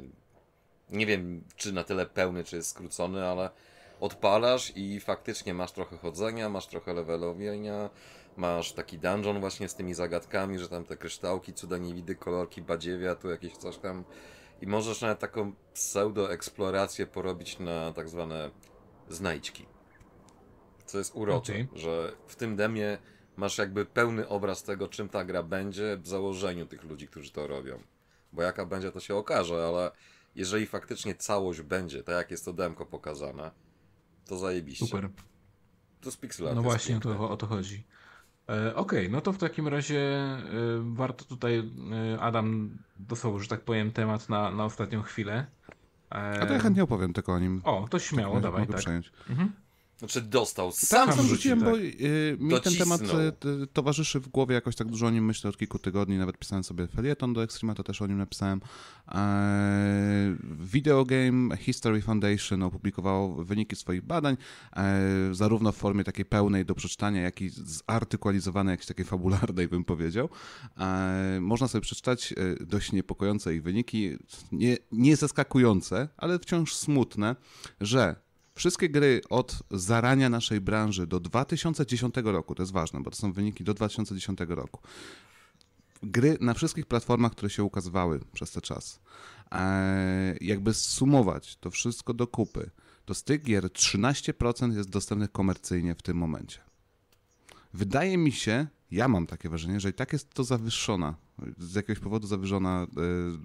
[0.89, 3.49] nie wiem, czy na tyle pełny, czy jest skrócony, ale
[3.99, 7.89] odpalasz i faktycznie masz trochę chodzenia, masz trochę levelowienia,
[8.37, 13.15] masz taki dungeon właśnie z tymi zagadkami, że tam te kryształki, cuda niewidy, kolorki, badziewia,
[13.15, 14.03] tu jakieś coś tam
[14.61, 18.51] i możesz nawet taką pseudo-eksplorację porobić na tak zwane
[19.09, 19.65] znajdźki.
[20.85, 21.67] Co jest urocze, Okej.
[21.73, 22.97] że w tym demie
[23.35, 27.47] masz jakby pełny obraz tego, czym ta gra będzie w założeniu tych ludzi, którzy to
[27.47, 27.79] robią.
[28.33, 29.91] Bo jaka będzie, to się okaże, ale
[30.37, 33.51] jeżeli faktycznie całość będzie, tak jak jest to demko pokazane,
[34.25, 34.85] to zajebiście.
[34.85, 35.09] Super.
[36.01, 37.83] To z pixel art No właśnie, to, o to chodzi.
[38.49, 40.43] E, Okej, no to w takim razie e,
[40.93, 41.71] warto tutaj,
[42.15, 45.45] e, Adam dostał, że tak powiem, temat na, na ostatnią chwilę.
[46.11, 47.61] E, A to ja chętnie opowiem tylko o nim.
[47.63, 48.77] O, to śmiało, Mogę dawaj, tak.
[48.77, 49.11] przejąć.
[49.29, 49.51] Mhm.
[49.99, 51.35] Znaczy dostał, Tak, sam sam wrzucił.
[51.35, 51.69] rzuciłem, tak.
[51.69, 53.01] bo y, mi ten temat
[53.63, 56.63] y, towarzyszy w głowie, jakoś tak dużo o nim myślę od kilku tygodni, nawet pisałem
[56.63, 58.61] sobie felieton do Extrema, to też o nim napisałem.
[59.11, 64.37] E, Video Game History Foundation opublikowało wyniki swoich badań,
[64.75, 64.99] e,
[65.31, 70.29] zarówno w formie takiej pełnej do przeczytania, jak i zartykualizowanej, jakiejś takiej fabularnej, bym powiedział.
[70.77, 74.17] E, Można sobie przeczytać e, dość niepokojące ich wyniki,
[74.51, 77.35] nie, nie zaskakujące, ale wciąż smutne,
[77.81, 78.26] że
[78.57, 83.33] Wszystkie gry od zarania naszej branży do 2010 roku, to jest ważne, bo to są
[83.33, 84.81] wyniki do 2010 roku.
[86.03, 88.99] Gry na wszystkich platformach, które się ukazywały przez ten czas.
[89.51, 92.69] Eee, jakby sumować to wszystko do kupy,
[93.05, 96.59] to z tych gier 13% jest dostępnych komercyjnie w tym momencie.
[97.73, 101.15] Wydaje mi się, ja mam takie wrażenie, że i tak jest to zawyższona,
[101.57, 102.87] z jakiegoś powodu zawyżona e,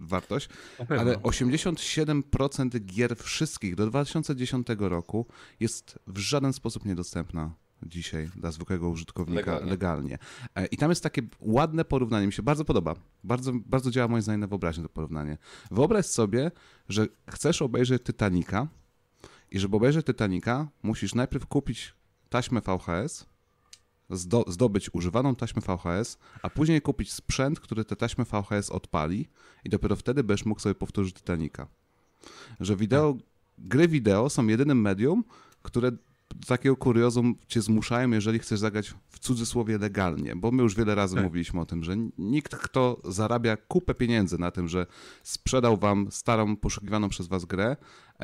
[0.00, 0.48] wartość,
[0.88, 5.26] ale 87% gier wszystkich do 2010 roku
[5.60, 7.54] jest w żaden sposób niedostępna
[7.86, 9.70] dzisiaj dla zwykłego użytkownika legalnie.
[9.70, 10.18] Legalnie.
[10.54, 12.94] E, I tam jest takie ładne porównanie, mi się bardzo podoba.
[13.24, 15.38] Bardzo, bardzo działa moim zdaniem na wyobraźnię to porównanie.
[15.70, 16.50] Wyobraź sobie,
[16.88, 18.68] że chcesz obejrzeć Titanica
[19.50, 21.94] i żeby obejrzeć Titanica, musisz najpierw kupić
[22.28, 23.31] taśmę VHS,
[24.46, 29.28] zdobyć używaną taśmę VHS, a później kupić sprzęt, który tę taśmę VHS odpali
[29.64, 31.66] i dopiero wtedy będziesz mógł sobie powtórzyć Titanica.
[32.60, 33.16] Że wideo,
[33.58, 35.24] gry wideo są jedynym medium,
[35.62, 35.92] które
[36.36, 40.94] do takiego kuriozum cię zmuszają, jeżeli chcesz zagrać w cudzysłowie legalnie, bo my już wiele
[40.94, 41.24] razy Tak.
[41.24, 44.86] mówiliśmy o tym, że nikt, kto zarabia kupę pieniędzy na tym, że
[45.22, 47.76] sprzedał wam starą, poszukiwaną przez was grę,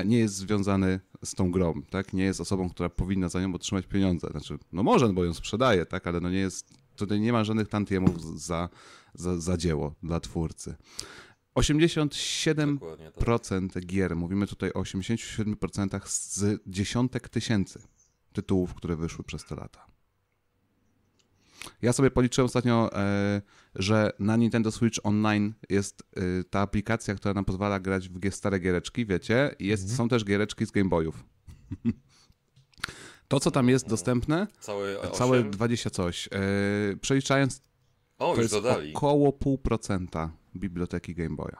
[0.03, 2.12] nie jest związany z tą grą, tak?
[2.12, 4.29] Nie jest osobą, która powinna za nią otrzymać pieniądze.
[4.31, 6.07] Znaczy, no może, bo ją sprzedaje, tak?
[6.07, 8.69] Ale no nie jest, tutaj nie ma żadnych tantiemów za,
[9.15, 10.75] za, za dzieło dla twórcy.
[11.55, 13.11] 87% Dokładnie
[13.75, 13.87] tak.
[13.87, 17.83] gier, mówimy tutaj o 87% z dziesiątek tysięcy
[18.33, 19.87] tytułów, które wyszły przez te lata.
[21.83, 23.43] Ja sobie policzyłem ostatnio, e,
[23.75, 28.59] że na Nintendo Switch Online jest e, ta aplikacja, która nam pozwala grać w stare
[28.61, 31.25] giereczki, wiecie, jest, są też giereczki z Game Boyów.
[33.29, 35.51] To, co tam jest dostępne, Całe, całe 8?
[35.51, 37.63] 20 coś, e, przeliczając,
[38.19, 38.95] O, to jest dodali.
[38.95, 41.57] około pół procenta biblioteki Game Boya.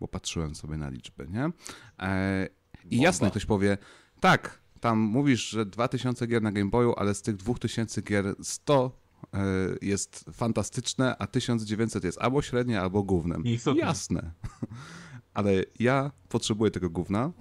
[0.00, 1.50] Bo patrzyłem sobie na liczby, nie?
[1.98, 2.48] E,
[2.90, 3.78] I jasne, ktoś powie,
[4.20, 8.90] tak, tam mówisz, że 2000 gier na Game Boyu, ale z tych 2000 gier 100
[9.34, 9.38] e,
[9.82, 13.44] jest fantastyczne, a 1900 jest albo średnie, albo gównem.
[13.44, 13.80] Istotne.
[13.80, 14.30] Jasne.
[15.34, 17.32] Ale ja potrzebuję tego gówna.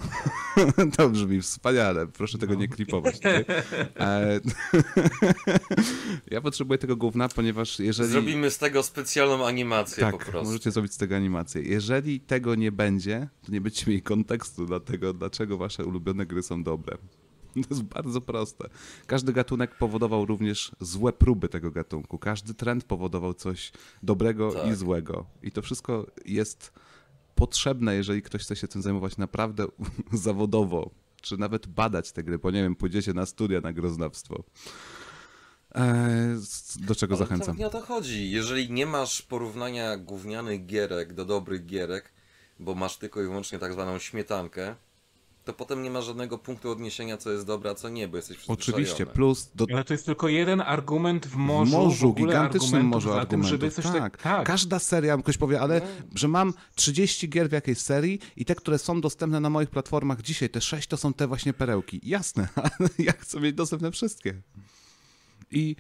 [0.98, 3.20] to brzmi wspaniale, proszę tego nie klipować.
[4.00, 4.40] E,
[6.32, 8.10] ja potrzebuję tego gówna, ponieważ jeżeli...
[8.10, 10.48] Zrobimy z tego specjalną animację po Tak, prostu.
[10.52, 11.62] możecie zrobić z tego animację.
[11.62, 16.44] Jeżeli tego nie będzie, to nie będziecie mieli kontekstu dla tego, dlaczego wasze ulubione gry
[16.44, 16.98] są dobre.
[17.68, 18.70] To jest bardzo proste.
[19.08, 22.18] Każdy gatunek powodował również złe próby tego gatunku.
[22.18, 23.72] Każdy trend powodował coś
[24.04, 24.76] dobrego i Tak.
[24.76, 25.26] złego.
[25.44, 26.74] I to wszystko jest
[27.36, 29.66] potrzebne, jeżeli ktoś chce się tym zajmować naprawdę
[30.14, 30.90] zawodowo,
[31.22, 34.44] czy nawet badać te gry, bo nie wiem, pójdziecie na studia na groznawstwo.
[35.76, 36.38] Eee,
[36.88, 37.56] do czego Ale zachęcam?
[37.56, 38.32] to nie o to chodzi.
[38.32, 42.12] Jeżeli nie masz porównania gównianych gierek do dobrych gierek,
[42.60, 44.76] bo masz tylko i wyłącznie tak zwaną śmietankę,
[45.48, 48.38] to potem nie ma żadnego punktu odniesienia, co jest dobre, a co nie, bo jesteś
[48.38, 48.84] przyzwyczajony.
[48.84, 52.86] Oczywiście, plus do, Ale to jest tylko jeden argument w w morzu, morzu, w gigantycznym
[52.86, 53.50] morzu tym, argumentów.
[53.50, 54.18] żeby coś tak, tak.
[54.18, 54.48] tak.
[54.48, 55.82] Każda seria, ktoś powie, ale
[56.16, 60.22] że mam 30 gier w jakiejś serii i te, które są dostępne na moich platformach
[60.22, 62.00] dzisiaj, te 6 to są te właśnie perełki.
[62.04, 62.48] Jasne,
[62.80, 64.42] ale ja chcę mieć dostępne wszystkie.
[65.52, 65.76] I,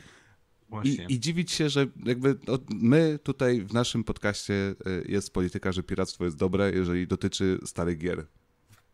[0.83, 0.97] i.
[1.09, 4.75] I dziwić się, że jakby no, my tutaj w naszym podcaście y,
[5.07, 8.25] jest polityka, że piractwo jest dobre, jeżeli dotyczy starych gier.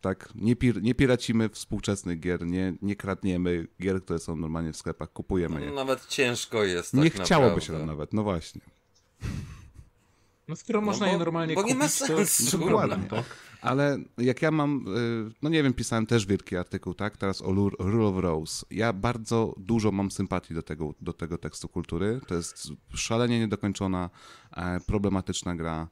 [0.03, 0.29] Tak?
[0.35, 5.13] Nie, pir, nie piracimy współczesnych gier, nie, nie kradniemy gier, które są normalnie w sklepach,
[5.13, 5.71] kupujemy je.
[5.71, 7.65] Nawet ciężko jest Nie tak chciałoby naprawdę.
[7.67, 8.61] się nam nawet, no właśnie.
[10.47, 12.57] No skoro można bo- je normalnie bo nie kupić, ma to sensu.
[12.57, 13.09] to problem, Dokładnie.
[13.09, 13.25] tak?
[13.61, 14.85] Ale jak ja mam,
[15.29, 18.65] y, no nie wiem, pisałem też wielki artykuł, tak, teraz o Rule of Rose.
[18.71, 22.19] Ja bardzo dużo mam sympatii do tego, do tego tekstu kultury.
[22.27, 24.09] To jest szalenie niedokończona,
[24.57, 25.87] e, problematyczna gra,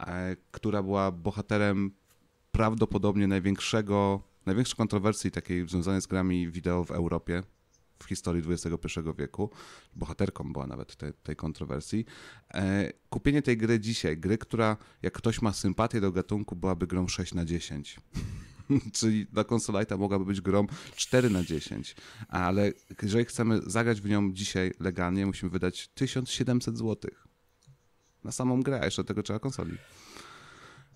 [0.00, 1.90] e, która była bohaterem
[2.54, 7.42] prawdopodobnie największego, największej kontrowersji takiej związanej z grami wideo w Europie
[7.98, 9.50] w historii XXI wieku.
[9.96, 12.04] Bohaterką była nawet te, tej kontrowersji.
[12.54, 17.08] E, kupienie tej gry dzisiaj, gry, która jak ktoś ma sympatię do gatunku, byłaby grą
[17.08, 18.00] 6 na 10.
[18.98, 20.66] Czyli dla konsolajta mogłaby być grą
[20.96, 21.96] 4 na 10.
[22.28, 22.72] Ale
[23.02, 27.10] jeżeli chcemy zagrać w nią dzisiaj legalnie, musimy wydać 1700 zł.
[28.24, 29.76] Na samą grę, a jeszcze do tego trzeba konsoli.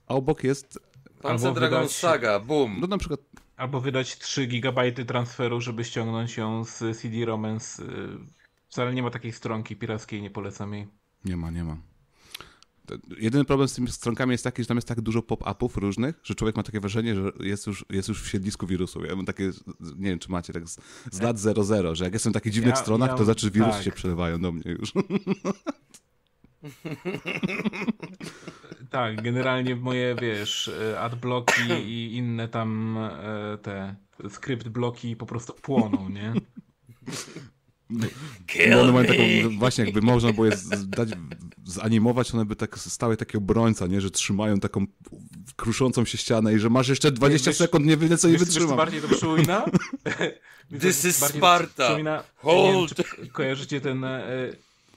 [0.08, 0.78] A obok jest,
[1.22, 2.76] Panzer Albo Dragon wydać- Saga, boom!
[2.80, 3.20] no na przykład
[3.56, 7.60] Albo wydać 3 GB transferu, żeby ściągnąć ją z CD-ROMem.
[7.60, 7.84] Z, y,
[8.68, 10.88] wcale nie ma takiej stronki pirackiej, nie polecam jej.
[11.24, 11.76] Nie ma, nie ma.
[13.18, 16.34] Jedyny problem z tymi stronkami jest taki, że tam jest tak dużo pop-upów różnych, że
[16.34, 19.04] człowiek ma takie wrażenie, że jest już, jest już w siedlisku wirusu.
[19.04, 19.50] Ja mam takie,
[19.80, 20.78] nie wiem czy macie, tak z,
[21.12, 23.72] z lat 00, że jak jestem w takich dziwnych Ja- stronach, ja- to znaczy wirusy
[23.72, 23.82] tak.
[23.84, 24.92] się przelewają do mnie już.
[28.90, 33.96] Tak, generalnie moje, wiesz, y, adblocki i inne tam e, te
[34.30, 36.32] skrypt bloki po prostu płoną, nie?
[38.46, 39.22] Kill No one mają taką,
[39.58, 41.08] właśnie jakby można było je z- dać,
[41.64, 44.86] zanimować, one by tak stały takie obrońca, nie, że trzymają taką
[45.56, 48.44] kruszącą się ścianę i że masz jeszcze 20 wiesz- sekund, nie wiem co nie Wiesz,
[48.44, 48.76] wytrzymam.
[48.76, 49.64] bardziej to przypomina?
[50.80, 51.84] This is Sparta.
[51.84, 52.98] Przypomina, Hold.
[52.98, 54.22] Nie wiem, czy kojarzycie ten e,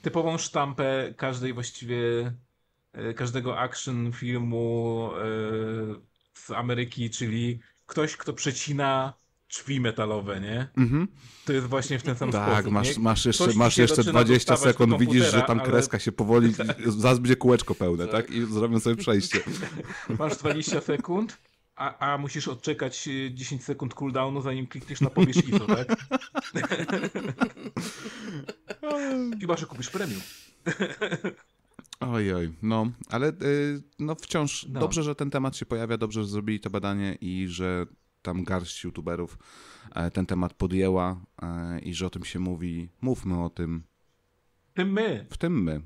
[0.02, 2.32] typową sztampę każdej właściwie
[2.92, 5.20] e, każdego action filmu e,
[6.34, 9.12] z Ameryki, czyli ktoś, kto przecina
[9.50, 10.68] drzwi metalowe, nie?
[10.76, 11.08] Mhm.
[11.44, 12.72] To jest właśnie w ten sam Tak, sposób.
[12.72, 13.02] masz, nie?
[13.02, 15.98] masz jeszcze, Ktoś masz jeszcze zaczyna 20 dostawać do sekund, widzisz, że tam ale- kreska
[15.98, 16.54] się powoli,
[16.98, 18.30] zaraz będzie kółeczko pełne, tak?
[18.30, 19.40] I zrobią sobie przejście.
[20.18, 21.38] Masz 20 sekund,
[21.76, 25.96] a, a musisz odczekać e, 10 sekund cooldownu, zanim klikniesz na pobierz ISO, tak?
[29.40, 30.20] Chyba, że kupisz premium.
[32.00, 34.80] Oj, oj, no, ale y, no wciąż No.
[34.80, 37.86] dobrze, że ten temat się pojawia, dobrze, że zrobili to badanie i że
[38.22, 39.38] tam garść youtuberów
[39.94, 42.88] e, ten temat podjęła e, i że o tym się mówi.
[43.00, 43.82] Mówmy o tym,
[44.74, 45.80] Tym my w tym my.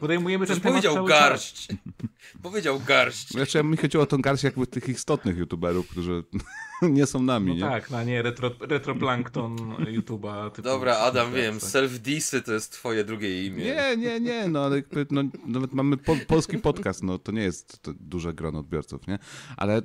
[0.00, 1.20] Podejmujemy ten temat powiedział cały czas.
[1.20, 1.68] garść.
[2.42, 3.28] powiedział garść.
[3.30, 6.24] Znaczy, mi chodziło o tą garść jakby tych istotnych youtuberów, którzy
[6.82, 7.60] nie są nami, No nie?
[7.60, 10.50] tak, na nie, retro, retroplankton YouTube'a.
[10.50, 11.68] Typu Dobra, Adam, wiem, tak.
[11.70, 13.64] self-disy to jest twoje drugie imię.
[13.64, 17.42] Nie, nie, nie, no ale jakby, no, nawet mamy po, polski podcast, no to nie
[17.42, 19.18] jest to duże grono odbiorców, nie?
[19.56, 19.82] Ale e,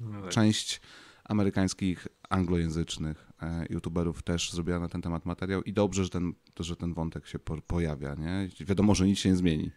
[0.00, 0.30] No tak.
[0.30, 0.80] część
[1.24, 3.25] amerykańskich, anglojęzycznych
[3.70, 7.38] youtuberów też zrobiła na ten temat materiał i dobrze, że ten, że ten wątek się
[7.38, 8.48] po, pojawia, nie?
[8.66, 9.70] Wiadomo, że nic się nie zmieni.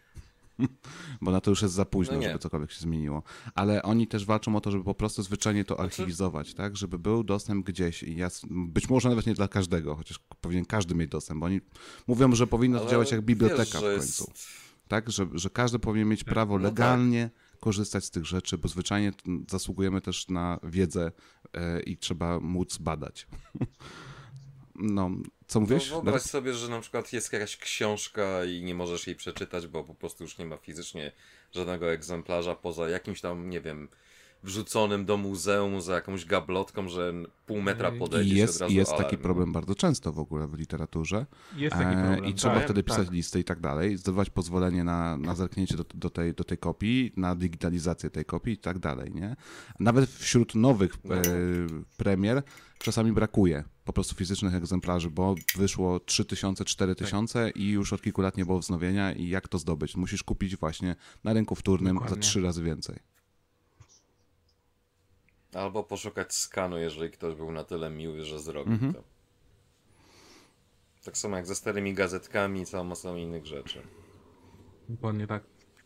[1.22, 3.22] Bo na to już jest za późno, No żeby cokolwiek się zmieniło.
[3.54, 6.76] Ale oni też walczą o to, żeby po prostu zwyczajnie Znaczy- to archiwizować, tak?
[6.76, 8.02] Żeby był dostęp gdzieś.
[8.02, 11.60] I ja, być może nawet nie dla każdego, chociaż powinien każdy mieć dostęp, bo oni
[12.06, 14.24] mówią, że powinno to działać jak biblioteka wiesz, w końcu.
[14.28, 14.46] jest-
[14.88, 16.76] Tak, że, że każdy powinien mieć prawo no tak.
[17.60, 19.12] Korzystać z tych rzeczy, bo zwyczajnie
[19.48, 21.12] zasługujemy też na wiedzę
[21.52, 23.26] e, i trzeba móc badać.
[24.82, 25.10] No,
[25.46, 25.90] co mówisz?
[25.90, 29.84] No, wyobraź sobie, że na przykład jest jakaś książka i nie możesz jej przeczytać, bo
[29.84, 31.12] po prostu już nie ma fizycznie
[31.52, 33.88] żadnego egzemplarza poza jakimś tam, nie wiem,
[34.42, 37.12] wrzuconym do muzeum za jakąś gablotką, że
[37.46, 39.04] pół metra podejdzie jest, od razu jest alarm.
[39.04, 41.26] taki problem bardzo często w ogóle w literaturze.
[41.56, 42.24] Jest taki E, problem.
[42.24, 43.14] I trzeba tak, wtedy pisać tak.
[43.14, 47.12] listy i tak dalej, zdobywać pozwolenie na, na zerknięcie do, do, tej, do tej kopii,
[47.16, 49.36] na digitalizację tej kopii i tak dalej, nie?
[49.80, 51.14] Nawet wśród nowych No.
[51.14, 51.20] e,
[51.96, 52.42] premier
[52.78, 58.36] czasami brakuje po prostu fizycznych egzemplarzy, bo wyszło 3000, 4000 i już od kilku lat
[58.36, 59.96] nie było wznowienia i jak to zdobyć?
[59.96, 62.22] Musisz kupić właśnie na rynku wtórnym za Dokładnie.
[62.22, 62.96] trzy razy więcej.
[65.54, 68.94] Albo poszukać skanu, jeżeli ktoś był na tyle miły, że zrobił Mhm.
[68.94, 69.02] to.
[71.04, 73.82] Tak samo jak ze starymi gazetkami i całą masą innych rzeczy.
[74.88, 75.42] Dokładnie tak.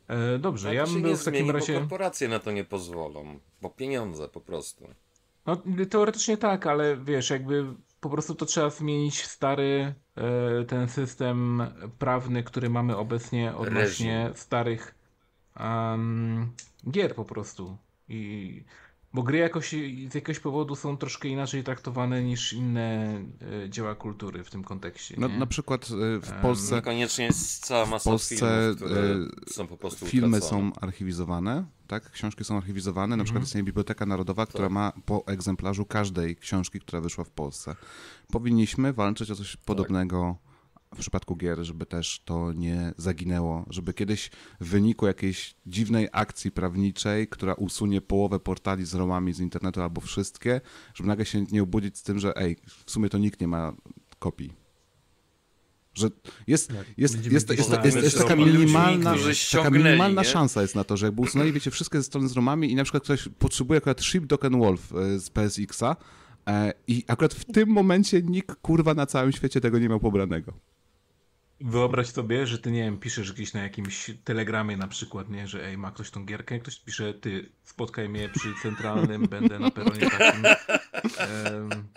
[0.09, 1.74] E, dobrze, Ale ja bym był w takim zmieni, razie...
[1.74, 3.39] korporacje na to nie pozwolą.
[3.62, 4.89] Bo pieniądze po prostu.
[5.47, 5.57] No,
[5.91, 7.66] teoretycznie tak, ale wiesz, jakby
[8.01, 11.62] po prostu to trzeba zmienić stary e, ten system
[11.99, 14.95] prawny, który mamy obecnie odnośnie starych
[15.57, 16.53] em,
[16.91, 17.77] gier po prostu.
[18.09, 18.65] I
[19.15, 19.70] bo gry jakoś
[20.11, 23.20] z jakiegoś powodu są troszkę inaczej traktowane niż inne
[23.65, 25.15] e, dzieła kultury w tym kontekście.
[25.19, 25.39] No, nie?
[25.39, 29.77] na przykład e, w Polsce Niekoniecznie jest cała masa Polsce, filmów, które e, są po
[29.77, 30.70] prostu filmy utracone.
[30.73, 32.11] są archiwizowane, tak?
[32.11, 33.09] Książki są archiwizowane.
[33.09, 33.24] Na Mhm.
[33.24, 37.77] przykład istnieje Biblioteka Narodowa, która ma po egzemplarzu każdej książki, która wyszła w Polsce.
[38.32, 40.36] Powinniśmy walczyć o coś podobnego
[40.95, 44.31] w przypadku gier, żeby też to nie zaginęło, żeby kiedyś
[44.61, 50.01] w wyniku jakiejś dziwnej akcji prawniczej, która usunie połowę portali z romami z internetu albo
[50.01, 50.61] wszystkie,
[50.95, 53.73] żeby nagle się nie obudzić z tym, że ej, w sumie to nikt nie ma
[54.19, 54.65] kopii.
[55.95, 56.11] Że
[56.47, 59.15] jest, jest, Będziemy jest, jest, jest, jest taka minimalna,
[59.53, 62.73] taka minimalna szansa jest na to, że jakby usunęli, wiecie, wszystkie ze strony z romami
[62.73, 65.97] i na przykład ktoś potrzebuje akurat Ship Dog and Wolf e, z PSX-a
[66.49, 70.53] e, i akurat w tym momencie nikt, kurwa, na całym świecie tego nie miał pobranego.
[71.61, 75.67] Wyobraź sobie, że ty, nie wiem, piszesz gdzieś na jakimś telegramie na przykład, nie, że
[75.67, 80.11] ej, ma ktoś tą gierkę, ktoś pisze, ty, spotkaj mnie przy centralnym, będę na peronie
[80.11, 80.45] takim.
[81.19, 81.89] Em,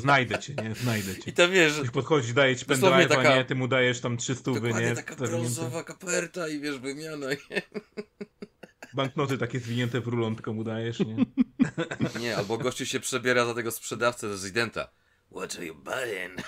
[0.00, 1.30] znajdę cię, nie, znajdę cię.
[1.30, 4.52] I to wiesz, Ktoś podchodzi, daje ci pendrive'a, taka- nie, ty mu dajesz tam 300,
[4.52, 7.26] dokładnie nie, taka brązowa koperta i wiesz, wymiana.
[7.30, 7.62] nie?
[8.94, 11.16] banknoty takie zwinięte w rulon, tylko mu dajesz, nie.
[12.20, 14.88] Nie, albo gościu się przebiera za tego sprzedawcę rezydenta.
[15.36, 16.40] What are you buying?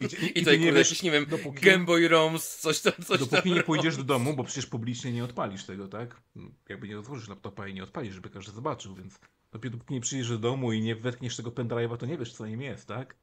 [0.00, 2.80] I, I ty tutaj nie kurde, wiesz, jakiś, nie wiem, dopóki- Game Boy ROMs, coś
[2.80, 3.28] tam, coś tam.
[3.28, 6.22] Dopóki nie pójdziesz do domu, bo przecież publicznie nie odpalisz tego, tak?
[6.68, 9.18] Jakby nie otworzysz laptopa i nie odpalisz, żeby każdy zobaczył, więc
[9.52, 12.62] dopóki nie przyjdziesz do domu i nie wetkniesz tego pendrive'a, to nie wiesz, co nim
[12.62, 13.16] jest, tak?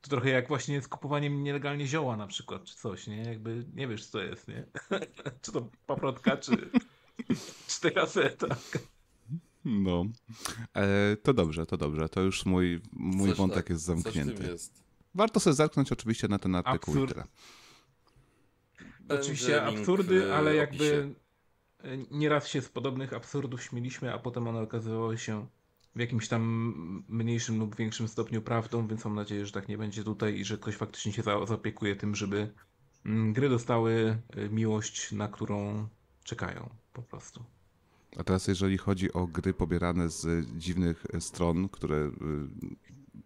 [0.00, 3.16] To trochę jak właśnie z kupowaniem nielegalnie zioła na przykład, czy coś, nie?
[3.22, 4.64] Jakby nie wiesz, co jest, nie?
[5.42, 6.70] czy to paprotka, czy,
[7.68, 8.46] czy teraseta.
[9.64, 10.04] No.
[10.74, 12.08] E, to dobrze, to dobrze.
[12.08, 14.46] To już mój, mój Coś wątek tak, jest zamknięty.
[14.46, 14.84] jest.
[15.14, 17.28] Warto sobie zerknąć oczywiście na ten artykuł Absurd.
[19.08, 21.14] Oczywiście absurdy, w ale jakby
[22.10, 25.46] nieraz się z podobnych absurdów śmieliśmy, a potem one okazywały się
[25.96, 30.04] w jakimś tam mniejszym lub większym stopniu prawdą, więc mam nadzieję, że tak nie będzie
[30.04, 32.52] tutaj i że ktoś faktycznie się za- zaopiekuje tym, żeby
[33.06, 35.88] mm, gry dostały e, miłość, na którą
[36.24, 37.44] czekają po prostu.
[38.18, 42.10] A teraz jeżeli chodzi o gry pobierane z dziwnych stron, które y,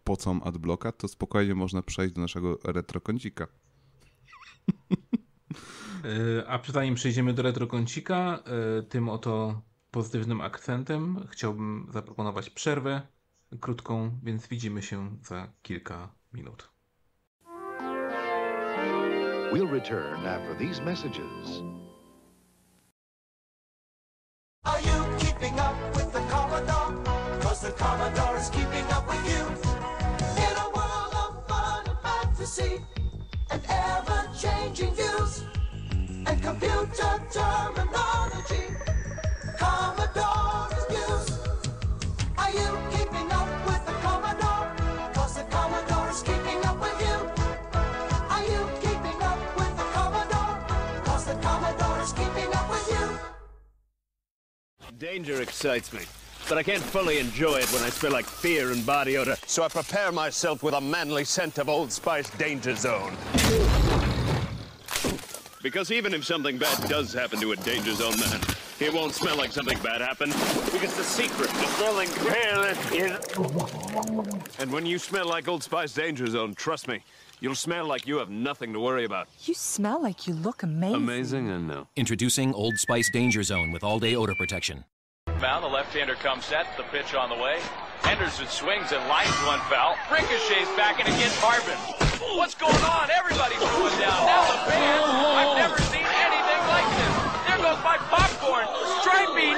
[0.05, 3.47] pocą adblocka, to spokojnie można przejść do naszego retrokącika.
[6.05, 8.43] E, A zanim przejdziemy do retrokącika,
[8.79, 13.03] e, tym oto pozytywnym akcentem chciałbym zaproponować przerwę
[13.61, 16.69] krótką, więc widzimy się za kilka minut.
[19.53, 21.63] We'll return after these messages.
[25.39, 26.93] Keeping up with the Commodore?
[27.41, 29.45] 'Cause the Commodore is keeping up with you.
[30.45, 32.85] In a world of fun and fantasy,
[33.51, 35.45] and ever changing views,
[36.27, 38.67] and computer terminology,
[39.59, 40.68] Commodore
[54.99, 56.01] Danger excites me,
[56.49, 59.37] but I can't fully enjoy it when I smell like fear and body odor.
[59.47, 63.17] So I prepare myself with a manly scent of Old Spice Danger Zone.
[65.63, 68.41] Because even if something bad does happen to a Danger Zone man,
[68.81, 70.33] it won't smell like something bad happened.
[70.73, 74.59] Because the secret to smelling careless is.
[74.59, 77.05] And when you smell like Old Spice Danger Zone, trust me,
[77.41, 79.29] you'll smell like you have nothing to worry about.
[79.45, 80.97] You smell like you look amazing.
[80.97, 81.87] Amazing, I know.
[81.97, 84.85] Introducing Old Spice Danger Zone with all day odor protection.
[85.41, 87.61] Now the left-hander comes set, the pitch on the way.
[88.03, 89.95] Henderson swings and lines one foul.
[90.11, 91.79] Ricochets back and again Marvin.
[92.39, 93.11] What's going on?
[93.11, 94.19] Everybody's going down.
[94.27, 95.07] Now the fans.
[95.07, 97.15] I've never seen anything like this.
[97.47, 98.67] There goes my popcorn.
[99.03, 99.55] Stripey,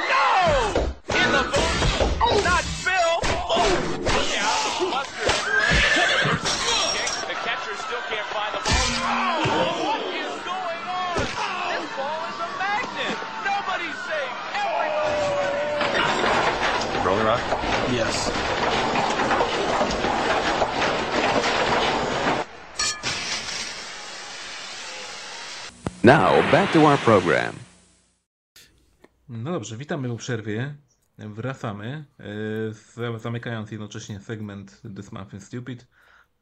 [17.11, 17.41] Rolling Rock?
[17.91, 18.31] Yes.
[26.03, 27.55] Now, back to our program.
[29.29, 30.75] No dobrze, witamy po przerwie.
[31.19, 32.25] Wracamy, e,
[32.95, 35.87] za- zamykając jednocześnie segment This Month in Stupid.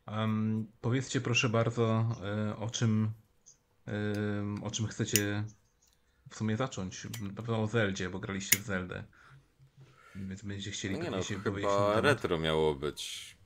[0.06, 3.10] Um, powiedzcie proszę bardzo, e, o czym,
[3.88, 3.92] e,
[4.62, 5.44] o czym chcecie
[6.30, 7.06] w sumie zacząć.
[7.20, 9.04] Na pewno o Zeldzie, bo graliście w Zeldę.
[10.18, 13.36] Więc będziecie chcieli No nie no, się chyba retro miało być.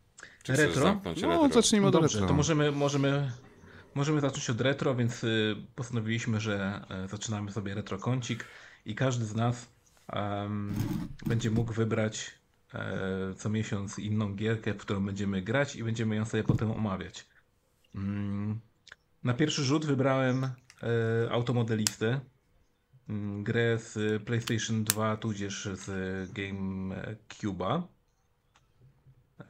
[0.43, 1.01] Czy Retro?
[1.05, 1.49] No, retro?
[1.53, 2.29] zacznijmy od Dobrze, retro.
[2.29, 3.33] to możemy, możemy,
[3.95, 8.45] możemy zacząć od retro, więc y, postanowiliśmy, że e, zaczynamy sobie retro kącik
[8.87, 9.69] i każdy z nas
[10.09, 10.75] em,
[11.27, 12.31] będzie mógł wybrać
[12.75, 17.27] e, co miesiąc inną gierkę, w którą będziemy grać i będziemy ją sobie potem omawiać.
[17.95, 18.61] Mm,
[19.25, 20.51] Na pierwszy rzut wybrałem e,
[21.31, 22.21] automodelistę,
[23.43, 25.87] grę z PlayStation 2 tudzież z
[26.33, 27.83] GameCube'a.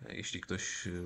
[0.09, 1.03] E, Jeśli ktoś, y,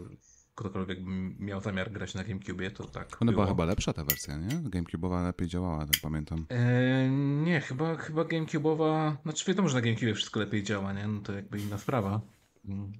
[0.54, 3.22] ktokolwiek by miał zamiar grać na GameCube, to tak.
[3.22, 3.44] Ona było.
[3.44, 4.48] była chyba lepsza ta wersja, nie?
[4.48, 6.46] GameCube'owa lepiej działała, tak pamiętam.
[6.48, 7.08] E,
[7.44, 9.16] nie, chyba, chyba GameCube'owa.
[9.22, 11.06] Znaczy, wiadomo, że na GameCube wszystko lepiej działa, nie?
[11.06, 12.20] No to jakby inna sprawa.
[12.64, 12.92] Mm.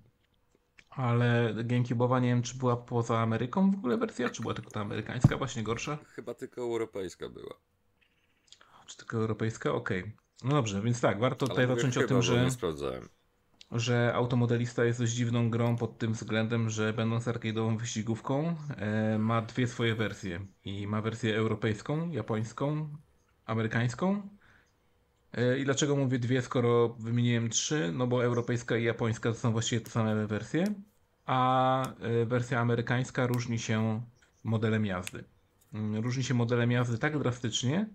[0.91, 4.81] Ale GameCube'owa nie wiem, czy była poza Ameryką w ogóle wersja, czy była tylko ta
[4.81, 5.99] amerykańska, właśnie gorsza?
[6.05, 7.55] Chyba tylko europejska była.
[8.87, 9.73] Czy tylko europejska?
[9.73, 10.17] Okej.
[10.45, 12.45] No dobrze, więc tak, warto Ale tutaj zacząć o tym, że.
[12.45, 13.09] Nie sprawdzałem.
[13.73, 19.43] że automodelista jest dość dziwną grą pod tym względem, że będąc arcade'ową wyścigówką, e, ma
[19.43, 20.47] dwie swoje wersje.
[20.65, 22.89] I ma wersję europejską, japońską,
[23.45, 24.29] amerykańską.
[25.33, 27.93] E, I dlaczego mówię dwie, skoro wymieniłem trzy?
[27.95, 30.65] No bo europejska i japońska to są właściwie te same wersje,
[31.27, 34.03] a e, wersja amerykańska różni się
[34.45, 35.25] modelem jazdy.
[35.73, 37.89] Mm, Różni się modelem jazdy tak drastycznie,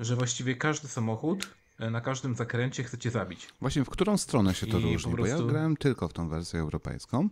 [0.00, 3.48] że właściwie każdy samochód e, na każdym zakręcie chcecie zabić.
[3.60, 5.10] Właśnie w którą stronę się to I różni?
[5.12, 7.28] po Bo ja prostu- grałem tylko w tą wersję europejską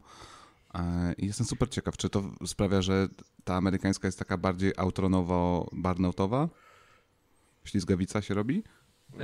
[0.74, 3.08] e, i jestem super ciekaw, czy to sprawia, że
[3.44, 6.48] ta amerykańska jest taka bardziej outronowo-barnoutowa?
[7.64, 8.62] Ślizgawica się robi?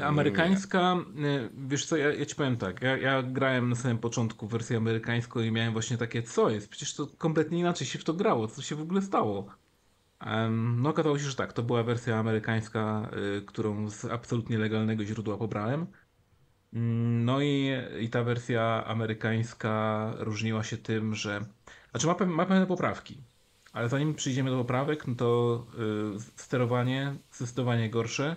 [0.02, 4.46] Amerykańska, y, wiesz co, ja, ja ci powiem tak, ja, ja grałem na samym początku
[4.46, 8.14] wersję amerykańską i miałem właśnie takie, co jest, przecież to kompletnie inaczej się w to
[8.14, 9.46] grało, co się w ogóle stało.
[10.50, 15.36] No okazało się, że tak, to była wersja amerykańska, y, którą z absolutnie legalnego źródła
[15.38, 15.86] pobrałem.
[16.72, 17.70] Mm, No i,
[18.00, 21.46] i ta wersja amerykańska różniła się tym, że,
[21.90, 23.24] znaczy ma, ma pewne poprawki,
[23.72, 25.66] ale zanim przyjdziemy do poprawek, no to
[26.16, 28.36] y, sterowanie zdecydowanie gorsze.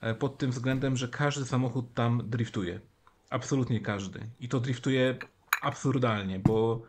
[0.00, 2.80] E, pod tym względem, że każdy samochód tam driftuje.
[3.30, 4.30] Absolutnie każdy.
[4.40, 5.18] I to driftuje
[5.62, 6.82] absurdalnie, bo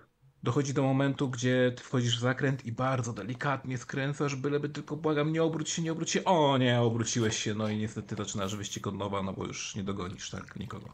[0.45, 5.31] dochodzi do momentu, gdzie ty wchodzisz w zakręt i bardzo delikatnie skręcasz, byleby tylko błagam,
[5.33, 6.23] nie obróć się, nie obróć się.
[6.23, 9.83] O nie, obróciłeś się, no i niestety zaczynasz wyścig od nowa, no bo już nie
[9.83, 10.89] dogonisz tak nikogo.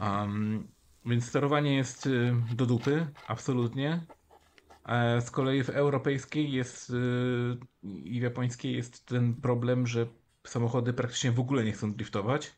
[0.00, 0.68] Um,
[1.06, 4.06] więc sterowanie jest y, do dupy, absolutnie.
[4.84, 6.94] E, Z kolei w europejskiej jest y,
[7.82, 10.06] i w japońskiej jest ten problem, że
[10.46, 12.52] samochody praktycznie w ogóle nie chcą driftować.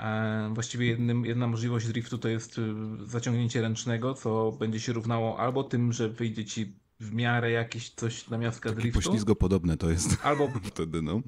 [0.00, 2.62] E, Właściwie jednym, jedna możliwość driftu to jest y,
[3.06, 8.28] zaciągnięcie ręcznego, co będzie się równało albo tym, że wyjdzie ci w miarę jakieś coś
[8.28, 11.20] na miastka driftu, poślizgopodobne to jest albo wtedy, no.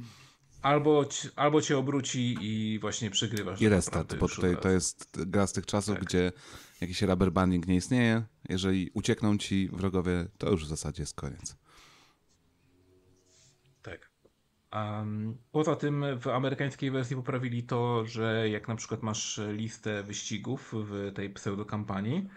[0.62, 1.04] albo,
[1.36, 3.60] albo cię obróci i właśnie przegrywasz.
[3.60, 6.04] I restart, bo tutaj to jest gra z tych czasów, Tak.
[6.04, 6.32] gdzie
[6.80, 8.22] jakiś rubber banding nie istnieje.
[8.48, 11.56] Jeżeli uciekną ci wrogowie, to już w zasadzie jest koniec.
[14.72, 20.74] Em, poza tym w amerykańskiej wersji poprawili to, że jak na przykład masz listę wyścigów
[20.76, 22.28] w tej pseudokampanii,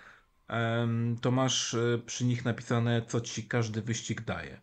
[0.47, 4.61] em, to masz e, przy nich napisane, co ci każdy wyścig daje.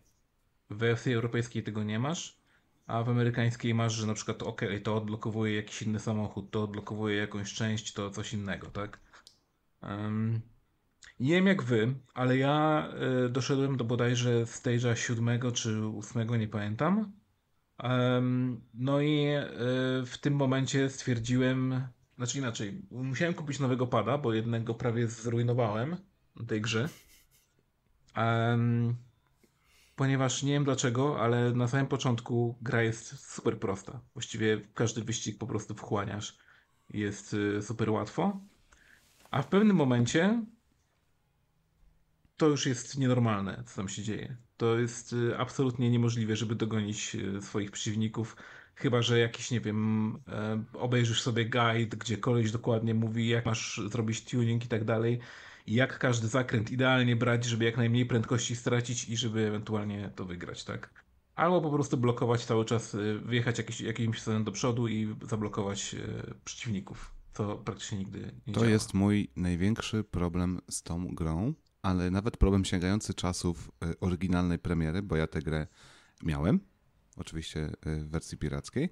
[0.69, 2.37] W wersji europejskiej tego nie masz,
[2.87, 7.17] a w amerykańskiej masz, że na przykład ok, to odblokowuje jakiś inny samochód, to odblokowuje
[7.17, 8.99] jakąś część, to coś innego, tak?
[9.81, 10.41] Em,
[11.19, 12.87] nie wiem jak wy, ale ja
[13.25, 17.22] y, doszedłem do bodajże stage'a siódmego czy ósmego, nie pamiętam.
[18.73, 24.73] No i y, w tym momencie stwierdziłem, znaczy inaczej, musiałem kupić nowego pada, bo jednego
[24.73, 25.97] prawie zrujnowałem
[26.47, 26.89] tej grze.
[29.95, 34.01] Ponieważ nie wiem dlaczego, ale na samym początku gra jest super prosta.
[34.13, 36.37] Właściwie każdy wyścig po prostu wchłaniasz.
[36.89, 38.39] Jest y, super łatwo.
[39.31, 40.43] A w pewnym momencie
[42.37, 44.37] to już jest nienormalne, co tam się dzieje.
[44.57, 48.35] To jest y, absolutnie niemożliwe, żeby dogonić y, swoich przeciwników.
[48.75, 53.81] Chyba, że jakiś, nie wiem, e, obejrzysz sobie guide, gdzie koleś dokładnie mówi, jak masz
[53.87, 55.19] zrobić tuning i tak dalej.
[55.65, 60.25] I jak każdy zakręt idealnie brać, żeby jak najmniej prędkości stracić i żeby ewentualnie to
[60.25, 60.93] wygrać, tak?
[61.35, 65.95] Albo po prostu blokować cały czas, y, wyjechać jakiś, jakimś scenem do przodu i zablokować
[66.45, 67.13] przeciwników.
[67.33, 68.71] Co praktycznie nigdy nie To działa.
[68.71, 71.53] jest mój największy problem z tą grą,
[71.83, 75.67] ale nawet problem sięgający czasów y, oryginalnej premiery, bo ja tę grę
[76.23, 76.59] miałem,
[77.17, 78.89] oczywiście y, w wersji pirackiej,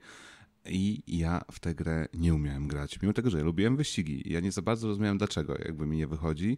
[0.65, 4.33] i ja w tę grę nie umiałem grać, mimo tego, że ja lubiłem wyścigi.
[4.33, 6.57] Ja nie za bardzo rozumiałem dlaczego, jakby mi nie wychodzi.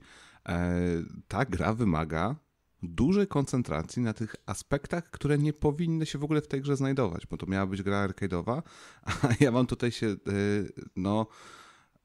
[0.49, 0.79] E,
[1.27, 2.35] ta gra wymaga
[2.83, 7.27] dużej koncentracji na tych aspektach, które nie powinny się w ogóle w tej grze znajdować,
[7.27, 8.61] bo to miała być gra arcade'owa,
[9.21, 10.15] a ja mam tutaj się,
[10.95, 11.27] no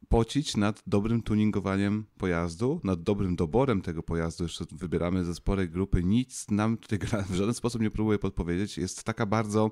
[0.09, 4.45] pocić nad dobrym tuningowaniem pojazdu, nad dobrym doborem tego pojazdu.
[4.45, 6.05] Jeszcze wybieramy ze sporej grupy.
[6.05, 6.99] Nic nam tutaj
[7.31, 8.79] w żaden sposób nie próbuje podpowiedzieć.
[8.79, 9.71] Jest taka bardzo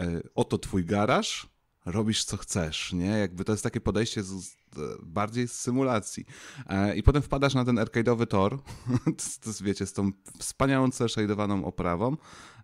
[0.00, 1.53] e, oto twój garaż,
[1.84, 3.06] robisz co chcesz, nie?
[3.06, 4.56] Jakby to jest takie podejście z, z,
[5.02, 6.24] bardziej z symulacji.
[6.66, 8.58] E, I potem wpadasz na ten arcade'owy tor,
[9.42, 12.16] to, to wiecie, z tą wspaniałą shadowaną oprawą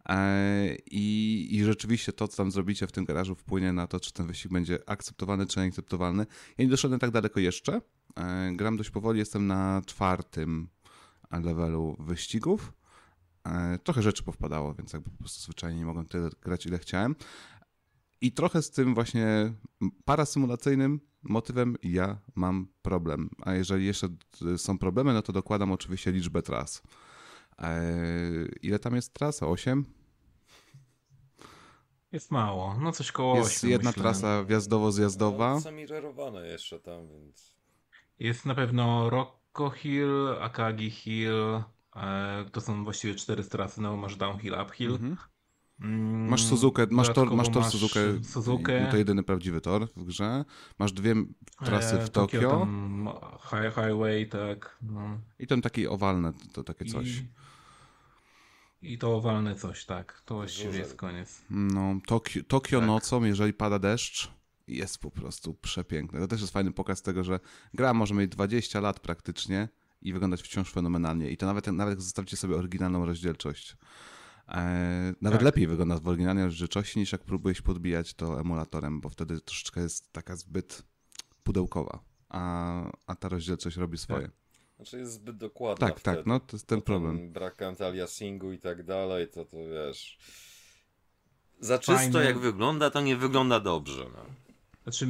[0.09, 4.13] e, i, i rzeczywiście to, co tam zrobicie w tym garażu wpłynie na to, czy
[4.13, 6.27] ten wyścig będzie akceptowany, czy nieakceptowalny.
[6.59, 7.81] Ja nie doszedłem tak daleko jeszcze.
[8.17, 10.69] E, Gram dość powoli, jestem na czwartym
[11.31, 12.73] levelu wyścigów.
[13.47, 17.17] E, Trochę rzeczy powpadało, więc jakby po prostu zwyczajnie nie mogłem tyle grać, ile chciałem.
[18.21, 19.53] I trochę z tym właśnie
[20.05, 23.31] parasymulacyjnym motywem ja mam problem.
[23.43, 24.09] A jeżeli jeszcze
[24.57, 26.83] są problemy, no to dokładam oczywiście liczbę tras.
[27.59, 29.43] Eee, ile tam jest tras?
[29.43, 29.85] 8?
[32.13, 32.77] Jest mało.
[32.81, 34.03] No coś koło Jest 8, jedna myślę.
[34.03, 35.61] trasa wjazdowo-zjazdowa.
[35.61, 37.55] Są mirerowane jeszcze tam, więc...
[38.19, 41.63] Jest na pewno Rocco Hill, Akagi Hill.
[41.97, 43.81] E, to są właściwie cztery trasy.
[43.81, 44.91] No, masz downhill, uphill.
[44.93, 45.17] Mhm.
[45.81, 48.81] Mm, Masz Suzukę, masz tor, masz tor Suzukę, Suzukę.
[48.81, 50.45] no to jedyny prawdziwy tor w grze.
[50.79, 51.15] Masz dwie
[51.65, 53.09] trasy e, w Tokio Tam
[53.51, 54.79] high, highway, tak.
[54.83, 55.19] No.
[55.39, 57.09] i tam takie owalne, to takie coś.
[58.83, 60.23] I, I to owalne coś, tak.
[60.25, 60.79] To właściwie Duże.
[60.79, 61.43] jest koniec.
[61.51, 62.87] No, Tokio, Tokio Tak.
[62.87, 64.31] nocą, jeżeli pada deszcz,
[64.69, 66.21] jest po prostu przepiękne.
[66.21, 67.41] To też jest fajny pokaz tego, że
[67.75, 69.69] gra może mieć 20 lat praktycznie
[70.03, 71.31] i wyglądać wciąż fenomenalnie.
[71.31, 73.77] I to nawet, nawet jak zostawicie sobie oryginalną rozdzielczość.
[74.51, 75.45] E, nawet Tak.
[75.45, 80.13] lepiej wygląda w oryginalnej rozdzielczości niż jak próbujesz podbijać to emulatorem, bo wtedy troszeczkę jest
[80.13, 80.83] taka zbyt
[81.45, 81.99] pudełkowa,
[82.29, 84.31] a, a ta rozdzielczość robi swoje.
[84.77, 86.29] Znaczy jest zbyt dokładna Tak, tak, wtedy.
[86.29, 87.33] no to jest ten Bo problem.
[87.33, 90.19] Brak anti-aliasingu i tak dalej, to to wiesz...
[91.61, 92.25] Za czysto Fajne.
[92.25, 94.05] jak wygląda, to nie wygląda dobrze.
[94.15, 94.25] No.
[94.83, 95.07] Znaczy,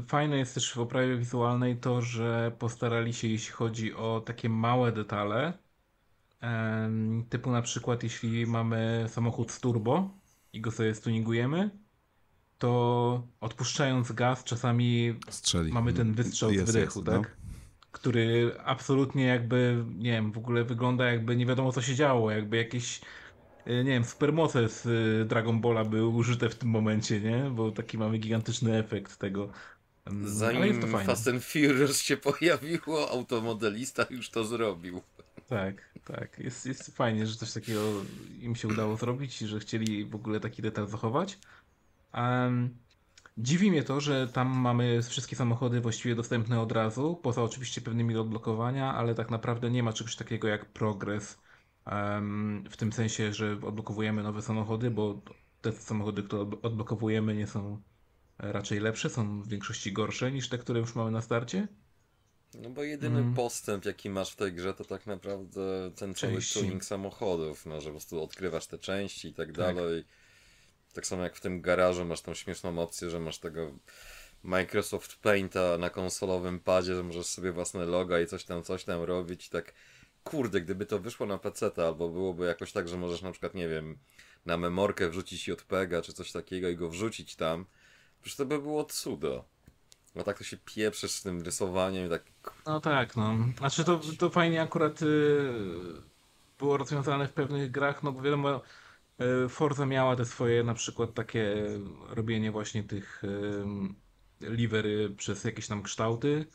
[0.00, 4.48] y, fajne jest też w oprawie wizualnej to, że postarali się, jeśli chodzi o takie
[4.48, 5.52] małe detale,
[7.28, 10.10] typu na przykład jeśli mamy samochód z turbo
[10.52, 11.70] i go sobie stuningujemy,
[12.58, 15.72] to odpuszczając gaz czasami Strzeli.
[15.72, 17.22] mamy ten wystrzał Jest, z wydechu, jest, tak?
[17.22, 17.46] no.
[17.92, 22.56] Który absolutnie jakby, nie wiem, w ogóle wygląda jakby nie wiadomo co się działo, jakby
[22.56, 23.00] jakieś
[23.66, 27.50] y, nie wiem, supermoce z y, Dragon Balla były użyte w tym momencie, nie?
[27.50, 29.48] Bo taki mamy gigantyczny efekt tego.
[30.24, 30.82] Zanim.
[31.06, 35.02] Fast and Furious się pojawiło, automodelista już to zrobił.
[35.46, 36.38] Tak, tak.
[36.38, 40.40] Jest, jest fajnie, że coś takiego im się udało zrobić i że chcieli w ogóle
[40.40, 41.38] taki detal zachować.
[42.12, 42.82] Em,
[43.38, 48.16] dziwi mnie to, że tam mamy wszystkie samochody właściwie dostępne od razu, poza oczywiście pewnymi
[48.16, 51.42] odblokowania, ale tak naprawdę nie ma czegoś takiego jak progres.
[51.86, 55.22] em, w tym sensie, że odblokowujemy nowe samochody, bo
[55.60, 57.82] te samochody, które odb- odblokowujemy, nie są
[58.38, 61.68] e, raczej lepsze, są w większości gorsze niż te, które już mamy na starcie.
[62.54, 63.34] No bo jedyny Mm.
[63.34, 67.86] postęp, jaki masz w tej grze, to tak naprawdę ten cały tuning samochodów, no, że
[67.86, 69.56] po prostu odkrywasz te części i tak Tak.
[69.76, 70.04] dalej.
[70.92, 73.72] Tak samo jak w tym garażu masz tą śmieszną opcję, że masz tego
[74.42, 79.02] Microsoft Painta na konsolowym padzie, że możesz sobie własne loga i coś tam, coś tam
[79.02, 79.72] robić i tak
[80.24, 83.68] kurde, gdyby to wyszło na PC albo byłoby jakoś tak, że możesz na przykład, nie
[83.68, 83.98] wiem,
[84.46, 87.66] na memorkę wrzucić JPEGa czy coś takiego i go wrzucić tam,
[88.22, 89.44] przecież to by było cudo.
[90.16, 92.22] No tak to się pieprzysz z tym rysowaniem i tak
[92.66, 93.36] No tak, no.
[93.58, 95.52] Znaczy to, to fajnie akurat y,
[96.58, 98.60] było rozwiązane w pewnych grach, no bo wiadomo,
[99.44, 101.54] y, Forza miała te swoje na przykład takie
[102.08, 103.64] robienie właśnie tych y,
[104.40, 106.46] livery przez jakieś tam kształty,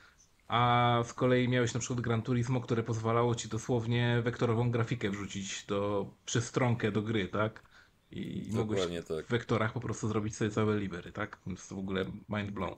[0.47, 5.65] a z kolei miałeś na przykład Gran Turismo, które pozwalało ci dosłownie wektorową grafikę wrzucić
[5.65, 7.63] do, przez stronkę do gry, tak?
[8.11, 9.25] I, i mogłeś tak.
[9.25, 11.37] w wektorach po prostu zrobić sobie całe livery, tak?
[11.47, 12.75] Więc to w ogóle mind blown.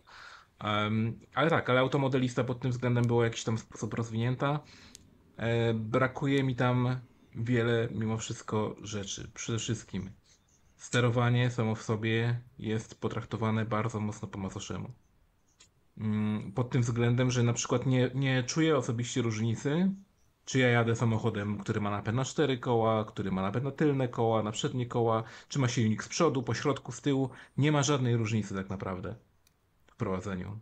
[0.64, 4.60] Um, ale tak, ale automodelista pod tym względem była w jakiś tam sposób rozwinięta.
[5.38, 6.99] E, brakuje mi tam
[7.35, 9.31] wiele, mimo wszystko, rzeczy.
[9.34, 10.10] Przede wszystkim
[10.77, 14.94] sterowanie samo w sobie jest potraktowane bardzo mocno po macoszemu.
[15.98, 19.91] Mm, Pod tym względem, że na przykład nie, nie czuję osobiście różnicy,
[20.45, 24.07] czy ja jadę samochodem, który ma napęd na cztery koła, który ma napęd na tylne
[24.07, 27.30] koła, na przednie koła, czy ma silnik z przodu, po środku, z tyłu.
[27.57, 29.15] Nie ma żadnej różnicy tak naprawdę
[30.04, 30.60] prowadzeniu.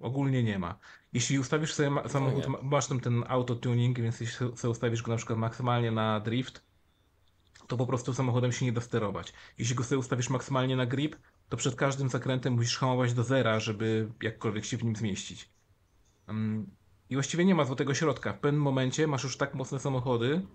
[0.00, 0.78] Ogólnie nie ma.
[1.12, 5.10] Jeśli ustawisz sobie ma- samochód, ma- masz tam ten auto-tuning, więc jeśli sobie ustawisz go
[5.10, 6.64] na przykład maksymalnie na drift,
[7.66, 9.32] to po prostu samochodem się nie da sterować.
[9.58, 11.16] Jeśli go sobie ustawisz maksymalnie na grip,
[11.48, 15.50] to przed każdym zakrętem musisz hamować do zera, żeby jakkolwiek się w nim zmieścić.
[16.28, 16.66] Mm,
[17.10, 18.32] I właściwie nie ma złotego środka.
[18.32, 20.46] W pewnym momencie masz już tak mocne samochody,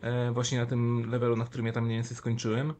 [0.00, 2.74] e, właśnie na tym levelu, na którym ja tam mniej więcej skończyłem,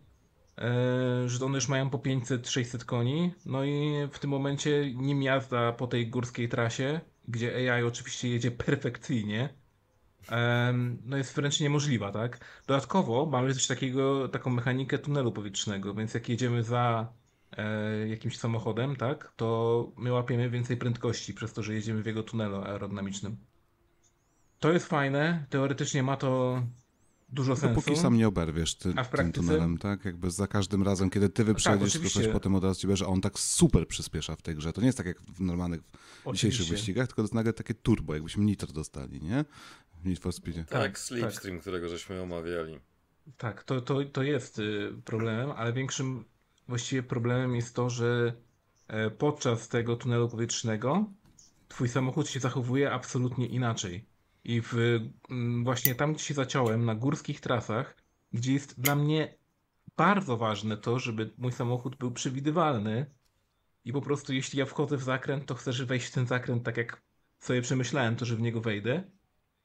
[1.26, 3.34] że one już mają po 500-600 koni.
[3.46, 8.50] No i w tym momencie nim jazda po tej górskiej trasie, gdzie AI oczywiście jedzie
[8.50, 9.48] perfekcyjnie,
[11.04, 12.62] no jest wręcz niemożliwa, tak?
[12.66, 17.12] Dodatkowo mamy coś takiego, taką mechanikę tunelu powietrznego, więc jak jedziemy za
[17.56, 22.22] e, jakimś samochodem, tak, to my łapiemy więcej prędkości przez to, że jedziemy w jego
[22.22, 23.36] tunelu aerodynamicznym.
[24.58, 26.62] To jest fajne, teoretycznie ma to
[27.32, 27.74] dużo sensu.
[27.74, 29.40] Dopóki sam nie oberwiesz ty, A w tym praktyce?
[29.46, 30.04] tunelem, tak?
[30.04, 32.20] Jakby za każdym razem, kiedy ty wyprzedzisz Tak, oczywiście.
[32.20, 34.72] kogoś, potem od razu ci bierze, a on tak super przyspiesza w tej grze.
[34.72, 36.26] To nie jest tak jak w normalnych dzisiejszych
[36.60, 36.72] Oczywiście.
[36.74, 39.44] wyścigach, tylko to jest nagle takie turbo, jakbyśmy nitro dostali, nie?
[40.02, 40.64] W Need for Speedzie.
[40.64, 42.80] Tak, Tak, Slipstream, którego żeśmy omawiali.
[43.38, 46.24] Tak, to, to, to jest y, problemem, ale większym
[46.68, 48.32] właściwie problemem jest to, że
[48.88, 51.04] e, podczas tego tunelu powietrznego
[51.68, 54.04] twój samochód się zachowuje absolutnie inaczej.
[54.44, 54.74] I w,
[55.30, 57.96] mm, właśnie tam, gdzie się zaciąłem, na górskich trasach,
[58.32, 59.34] gdzie jest dla mnie
[59.96, 63.06] bardzo ważne to, żeby mój samochód był przewidywalny
[63.84, 66.64] i po prostu jeśli ja wchodzę w zakręt, to chcę że wejść w ten zakręt
[66.64, 67.02] tak jak
[67.38, 69.04] sobie przemyślałem to, że w niego wejdę,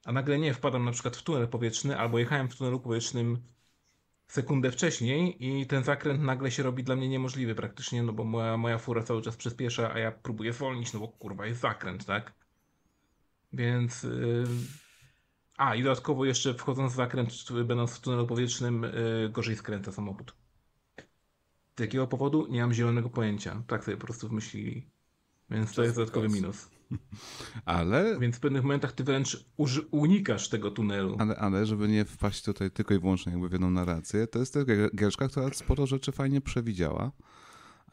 [0.04, 3.42] a nagle nie, wpadam na przykład w tunel powietrzny, albo jechałem w tunelu powietrznym
[4.28, 8.56] sekundę wcześniej i ten zakręt nagle się robi dla mnie niemożliwy praktycznie, no bo moja,
[8.56, 12.34] moja fura cały czas przyspiesza, a ja próbuję zwolnić, no bo kurwa jest zakręt, tak?
[13.52, 14.02] Więc...
[14.02, 14.44] Yy...
[15.56, 17.32] A, i dodatkowo jeszcze wchodząc w zakręt,
[17.64, 20.34] będąc w tunelu powietrznym, yy, gorzej skręca samochód.
[21.78, 22.46] Z jakiego powodu?
[22.50, 23.62] Nie mam zielonego pojęcia.
[23.66, 24.90] Tak sobie po prostu wymyślili.
[25.50, 26.68] Więc to jest dodatkowy minus.
[27.64, 29.44] Ale, Więc w pewnych momentach ty wręcz
[29.90, 31.16] unikasz tego tunelu.
[31.18, 34.54] ale, ale, żeby nie wpaść tutaj tylko i wyłącznie jakby w jedną narrację, to jest
[34.54, 37.12] też gier- giereczka, która sporo rzeczy fajnie przewidziała.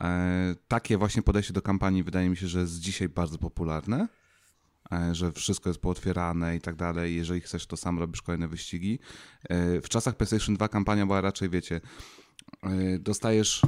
[0.01, 4.07] E, takie właśnie podejście do kampanii wydaje mi się, że jest dzisiaj bardzo popularne.
[4.91, 7.15] E, że wszystko jest pootwierane i tak dalej.
[7.15, 8.99] Jeżeli chcesz, to sam robisz kolejne wyścigi.
[9.49, 11.81] E, W czasach PlayStation 2 kampania była raczej, wiecie,
[12.63, 13.61] e, dostajesz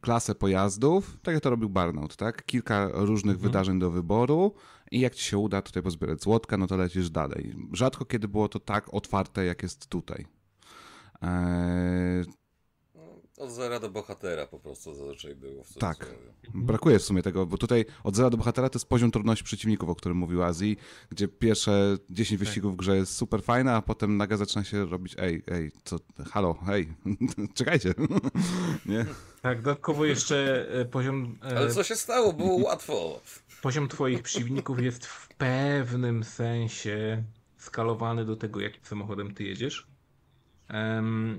[0.00, 2.46] klasę pojazdów, tak jak to robił Burnout, tak?
[2.46, 4.54] Kilka różnych wydarzeń do wyboru
[4.90, 7.54] i jak ci się uda tutaj pozbierać złotka, no to lecisz dalej.
[7.72, 10.26] Rzadko kiedy było to tak otwarte, jak jest tutaj.
[11.22, 12.24] Eee,
[13.38, 15.64] Od zera do bohatera po prostu zazwyczaj było.
[15.64, 16.14] W tak.
[16.54, 19.88] Brakuje w sumie tego, bo tutaj od zera do bohatera to jest poziom trudności przeciwników,
[19.88, 20.76] o którym mówił Azji,
[21.10, 25.14] gdzie pierwsze 10 wyścigów w grze jest super fajne, a potem nagle zaczyna się robić
[25.18, 25.96] ej, ej, co,
[26.30, 26.88] halo, hej,
[27.54, 27.94] czekajcie.
[28.86, 29.06] Nie?
[29.42, 32.32] Tak, dodatkowo jeszcze e, poziom, e, Ale co się stało?
[32.32, 33.20] Było łatwo.
[33.62, 37.24] poziom twoich przeciwników jest w pewnym sensie
[37.56, 39.86] skalowany do tego, jakim samochodem ty jedziesz.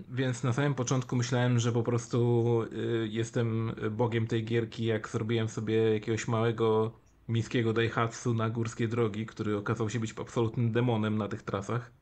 [0.10, 5.49] Więc na samym początku myślałem, że po prostu y, jestem bogiem tej gierki, jak zrobiłem
[5.49, 11.27] sobie jakiegoś małego miejskiego Daihatsu na górskie drogi, który okazał się być absolutnym demonem na
[11.27, 11.93] tych trasach,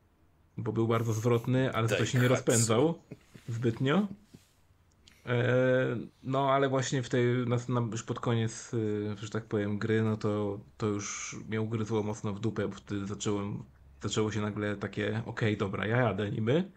[0.56, 3.02] bo był bardzo zwrotny, ale to się nie rozpędzał
[3.48, 4.08] zbytnio.
[5.26, 7.56] E, No, ale właśnie w tej, na,
[7.92, 12.32] już pod koniec, y, że tak powiem, gry, no to, to już mnie ugryzło mocno
[12.34, 13.64] w dupę, bo wtedy zacząłem,
[14.02, 16.72] zaczęło się nagle takie, okej, dobra, ja jadę niby,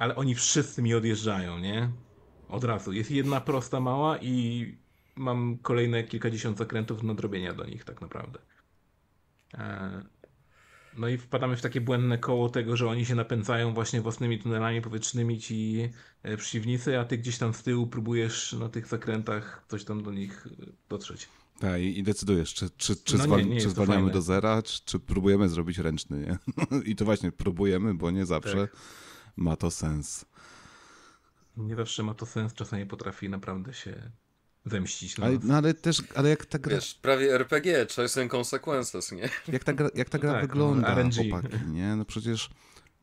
[0.00, 1.90] ale oni wszyscy mi odjeżdżają, nie?
[2.48, 2.92] Od razu.
[2.92, 4.66] Jest jedna prosta mała i
[5.16, 8.38] mam kolejne kilkadziesiąt zakrętów nadrobienia do nich tak naprawdę.
[9.54, 10.02] E,
[10.96, 14.82] No i wpadamy w takie błędne koło tego, że oni się napędzają właśnie własnymi tunelami
[14.82, 15.88] powietrznymi ci
[16.22, 20.12] e, przeciwnicy, a ty gdzieś tam z tyłu próbujesz na tych zakrętach coś tam do
[20.12, 21.28] nich e, dotrzeć.
[21.60, 24.12] Tak, i, decydujesz, czy, czy, czy, No nie, zwal- nie jest czy zwalniamy fajne.
[24.12, 26.38] do zera, czy, czy próbujemy zrobić ręczny, nie?
[26.90, 28.76] I to właśnie próbujemy, bo nie zawsze Tak.
[29.40, 30.24] Ma to sens.
[31.56, 34.10] Nie zawsze ma to sens, czasami potrafi naprawdę się
[34.64, 38.34] zemścić na Ale, no ale też, ale jak ta gra, Wiesz, prawie RPG, choice and
[38.34, 39.28] consequences, nie?
[39.48, 41.14] jak ta gra, jak ta gra tak, no, wygląda, RNG.
[41.14, 41.96] chłopaki, nie?
[41.96, 42.50] No przecież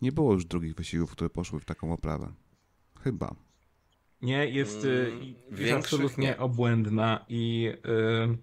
[0.02, 2.34] nie było już drugich wyścigów, które poszły w taką oprawę.
[3.04, 3.36] Chyba.
[4.22, 6.38] Nie, jest, y, Mm, jest absolutnie nie.
[6.38, 7.72] obłędna i
[8.34, 8.38] y,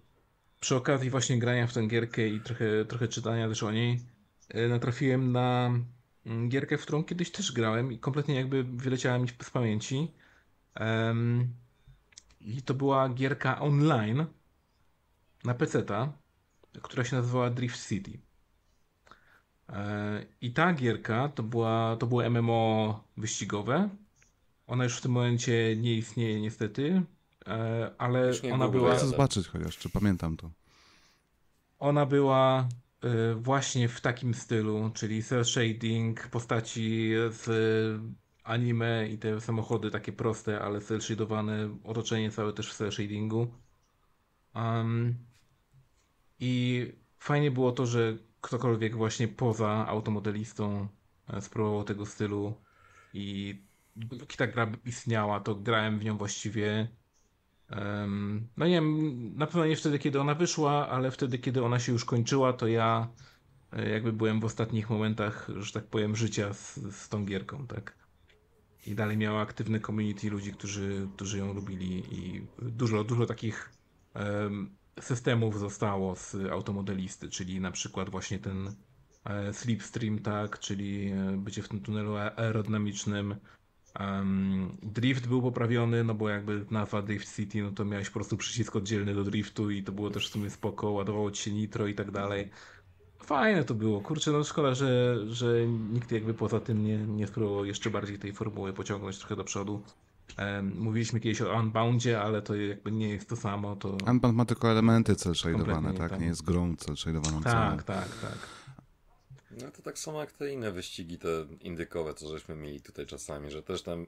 [0.61, 4.01] przy okazji właśnie grania w tę gierkę i trochę, trochę czytania też o niej,
[4.55, 5.71] y, natrafiłem na
[6.49, 10.11] gierkę, w którą kiedyś też grałem i kompletnie jakby wyleciała mi z pamięci.
[10.75, 11.49] Em,
[12.41, 14.27] I to była gierka online
[15.45, 16.13] na PC-ta,
[16.83, 18.19] która się nazywała Drift City.
[19.69, 23.89] E, I ta gierka to, była, to było MMO wyścigowe.
[24.67, 27.03] Ona już w tym momencie nie istnieje niestety,
[27.47, 30.51] e, ale ona była, Chcę zobaczyć chociaż, czy pamiętam to.
[31.79, 32.69] ona była
[33.37, 37.49] właśnie w takim stylu, czyli cel shading, postaci z
[38.45, 43.47] anime i te samochody takie proste, ale cel shadowane, otoczenie całe też w cel shadingu.
[44.55, 45.15] Um,
[46.41, 46.87] I
[47.19, 50.89] fajnie było to, że ktokolwiek właśnie poza automodelistą
[51.29, 52.55] e, spróbował tego stylu
[53.15, 53.59] i
[53.97, 56.89] dopóki ta gra istniała, to grałem w nią właściwie
[58.57, 61.93] no nie wiem, na pewno nie wtedy, kiedy ona wyszła, ale wtedy, kiedy ona się
[61.93, 63.09] już kończyła, to ja
[63.73, 67.97] e, jakby byłem w ostatnich momentach, że tak powiem, życia z, z tą gierką, tak?
[68.87, 73.73] I dalej miała aktywne community ludzi, którzy, którzy ją lubili i dużo, dużo takich
[74.15, 78.75] em, systemów zostało z automodelisty, czyli na przykład właśnie ten
[79.25, 83.35] e, slipstream, tak, czyli e, bycie w tym tunelu aerodynamicznym.
[83.95, 88.37] Em, drift był poprawiony, no bo jakby nazwa Drift City, no to miałeś po prostu
[88.37, 91.87] przycisk oddzielny do driftu i to było też w sumie spoko, ładowało ci się nitro
[91.87, 92.51] i tak dalej.
[93.23, 97.65] Fajne to było, kurczę, no szkoda, że, że nikt jakby poza tym nie, nie spróbował
[97.65, 99.83] jeszcze bardziej tej formuły pociągnąć trochę do przodu.
[100.37, 103.97] Em, mówiliśmy kiedyś o Unboundzie, ale to jakby nie jest to samo, to...
[104.09, 105.35] Unbound ma tylko elementy cel
[105.99, 106.11] tak?
[106.11, 106.21] tam.
[106.21, 108.39] Nie jest grą cel shadowaną Tak, tak, tak.
[109.63, 111.29] No to tak samo jak te inne wyścigi, te
[111.61, 114.07] indykowe, co żeśmy mieli tutaj czasami, że też tam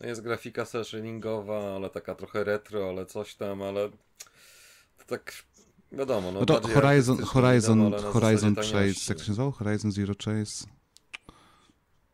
[0.00, 3.88] no jest grafika cel shadingowa, ale taka trochę retro, ale coś tam, ale
[4.98, 5.32] to tak
[5.92, 9.10] wiadomo, no, No to Horizon, Horizon, wiadomo, na Horizon Chase, taniości.
[9.10, 9.50] jak to się nazywało?
[9.52, 10.66] Horizon Zero Chase?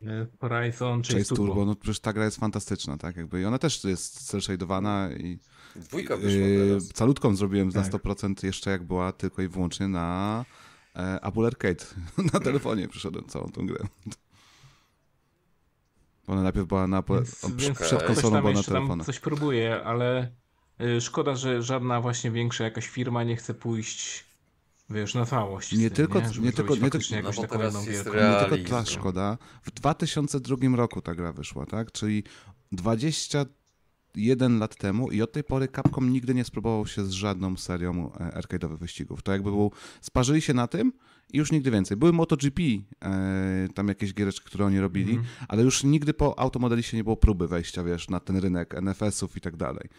[0.05, 1.45] E, Horizon, Chase, Chase, Turbo.
[1.45, 1.65] Turbo.
[1.65, 3.17] no przecież ta gra jest fantastyczna, tak?
[3.17, 5.39] Jakby, I ona też jest cel shadowana i
[5.75, 6.87] Dwójka wyszła yy, teraz.
[6.93, 7.91] calutką zrobiłem na Tak.
[7.91, 10.60] 100% jeszcze jak była tylko i wyłącznie na e,
[11.21, 11.85] Apple Arcade.
[12.33, 13.79] na telefonie przyszedłem całą tą grę.
[16.27, 17.23] Ona najpierw była na Apple,
[17.55, 19.05] Więc, przed konsolą była na telefonach.
[19.05, 20.31] coś próbuje, ale
[20.81, 24.25] y, szkoda, że żadna właśnie większa jakaś firma nie chce pójść,
[24.89, 25.71] wiesz, na całość.
[25.71, 28.13] Nie tym, tylko- nie, Żeby nie tylko- nie tylko- jakąś no taką jedną wielką.
[28.13, 29.37] Nie tylko ta szkoda.
[29.63, 31.91] W 2002 roku ta gra wyszła, tak?
[31.91, 32.23] Czyli
[34.15, 38.11] 21 lat temu i od tej pory Capcom nigdy nie spróbował się z żadną serią
[38.13, 39.21] e, arcade'owych wyścigów.
[39.21, 39.71] To jakby był,
[40.01, 40.93] sparzyli się na tym
[41.33, 41.97] i już nigdy więcej.
[41.97, 42.61] Były MotoGP,
[43.01, 45.27] e, tam jakieś giereczki, które oni robili, Mhm.
[45.47, 49.41] ale już nigdy po automodeliście nie było próby wejścia, wiesz, na ten rynek NFS-ów i
[49.41, 49.89] tak dalej.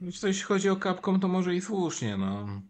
[0.00, 2.62] Jeśli chodzi o Capcom, to może i słusznie, no.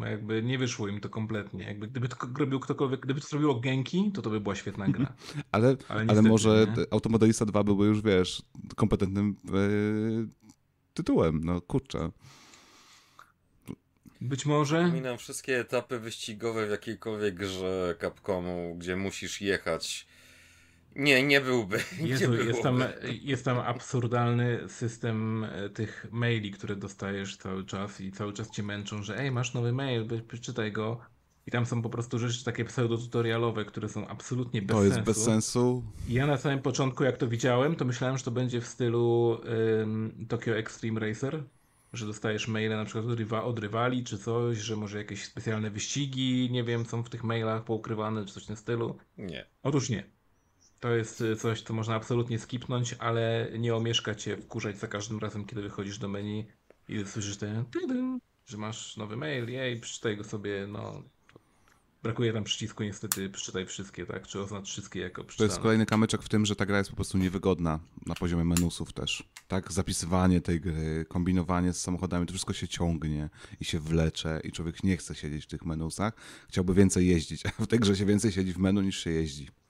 [0.00, 1.64] Jakby nie wyszło im to kompletnie.
[1.64, 5.12] Jakby gdyby to robił ktokolwiek, gdyby to zrobiło Genki, to to by była świetna gra.
[5.52, 6.84] Ale, Ale ale, niestety, może nie?
[6.90, 8.42] Automodelista 2 byłby już, wiesz,
[8.76, 9.52] kompetentnym e,
[10.94, 12.10] tytułem, no kurczę.
[14.20, 14.82] Być może.
[14.82, 20.06] Przypominam wszystkie etapy wyścigowe w jakiejkolwiek grze Capcomu, gdzie musisz jechać.
[20.96, 21.78] Nie, nie byłby.
[22.02, 22.44] nie Jezu, byłoby.
[22.44, 22.84] jest tam,
[23.22, 28.62] jest tam absurdalny system e, tych maili, które dostajesz cały czas i cały czas cię
[28.62, 31.00] męczą, że ej, masz nowy mail, przeczytaj go.
[31.46, 35.06] I tam są po prostu rzeczy takie pseudotutorialowe, które są absolutnie bez To jest sensu.
[35.10, 35.82] bez sensu.
[36.08, 39.38] I ja na samym początku, jak to widziałem, to myślałem, że to będzie w stylu
[39.82, 41.42] ym, Tokyo Extreme Racer,
[41.92, 45.70] że dostajesz maile na przykład od, rywa, od rywali czy coś, że może jakieś specjalne
[45.70, 48.96] wyścigi, nie wiem, są w tych mailach poukrywane, czy coś w tym stylu.
[49.18, 49.46] Nie.
[49.62, 50.04] Otóż nie.
[50.82, 55.18] To jest y, coś, co można absolutnie skipnąć, ale nie omieszka cię wkurzać za każdym
[55.18, 56.46] razem, kiedy wychodzisz do menu
[56.88, 57.64] i słyszysz ten
[58.46, 61.02] że masz nowy mail, jej, przeczytaj go sobie, no.
[62.02, 64.26] Brakuje tam przycisku niestety, przeczytaj wszystkie, tak?
[64.26, 65.62] Czy oznacz wszystkie jako To jest przeczytane.
[65.62, 69.28] kolejny kamyczek w tym, że ta gra jest po prostu niewygodna na poziomie menusów też.
[69.48, 69.72] Tak?
[69.72, 73.30] Zapisywanie tej gry, kombinowanie z samochodami, to wszystko się ciągnie
[73.60, 76.14] i się wlecze i człowiek nie chce siedzieć w tych menusach.
[76.48, 79.61] Chciałby więcej jeździć, a w tej grze się więcej siedzi w menu niż się jeździ.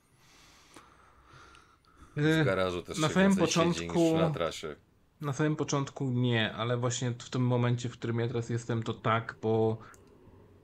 [2.16, 4.76] W garażu też na się samym początku- na trasie.
[5.20, 8.94] Na samym początku nie, ale właśnie w tym momencie, w którym ja teraz jestem, to
[8.94, 9.78] tak, bo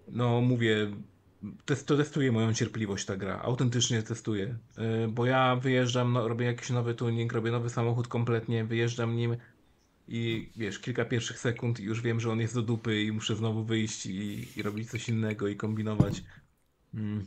[0.09, 0.91] no mówię,
[1.65, 6.47] test, to testuje moją cierpliwość ta gra, autentycznie testuje, Yy, bo ja wyjeżdżam, no, robię
[6.47, 9.37] jakiś nowy tuning, robię nowy samochód kompletnie, wyjeżdżam nim
[10.09, 13.37] i wiesz, kilka pierwszych sekund i już wiem, że on jest do dupy i muszę
[13.37, 16.23] znowu wyjść i, i robić coś innego i kombinować.
[16.95, 17.27] Mm.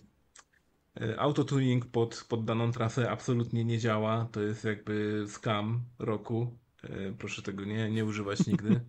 [0.95, 4.26] E, Autotuning pod, pod daną trasę absolutnie nie działa.
[4.31, 6.57] To jest jakby scam roku.
[6.84, 8.81] E, Proszę tego nie, nie używać nigdy.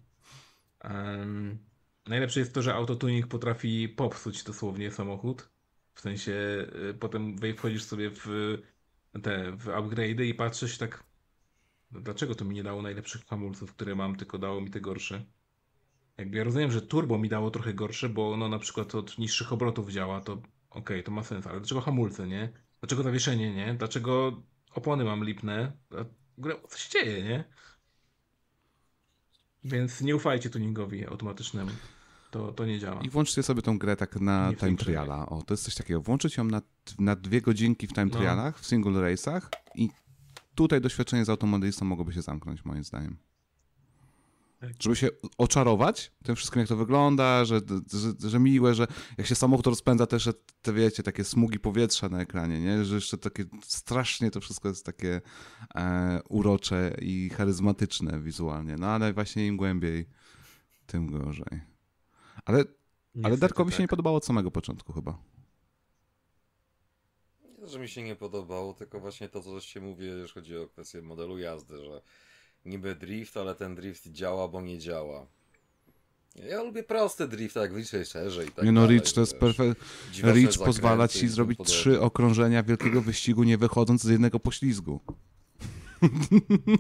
[0.81, 1.59] Em,
[2.07, 5.51] najlepsze jest to, że autotuning potrafi popsuć dosłownie samochód.
[5.95, 6.33] W sensie
[6.91, 8.29] e, potem wchodzisz sobie w
[9.23, 11.05] te w upgrade'y i patrzysz tak
[11.91, 15.25] no dlaczego to mi nie dało najlepszych hamulców, które mam, tylko dało mi te gorsze.
[16.19, 19.53] Jakby ja rozumiem, że turbo mi dało trochę gorsze, bo ono na przykład od niższych
[19.53, 20.43] obrotów działa, to
[20.75, 22.53] okej, to ma sens, ale dlaczego hamulce, nie?
[22.81, 23.75] Dlaczego zawieszenie, nie?
[23.75, 24.43] Dlaczego
[24.75, 25.73] opony mam lipne?
[25.91, 27.45] W ogóle co się dzieje, nie?
[29.65, 31.71] Więc nie ufajcie tuningowi automatycznemu.
[32.31, 33.03] To, to nie działa.
[33.03, 35.27] I włączcie sobie tą grę tak na Nie time triala.
[35.27, 36.01] O, to jest coś takiego.
[36.01, 36.63] Włączyć ją na,
[36.99, 38.11] na dwie godzinki w time No.
[38.17, 39.41] trialach, w single race'ach
[39.75, 39.91] i
[40.55, 43.17] tutaj doświadczenie z automobilistą mogłoby się zamknąć, moim zdaniem.
[44.81, 45.09] Żeby się
[45.39, 47.61] oczarować tym wszystkim, jak to wygląda, że,
[47.93, 48.87] że, że miłe, że
[49.19, 50.33] jak się samochód rozpędza też, że
[50.63, 52.85] te wiecie, takie smugi powietrza na ekranie, nie?
[52.85, 55.21] Że jeszcze takie strasznie to wszystko jest takie
[55.75, 58.77] e, urocze i charyzmatyczne wizualnie.
[58.79, 60.09] No ale właśnie im głębiej,
[60.87, 61.61] tym gorzej.
[62.45, 62.65] Ale,
[63.23, 63.85] ale Darkowi się tak.
[63.85, 65.19] nie podobało od samego początku chyba.
[67.59, 71.03] Nie, że mi się nie podobało, tylko właśnie to, co mówili, jeżeli chodzi o kwestię
[71.03, 72.03] modelu jazdy, że
[72.65, 75.27] niby drift, ale ten drift działa, bo nie działa.
[76.35, 79.81] Ja lubię prosty drift, Ridge Racerze i tak nie no, Rich to jest perfekt.
[80.23, 85.01] Rich pozwala ci zrobić trzy okrążenia wielkiego wyścigu, nie wychodząc z jednego poślizgu.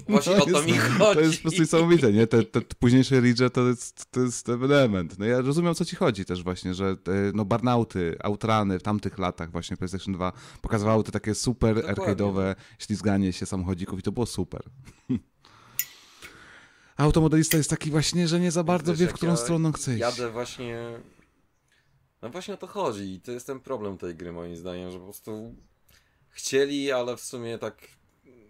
[0.08, 1.14] Właśnie o to mi jest, chodzi.
[1.14, 2.26] To jest po prostu niesamowite, nie?
[2.26, 5.18] Te, te późniejsze Ridge to jest, to jest ten element.
[5.18, 8.82] No ja rozumiem, o co ci chodzi też właśnie, że te, no burnouty, outrany w
[8.82, 10.32] tamtych latach właśnie PlayStation 2
[10.62, 14.62] pokazywały te takie super arcade'owe ślizganie się samochodzików i to było super.
[16.96, 19.90] Automodelista jest taki właśnie, że nie za bardzo Wiesz, wie, w którą ja stroną chce
[19.92, 20.00] iść.
[20.00, 20.78] Jadę właśnie...
[22.22, 24.98] No właśnie o to chodzi i to jest ten problem tej gry moim zdaniem, że
[24.98, 25.54] po prostu
[26.28, 27.88] chcieli, ale w sumie tak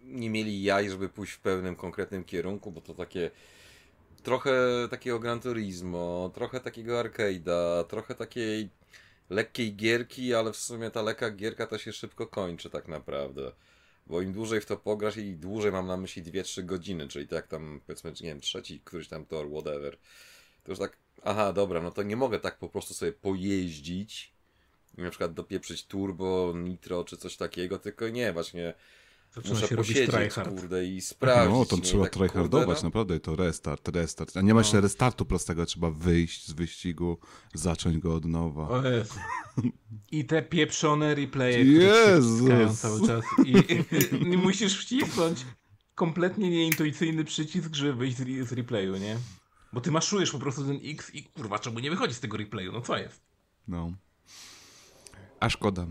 [0.03, 3.31] nie mieli jaj, żeby pójść w pełnym, konkretnym kierunku, bo to takie
[4.23, 4.51] trochę
[4.89, 8.69] takiego Gran Turismo, trochę takiego arcade'a, trochę takiej
[9.29, 13.51] lekkiej gierki, ale w sumie ta lekka gierka to się szybko kończy tak naprawdę.
[14.07, 17.47] Bo im dłużej w to pograsz i dłużej mam na myśli 2-3 godziny, czyli tak
[17.47, 19.97] tam powiedzmy, nie wiem, trzeci, któryś tam tor, whatever.
[20.63, 24.33] To już tak, aha, dobra, no to nie mogę tak po prostu sobie pojeździć
[24.97, 28.73] na przykład dopieprzyć turbo, nitro czy coś takiego, tylko nie, właśnie
[29.35, 30.49] Zaczyna muszę się robić posiedzieć, tryhard.
[30.49, 31.59] kurde, i sprawdzić.
[31.59, 31.75] No, to?
[31.75, 32.87] I trzeba tak, tryhardować, kurde, no.
[32.87, 34.37] naprawdę, to restart, restart.
[34.37, 37.17] A nie ma jeszcze restartu prostego, trzeba wyjść z wyścigu,
[37.53, 38.69] zacząć go od nowa.
[38.69, 39.13] O Jezu.
[40.11, 43.25] I te pieprzone replaye, które cały czas.
[43.45, 43.53] I,
[44.33, 45.45] i musisz wcisnąć
[45.95, 49.17] kompletnie nieintuicyjny przycisk, żeby wyjść z, z replayu, nie?
[49.73, 52.71] Bo ty maszujesz po prostu ten X i kurwa, czemu nie wychodzi z tego replayu?
[52.71, 53.21] No co jest?
[53.67, 53.93] No.
[55.39, 55.87] A szkoda.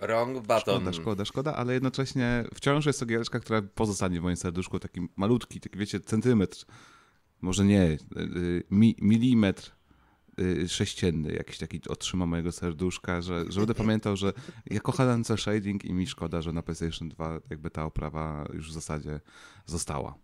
[0.00, 0.60] Wrong button.
[0.60, 5.08] Szkoda, szkoda, szkoda, ale jednocześnie wciąż jest to giereczka, która pozostanie w moim serduszku taki
[5.16, 6.64] malutki, taki wiecie, centymetr,
[7.40, 9.72] może nie, y, y, mi, milimetr
[10.40, 14.32] y, sześcienny jakiś taki otrzyma mojego serduszka, że, że będę pamiętał, że
[14.66, 18.70] ja kocham cel shading i mi szkoda, że na PlayStation 2 jakby ta oprawa już
[18.70, 19.20] w zasadzie
[19.66, 20.14] została.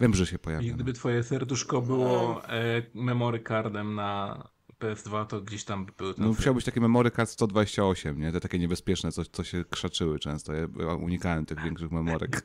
[0.00, 0.72] Wiem, że się I pojawi.
[0.72, 4.42] gdyby twoje serduszko było e, memory cardem na
[4.80, 8.20] PS2, to gdzieś tam by był ten No ser- musiał być takie memory card 128,
[8.20, 8.32] nie?
[8.32, 10.52] Te takie niebezpieczne, co, co się krzaczyły często.
[10.52, 10.66] Ja
[11.00, 12.42] unikałem tych większych memorek.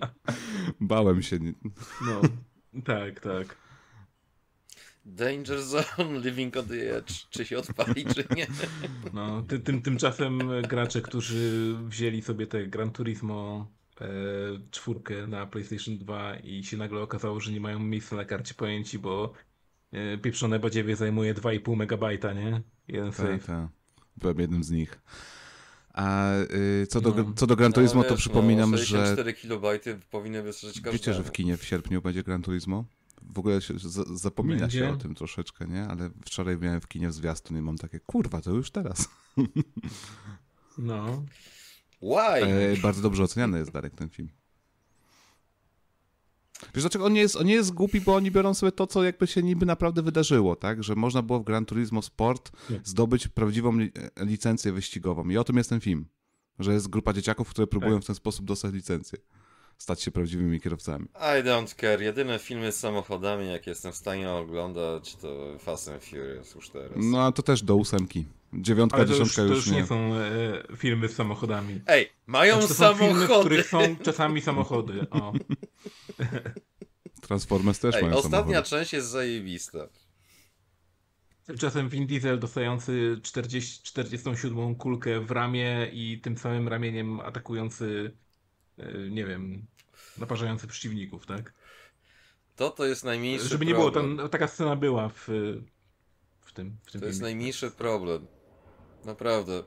[0.80, 1.38] Bałem się.
[2.06, 2.20] No,
[2.84, 3.56] tak, tak.
[5.06, 7.12] Danger zone, living on the edge.
[7.30, 8.46] Czy się odpali, czy nie?
[9.12, 10.38] No, ty, tym, tymczasem
[10.68, 13.66] gracze, którzy wzięli sobie te Gran Turismo
[14.00, 14.06] e,
[14.70, 18.98] czwórkę na PlayStation 2 i się nagle okazało, że nie mają miejsca na karcie pamięci,
[18.98, 19.32] bo
[20.22, 22.62] pieprzone badziewie zajmuje 2,5 megabajta, nie?
[22.88, 23.46] Jeden Tak, save.
[23.46, 23.68] tak.
[24.16, 25.00] Byłem jednym z nich.
[25.94, 26.32] A
[26.82, 27.32] y, co, do, No.
[27.36, 30.92] co do Gran Turismo, No, to wiesz, przypominam, no, że 64 kilobajty powinny wystarczyć każdemu.
[30.92, 32.84] wiecie, że w kinie w sierpniu będzie Gran Turismo?
[33.22, 34.78] W ogóle się z, zapomina Będzie?
[34.78, 35.86] się o tym troszeczkę, nie?
[35.86, 39.08] Ale wczoraj miałem w kinie w zwiastun i mam takie, kurwa, to już teraz.
[40.78, 41.24] No.
[42.02, 42.44] Why?
[42.46, 44.28] E, bardzo dobrze oceniany jest Darek ten film.
[46.74, 49.04] Wiesz dlaczego on nie, jest, on nie jest głupi, bo oni biorą sobie to, co
[49.04, 50.84] jakby się niby naprawdę wydarzyło, tak?
[50.84, 52.52] Że można było w Gran Turismo Sport
[52.84, 55.28] zdobyć prawdziwą e, licencję wyścigową.
[55.28, 56.06] I o tym jest ten film.
[56.58, 58.02] Że jest grupa dzieciaków, które próbują Tak.
[58.02, 59.18] w ten sposób dostać licencję.
[59.78, 61.04] Stać się prawdziwymi kierowcami.
[61.04, 62.02] I don't care.
[62.02, 66.90] Jedyne filmy z samochodami, jakie jestem w stanie oglądać, to Fast and Furious już teraz.
[66.96, 68.24] No a to też do ósemki.
[68.54, 69.80] Dziewiątka, Ale to już, dziesiątka to już, już nie.
[69.80, 71.80] nie są e, filmy z samochodami.
[71.86, 73.40] Ej, mają Znaczy, to są filmy, w samochody!
[73.46, 75.06] których są czasami samochody.
[75.10, 75.32] O.
[77.26, 78.68] Transformers też Ej, mają ostatnia samochody.
[78.70, 79.78] część jest zajebista.
[81.46, 88.16] Tymczasem Vin Diesel dostający 40, 47 kulkę w ramię i tym samym ramieniem atakujący,
[89.10, 89.66] nie wiem,
[90.18, 91.52] naparzający przeciwników, tak?
[92.56, 94.06] To to jest najmniejszy Żeby nie problem.
[94.06, 95.28] było, tam, taka scena była w,
[96.40, 97.22] w tym, w tym To jest filmie.
[97.34, 98.26] najmniejszy problem.
[99.04, 99.62] Naprawdę.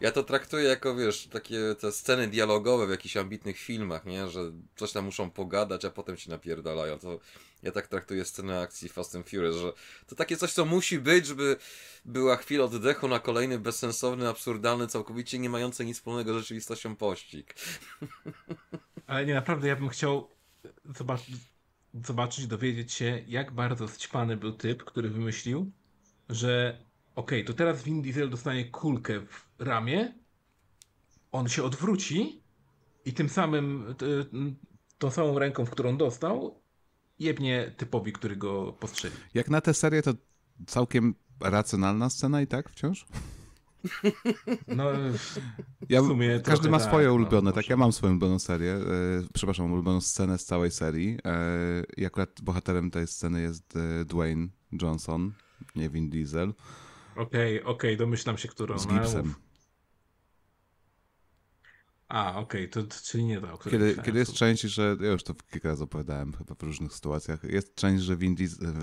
[0.00, 4.28] Ja to traktuję jako, wiesz, takie te sceny dialogowe w jakichś ambitnych filmach, nie?
[4.28, 4.40] Że
[4.76, 6.98] coś tam muszą pogadać, a potem się napierdalają.
[6.98, 7.20] To
[7.62, 9.72] ja tak traktuję scenę akcji Fast and Furious, że
[10.06, 11.56] to takie coś, co musi być, żeby
[12.04, 17.54] była chwila oddechu na kolejny bezsensowny, absurdalny, całkowicie nie mający nic wspólnego z rzeczywistością pościg.
[19.06, 20.30] Ale nie, naprawdę ja bym chciał
[20.98, 21.34] zobaczyć,
[22.04, 25.70] zobaczyć, dowiedzieć się, jak bardzo zćpany był typ, który wymyślił,
[26.28, 26.80] że
[27.14, 30.14] okej, to teraz Vin Diesel dostanie kulkę w ramię,
[31.32, 32.42] on się odwróci
[33.04, 33.94] i tym samym,
[34.98, 36.60] tą samą ręką, w którą dostał,
[37.18, 39.14] jebnie typowi, który go postrzeli.
[39.34, 40.14] Jak na tę serię to
[40.66, 43.06] całkiem racjonalna scena i tak wciąż?
[44.68, 44.84] No,
[45.88, 46.00] Ja,
[46.44, 47.56] każdy ma tak, swoje no, ulubione, tak?
[47.56, 47.72] może.
[47.72, 48.82] Ja mam swoją ulubioną serię, e,
[49.34, 51.18] przepraszam, ulubioną scenę z całej serii.
[51.24, 54.48] E, I akurat bohaterem tej sceny jest e, Dwayne
[54.82, 55.32] Johnson,
[55.76, 56.54] nie Vin Diesel,
[57.16, 58.78] Okej, okej, domyślam się, którą.
[58.78, 59.34] z no, gipsem.
[62.08, 64.04] A, okej, to, to czyli nie której Kiedy, myślałem.
[64.04, 67.74] kiedy jest część, że ja już to kilka razy opowiadałem chyba w różnych sytuacjach, jest
[67.74, 68.74] część, że Vin Diesel,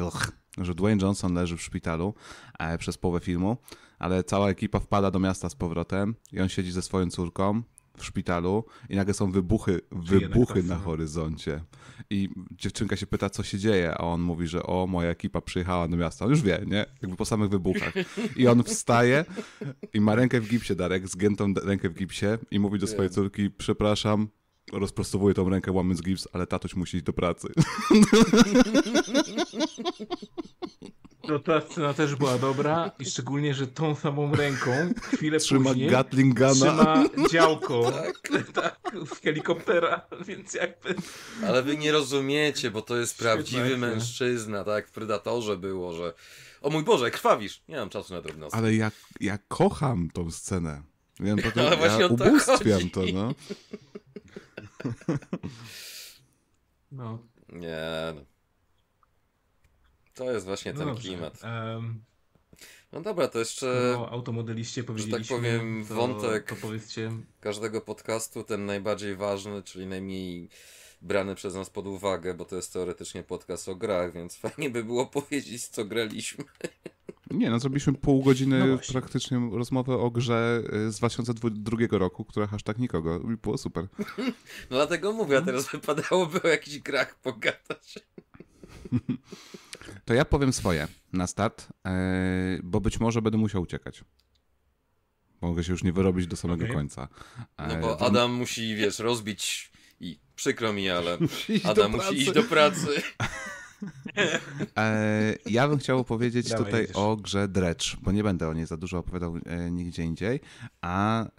[0.58, 2.14] że Dwayne Johnson leży w szpitalu
[2.60, 3.58] e, przez połowę filmu,
[4.00, 7.64] ale cała ekipa wpada do miasta z powrotem i on siedzi ze swoją córką
[7.98, 11.64] w szpitalu i nagle są wybuchy, wybuchy na horyzoncie.
[12.10, 15.88] I dziewczynka się pyta, co się dzieje, a on mówi, że o, moja ekipa przyjechała
[15.88, 16.26] do miasta.
[16.26, 16.86] On już wie, nie?
[17.02, 17.94] Jakby po samych wybuchach.
[18.36, 19.26] I on wstaje
[19.94, 23.50] i ma rękę w gipsie, Darek, zgiętą rękę w gipsie i mówi do swojej córki,
[23.50, 24.28] przepraszam,
[24.74, 27.48] rozprostowuje tą rękę łamiąc gips, ale tatuś musi iść do pracy.
[31.28, 34.72] To ta scena też była dobra i szczególnie, że tą samą ręką
[35.02, 37.92] chwilę Trzyma później Gatling trzyma działko
[38.54, 38.80] tak,
[39.16, 40.96] z helikoptera, więc jakby...
[41.48, 46.14] Ale wy nie rozumiecie, bo to jest prawdziwy mężczyzna, tak jak w Predatorze było, że
[46.62, 47.64] o mój Boże, krwawisz!
[47.68, 48.58] Nie mam czasu na drobnostka.
[48.58, 50.84] Ale ja, ja kocham tą scenę.
[51.44, 53.34] Potem, Ale właśnie ja o to ubóstwiam to, no.
[56.92, 57.20] No,
[57.50, 58.14] Nie.
[58.16, 58.33] no.
[60.14, 61.08] To jest właśnie no ten dobrze.
[61.08, 61.42] klimat.
[61.44, 62.04] Um,
[62.92, 67.12] No dobra, to jeszcze no, automodeliście powiedzieliśmy, powiem, to, wątek- To powiedzcie...
[67.42, 70.50] każdego podcastu ten najbardziej ważny, czyli najmniej
[71.02, 74.84] brany przez nas pod uwagę, bo to jest teoretycznie podcast o grach, więc fajnie by
[74.84, 76.44] było powiedzieć, co graliśmy.
[77.32, 82.48] Nie, no zrobiliśmy pół godziny No praktycznie rozmowy o grze y, z 2002 roku, która
[82.48, 83.20] hashtag nikogo.
[83.20, 83.88] I było super.
[84.70, 88.00] No dlatego mówię, a teraz wypadałoby o jakichś grach pogadać.
[90.06, 91.92] To ja powiem swoje na start, e,
[92.64, 94.04] bo być może będę musiał uciekać.
[95.42, 96.76] Mogę się już nie wyrobić do samego Okej.
[96.76, 97.08] końca.
[97.58, 101.18] E, No bo Adam musi, wiesz, rozbić i przykro mi, ale
[101.64, 102.88] do Adam musi iść do pracy.
[104.78, 106.96] E, ja bym chciał powiedzieć Dawaj, tutaj jedziesz.
[106.96, 110.40] o grze Dredge, bo nie będę o niej za dużo opowiadał e, nigdzie indziej,
[110.82, 111.30] a e,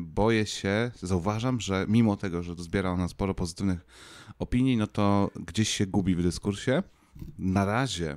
[0.00, 3.78] boję się, zauważam, że mimo tego, że zbiera ona sporo pozytywnych
[4.40, 6.82] opinii, no to gdzieś się gubi w dyskursie.
[7.38, 8.16] Na razie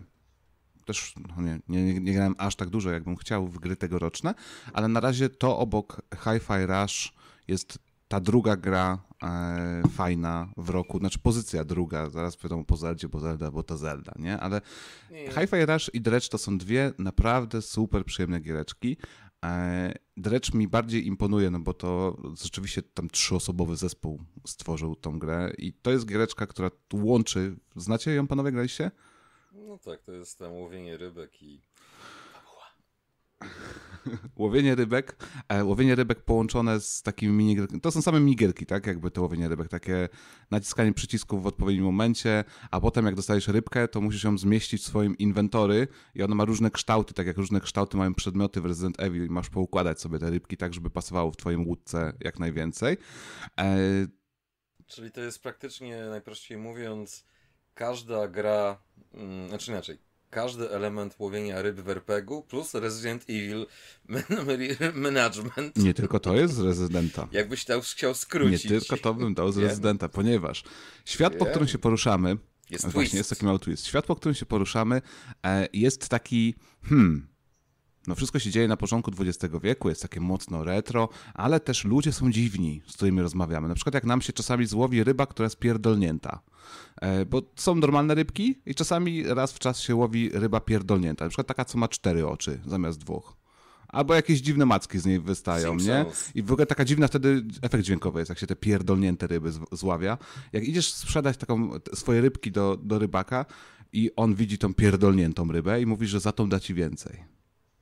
[0.85, 4.33] też no nie, nie, nie grałem aż tak dużo, jakbym chciał w gry tegoroczne,
[4.73, 7.13] ale na razie to obok Hi-Fi Rush
[7.47, 13.09] jest ta druga gra e, fajna w roku, znaczy pozycja druga, zaraz wiadomo po Zeldzie,
[13.09, 14.39] bo Zelda, bo to Zelda, nie?
[14.39, 14.61] Ale
[15.09, 18.97] Hi-Fi Rush i Dredge to są dwie naprawdę super przyjemne giereczki.
[19.43, 25.53] E, Dredge mi bardziej imponuje, no bo to rzeczywiście tam trzyosobowy zespół stworzył tą grę
[25.57, 28.91] i to jest giereczka, która łączy, znacie ją panowie, graliście?
[29.53, 31.61] No tak, to jest tam łowienie rybek i...
[34.35, 35.15] łowienie rybek,
[35.49, 37.81] e, łowienie rybek połączone z takimi minigierkami.
[37.81, 38.87] To są same minigierki, tak?
[38.87, 40.09] Jakby to łowienie rybek, takie
[40.51, 44.85] naciskanie przycisków w odpowiednim momencie, a potem jak dostajesz rybkę, to musisz ją zmieścić w
[44.85, 48.99] swoim inwentory i ona ma różne kształty, tak jak różne kształty mają przedmioty w Resident
[48.99, 52.97] Evil i masz poukładać sobie te rybki tak, żeby pasowało w twoim łódce jak najwięcej.
[53.59, 53.77] E,
[54.87, 57.25] Czyli to jest praktycznie, najprościej mówiąc,
[57.73, 58.77] każda gra,
[59.13, 59.97] mm, znaczy inaczej,
[60.33, 63.65] każdy element łowienia ryb w RPG-u plus Resident Evil
[64.07, 64.23] man-
[64.95, 65.77] Management.
[65.77, 67.27] nie tylko to jest z Rezydenta.
[67.31, 68.67] Jakbyś to chciał Nie skrócić.
[68.67, 69.67] tylko to bym dał z Wiem.
[69.67, 70.63] rezydenta, ponieważ
[71.05, 72.37] świat, po którym się poruszamy,
[72.69, 73.13] Jest właśnie twist.
[73.13, 73.85] jest taki mały twist.
[73.87, 75.01] Świat, po którym się poruszamy,
[75.73, 77.27] jest taki, hmm,
[78.07, 82.13] no wszystko się dzieje na początku XX wieku, jest takie mocno retro, ale też ludzie
[82.13, 83.67] są dziwni, z którymi rozmawiamy.
[83.67, 86.39] Na przykład jak nam się czasami złowi ryba, która jest pierdolnięta.
[87.01, 91.25] E, Bo są normalne rybki i czasami raz w czas się łowi ryba pierdolnięta.
[91.25, 93.37] Na przykład taka, co ma cztery oczy zamiast dwóch.
[93.87, 95.79] Albo jakieś dziwne macki z niej wystają, nie?
[95.79, 96.35] Simpsons.
[96.35, 100.17] I w ogóle taka dziwna wtedy efekt dźwiękowy jest, jak się te pierdolnięte ryby zławia.
[100.53, 103.45] Jak idziesz sprzedać taką swoje rybki do, do rybaka
[103.93, 107.32] i on widzi tą pierdolniętą rybę i mówi, że za tą da ci więcej.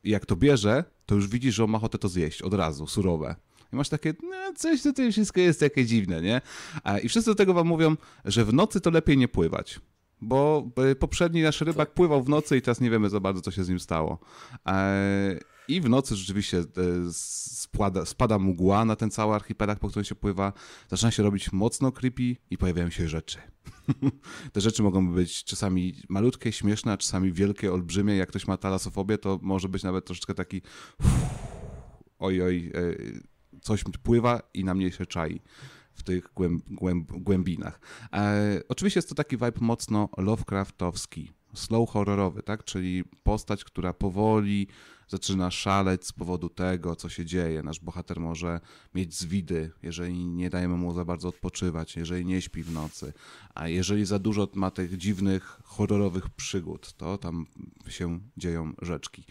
[0.04, 3.36] Jak to bierze, to już widzisz, że on ma ochotę to zjeść od razu, surowe.
[3.74, 6.42] I masz takie, no coś tutaj wszystko jest takie dziwne, nie?
[7.04, 7.96] I wszyscy do tego wam mówią,
[8.26, 9.80] że w nocy to lepiej nie pływać.
[10.22, 13.52] Bo e, poprzedni nasz rybak pływał w nocy i teraz nie wiemy za bardzo, co
[13.52, 14.20] się z nim stało.
[15.72, 16.64] I w nocy rzeczywiście e,
[17.12, 20.54] spada, spada mgła na ten cały archipelag, po którym się pływa.
[20.90, 23.38] Zaczyna się robić mocno creepy i pojawiają się rzeczy.
[24.54, 28.16] Te rzeczy mogą być czasami malutkie, śmieszne, a czasami wielkie, olbrzymie.
[28.16, 30.62] Jak ktoś ma talasofobię, to może być nawet troszeczkę taki
[32.20, 35.42] oj, oj, e, coś pływa i na mnie się czai
[35.94, 37.80] w tych głęb, głęb, głębinach.
[38.14, 42.64] E, oczywiście jest to taki vibe mocno Lovecraftowski, slow horrorowy, tak?
[42.64, 44.68] Czyli postać, która powoli
[45.12, 47.64] zaczyna szaleć z powodu tego, co się dzieje.
[47.64, 48.60] Nasz bohater może
[48.96, 53.14] mieć zwidy, jeżeli nie dajemy mu za bardzo odpoczywać, jeżeli nie śpi w nocy,
[53.56, 57.46] a jeżeli za dużo ma tych dziwnych, horrorowych przygód, to tam
[57.88, 59.24] się dzieją rzeczki.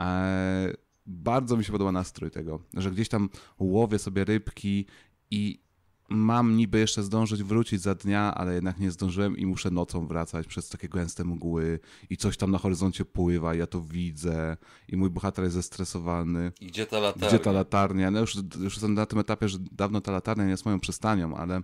[0.00, 0.72] E,
[1.06, 3.28] bardzo mi się podoba nastrój tego, że gdzieś tam
[3.58, 4.86] łowię sobie rybki
[5.30, 5.63] i
[6.08, 10.46] mam niby jeszcze zdążyć wrócić za dnia, ale jednak nie zdążyłem i muszę nocą wracać
[10.46, 14.56] przez takie gęste mgły i coś tam na horyzoncie pływa, ja to widzę
[14.88, 16.52] i mój bohater jest zestresowany.
[16.60, 17.28] I gdzie ta latarnia?
[17.28, 18.10] Gdzie ta latarnia?
[18.10, 21.36] No już, już jestem na tym etapie, że dawno ta latarnia nie jest moją przystanią,
[21.36, 21.60] ale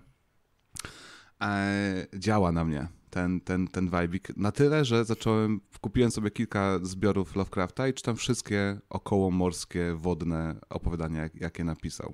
[1.41, 4.37] e, działa na mnie ten, ten, ten vibik.
[4.37, 11.21] Na tyle, że zacząłem, kupiłem sobie kilka zbiorów Lovecrafta i czytam wszystkie okołomorskie, wodne opowiadania,
[11.21, 12.13] jak- jakie napisał.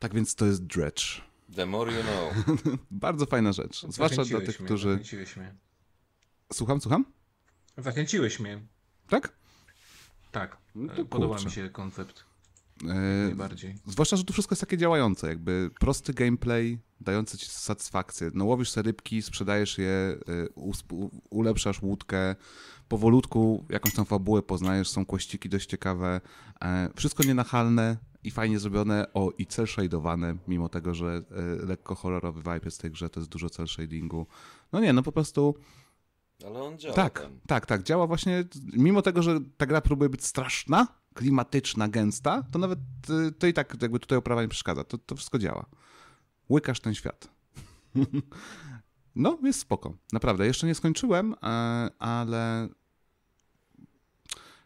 [0.00, 1.02] Tak więc to jest Dredge.
[1.56, 2.58] The more you know.
[2.90, 3.86] Bardzo fajna rzecz.
[3.88, 4.90] Zwłaszcza dla tych, mnie, którzy...
[4.90, 5.54] Zachęciłeś mnie.
[6.52, 7.04] Słucham, słucham?
[7.78, 8.60] Zachęciłeś mnie.
[9.08, 9.32] Tak?
[10.32, 10.56] Tak.
[10.74, 12.24] No to Podoba mi się koncept.
[12.84, 12.94] E,
[13.26, 13.74] Najbardziej.
[13.86, 18.30] Zwłaszcza, że tu wszystko jest takie działające, jakby prosty gameplay, dający ci satysfakcję.
[18.34, 20.18] No łowisz sobie rybki, sprzedajesz je,
[20.54, 22.36] u- ulepszasz łódkę,
[22.88, 26.20] powolutku jakąś tam fabułę poznajesz, są kłościki dość ciekawe,
[26.62, 31.94] e, wszystko nienachalne i fajnie zrobione, o i cel shadowane, mimo tego, że e, lekko
[31.94, 34.26] horrorowy vibe jest w tej grze, to jest dużo cel shadingu.
[34.72, 35.54] No nie, no po prostu
[36.46, 37.40] Ale on działa tak, tam.
[37.46, 37.82] tak, tak.
[37.82, 42.78] Działa właśnie, mimo tego, że ta gra próbuje być straszna, klimatyczna, gęsta, to nawet
[43.28, 44.84] y, to i tak jakby tutaj oprawa nie przeszkadza.
[44.84, 45.66] To, to wszystko działa.
[46.50, 47.28] Łykasz ten świat.
[49.14, 49.94] No, jest spoko.
[50.12, 50.46] Naprawdę.
[50.46, 51.46] Jeszcze nie skończyłem, e,
[51.98, 52.68] ale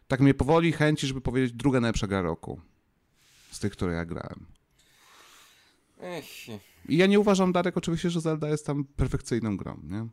[0.07, 2.61] tak mnie powoli chęci, żeby powiedzieć druga najlepsza gra roku.
[3.55, 4.45] Z tych, które ja grałem.
[5.99, 6.25] Ech,
[6.89, 10.07] I ja nie uważam, Darek, oczywiście, że Zelda jest tam perfekcyjną grą, nie?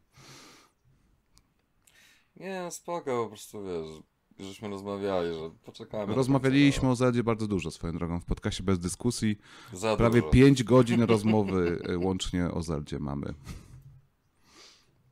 [2.37, 4.03] nie, spoko, po prostu wiesz,
[4.47, 6.15] żeśmy rozmawiali, że poczekamy.
[6.15, 9.39] Rozmawialiśmy o Zeldzie bardzo dużo swoją drogą w podcaście bez dyskusji.
[9.73, 10.33] Za Prawie dużo.
[10.33, 13.35] 5 godzin rozmowy y, łącznie o Zeldzie mamy.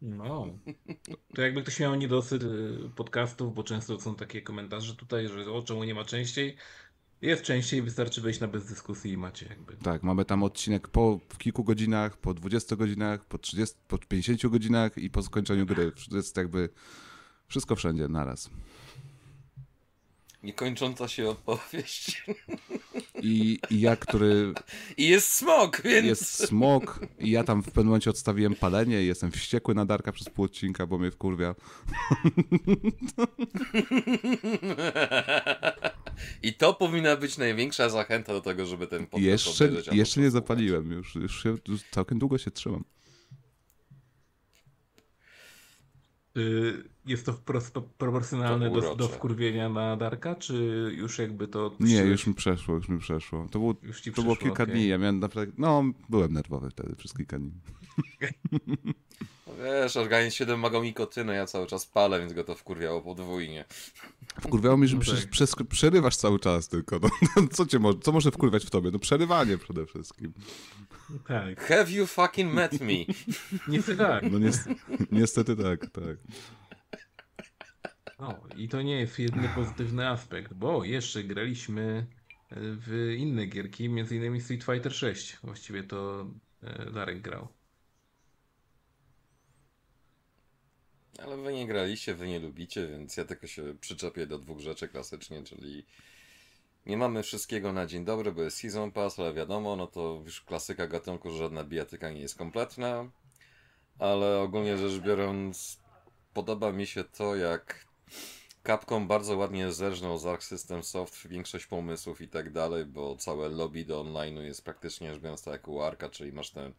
[0.02, 0.46] No.
[1.34, 5.62] To jakby ktoś miał niedosyt y, podcastów, bo często są takie komentarze tutaj, że o
[5.62, 6.56] czemu nie ma częściej.
[7.22, 9.76] Jest częściej, wystarczy wejść na bez dyskusji i macie jakby.
[9.76, 14.46] Tak, mamy tam odcinek po w kilku godzinach, po 20 godzinach, po 30, po 50
[14.46, 15.92] godzinach i po skończeniu gry.
[16.10, 16.68] To jest jakby
[17.48, 18.50] wszystko wszędzie naraz.
[20.42, 22.24] Niekończąca się opowieść.
[23.22, 24.52] I, i ja, który
[24.96, 26.06] I jest smok, więc...
[26.06, 30.12] jest smok i ja tam w pewnym momencie odstawiłem palenie i jestem wściekły na Darka
[30.12, 31.54] przez pół odcinka, bo mnie wkurwia.
[36.42, 40.30] I to powinna być największa zachęta do tego, żeby ten podcast Jeszcze, obejrzeć, jeszcze nie
[40.30, 42.84] zapaliłem, już, już, się, już całkiem długo się trzymam.
[46.36, 50.54] Y, jest to wprost pro- proporcjonalne To do, do wkurwienia na Darka, czy
[50.96, 51.76] już jakby to...
[51.80, 53.46] Nie, już mi przeszło, już mi przeszło.
[53.50, 54.74] To było, Już ci to było przeszło, kilka okej.
[54.74, 57.52] dni, ja miałem naprawdę, no byłem nerwowy wtedy przez kilka dni.
[59.46, 63.64] No Wiesz, organizm 7 ma nikotyny, ja cały czas palę, więc go to wkurwiało podwójnie.
[64.40, 65.30] Wkurwiało mnie, że No tak.
[65.30, 67.00] przez, przerywasz cały czas tylko.
[67.02, 67.10] No,
[67.52, 68.90] co, cię mo- co może wkurwiać w tobie?
[68.90, 70.32] No przerywanie przede wszystkim.
[71.28, 72.92] Tak, Have you fucking met me?
[73.68, 74.30] niestety tak.
[74.32, 74.80] No niestety,
[75.12, 76.16] niestety tak, tak.
[78.18, 82.06] No, i to nie jest jedyny pozytywny aspekt, bo jeszcze graliśmy
[82.50, 85.38] e, w inne gierki, między innymi Street Fighter 6.
[85.44, 86.26] Właściwie to
[86.62, 87.48] e, Darek grał.
[91.24, 94.88] Ale wy nie graliście, wy nie lubicie, więc ja tylko się przyczepię do dwóch rzeczy
[94.88, 95.86] klasycznie, czyli
[96.86, 100.40] nie mamy wszystkiego na dzień dobry, bo jest Season Pass, ale wiadomo, no to już
[100.40, 103.10] klasyka gatunku, że żadna bijatyka nie jest kompletna,
[103.98, 105.80] ale ogólnie rzecz biorąc
[106.34, 107.86] podoba mi się to, jak
[108.66, 113.48] Capcom bardzo ładnie zerżnął z Arc System Soft większość pomysłów i tak dalej, bo całe
[113.48, 116.72] lobby do online'u jest praktycznie rzecz biorąc tak jak u Arka, czyli masz ten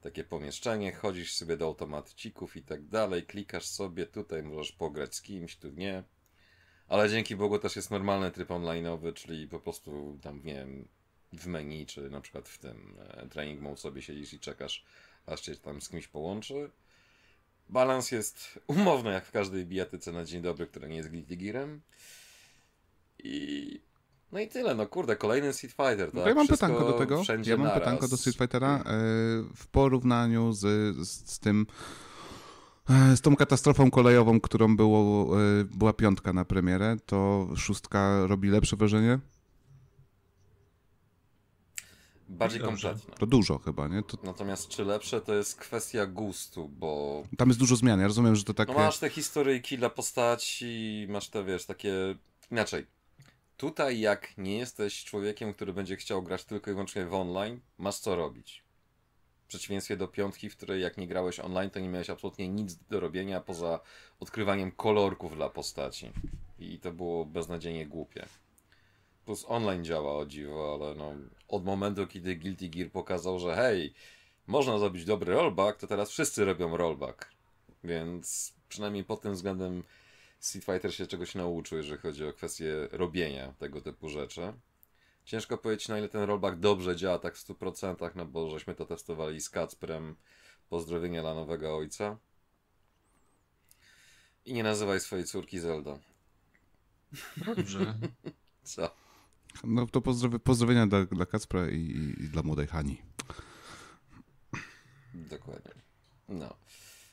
[0.00, 5.22] takie pomieszczenie, chodzisz sobie do automatcików i tak dalej, klikasz sobie, tutaj możesz pograć z
[5.22, 6.04] kimś, tu nie.
[6.88, 10.88] Ale dzięki Bogu też jest normalny tryb online'owy, czyli po prostu tam, nie wiem,
[11.32, 14.84] w menu, czy na przykład w tym e, training mode sobie siedzisz i czekasz,
[15.26, 16.70] aż cię tam z kimś połączy.
[17.68, 21.80] Balans jest umowny, jak w każdej bijatyce na dzień dobry, która nie jest Guilty Gearem.
[23.18, 23.80] I...
[24.32, 26.26] No i tyle, no kurde, kolejny Street Fighter, tak?
[26.26, 27.22] ja mam Wszystko pytanko do tego.
[27.44, 27.80] Ja mam naraz.
[27.80, 28.82] pytanko do Street Fightera e,
[29.56, 30.60] w porównaniu z,
[31.06, 31.66] z, z tym
[32.90, 38.48] e, z tą katastrofą kolejową, którą było, e, była piątka na premierę, to szóstka robi
[38.48, 39.18] lepsze wrażenie?
[42.28, 43.14] Bardziej kompletne.
[43.18, 44.02] To dużo chyba, nie?
[44.02, 48.00] To, Natomiast czy lepsze to jest kwestia gustu, bo tam jest dużo zmian.
[48.00, 48.72] Ja rozumiem, że to takie...
[48.72, 52.14] no masz te historyjki dla postaci, masz te, wiesz, takie...
[52.50, 52.97] Inaczej.
[53.58, 57.98] Tutaj jak nie jesteś człowiekiem, który będzie chciał grać tylko i wyłącznie w online, masz
[57.98, 58.62] co robić.
[59.44, 62.74] W przeciwieństwie do piątki, w której jak nie grałeś online, to nie miałeś absolutnie nic
[62.74, 63.80] do robienia poza
[64.20, 66.10] odkrywaniem kolorków dla postaci.
[66.58, 68.26] I to było beznadziejnie głupie.
[69.24, 71.14] Plus online działa o dziwo, ale no,
[71.48, 73.94] od momentu, kiedy Guilty Gear pokazał, że hej,
[74.46, 77.28] można zrobić dobry rollback, to teraz wszyscy robią rollback.
[77.84, 79.82] Więc przynajmniej pod tym względem
[80.40, 84.52] Street Fighter się czegoś nauczył, jeżeli chodzi o kwestię robienia tego typu rzeczy.
[85.24, 88.86] Ciężko powiedzieć, na ile ten rollback dobrze działa tak w 100%, no bo żeśmy to
[88.86, 90.16] testowali z Kacprem.
[90.68, 92.18] Pozdrowienia dla nowego ojca.
[94.44, 95.98] I nie nazywaj swojej córki Zelda.
[97.36, 97.94] Dobrze.
[98.62, 98.90] Co?
[99.64, 103.02] No to pozdrowi- pozdrowienia dla, dla Kacpra i, i dla młodej Hani.
[105.14, 105.72] Dokładnie.
[106.28, 106.56] No.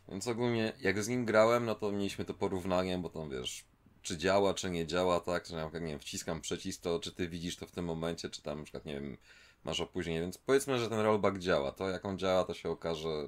[0.09, 3.65] Więc ogólnie, jak z nim grałem, no to mieliśmy to porównanie, bo tam wiesz,
[4.01, 7.11] czy działa, czy nie działa, tak, że na przykład, nie wiem, wciskam przycisk, to czy
[7.11, 9.17] ty widzisz to w tym momencie, czy tam na przykład, nie wiem,
[9.63, 11.71] masz opóźnienie, więc powiedzmy, że ten rollback działa.
[11.71, 13.27] To jak on działa, to się okaże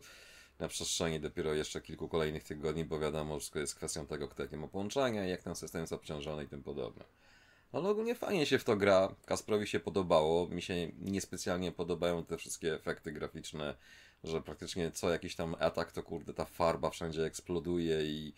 [0.59, 4.57] na przestrzeni dopiero jeszcze kilku kolejnych tygodni, bo wiadomo, wszystko jest kwestią tego, kto jakie
[4.57, 7.03] ma połączenia, jak ten system jest obciążony i tym podobne.
[7.71, 9.15] Ale ogólnie fajnie się w to gra.
[9.25, 10.47] Kasprowi się podobało.
[10.47, 13.75] Mi się niespecjalnie podobają te wszystkie efekty graficzne,
[14.27, 18.33] że praktycznie co jakiś tam atak to kurde ta farba wszędzie eksploduje i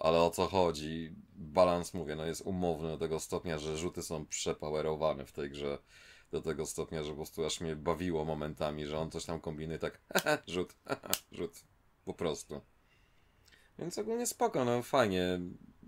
[0.00, 1.14] ale o co chodzi?
[1.34, 5.78] Balans mówię, no jest umowny do tego stopnia, że rzuty są przepowerowane w tej grze
[6.30, 9.78] do tego stopnia, że po prostu aż mnie bawiło momentami, że on coś tam kombinuje
[9.78, 10.00] tak
[10.46, 10.74] rzut,
[11.32, 11.52] rzut,
[12.04, 12.60] po prostu.
[13.78, 15.40] Więc ogólnie spoko, no fajnie.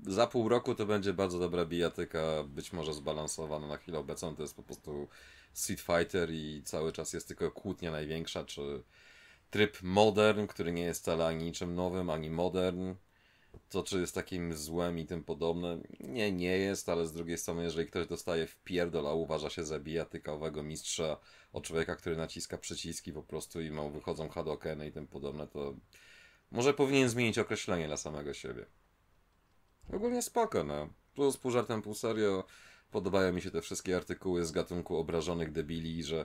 [0.06, 4.36] Za pół roku to będzie bardzo dobra bijatyka, być może zbalansowana na chwilę obecną.
[4.36, 5.09] To jest po prostu
[5.52, 8.82] Street Fighter i cały czas jest tylko kłótnia największa, czy
[9.52, 12.94] tryb modern, który nie jest wcale ani niczym nowym, ani modern.
[13.70, 15.78] To czy jest takim złem i tym podobne?
[16.00, 19.64] Nie, nie jest, ale z drugiej strony, jeżeli ktoś dostaje w pierdol, a uważa się
[19.64, 21.16] za bijatykowego mistrza
[21.52, 25.74] od człowieka, który naciska przyciski po prostu i mu wychodzą hadokeny i tym podobne, to
[26.50, 28.66] może powinien zmienić określenie dla samego siebie.
[29.92, 30.88] Ogólnie spoko, no.
[31.14, 32.44] Plus pół żartem, pół serio.
[32.90, 36.24] Podobają mi się te wszystkie artykuły z gatunku obrażonych debili, że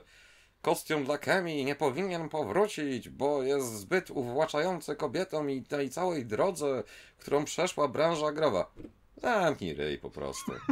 [0.62, 6.82] kostium dla Kemi nie powinien powrócić, bo jest zbyt uwłaczający kobietom i tej całej drodze,
[7.18, 8.72] którą przeszła branża growa.
[9.16, 10.52] Zamknij ryj po prostu.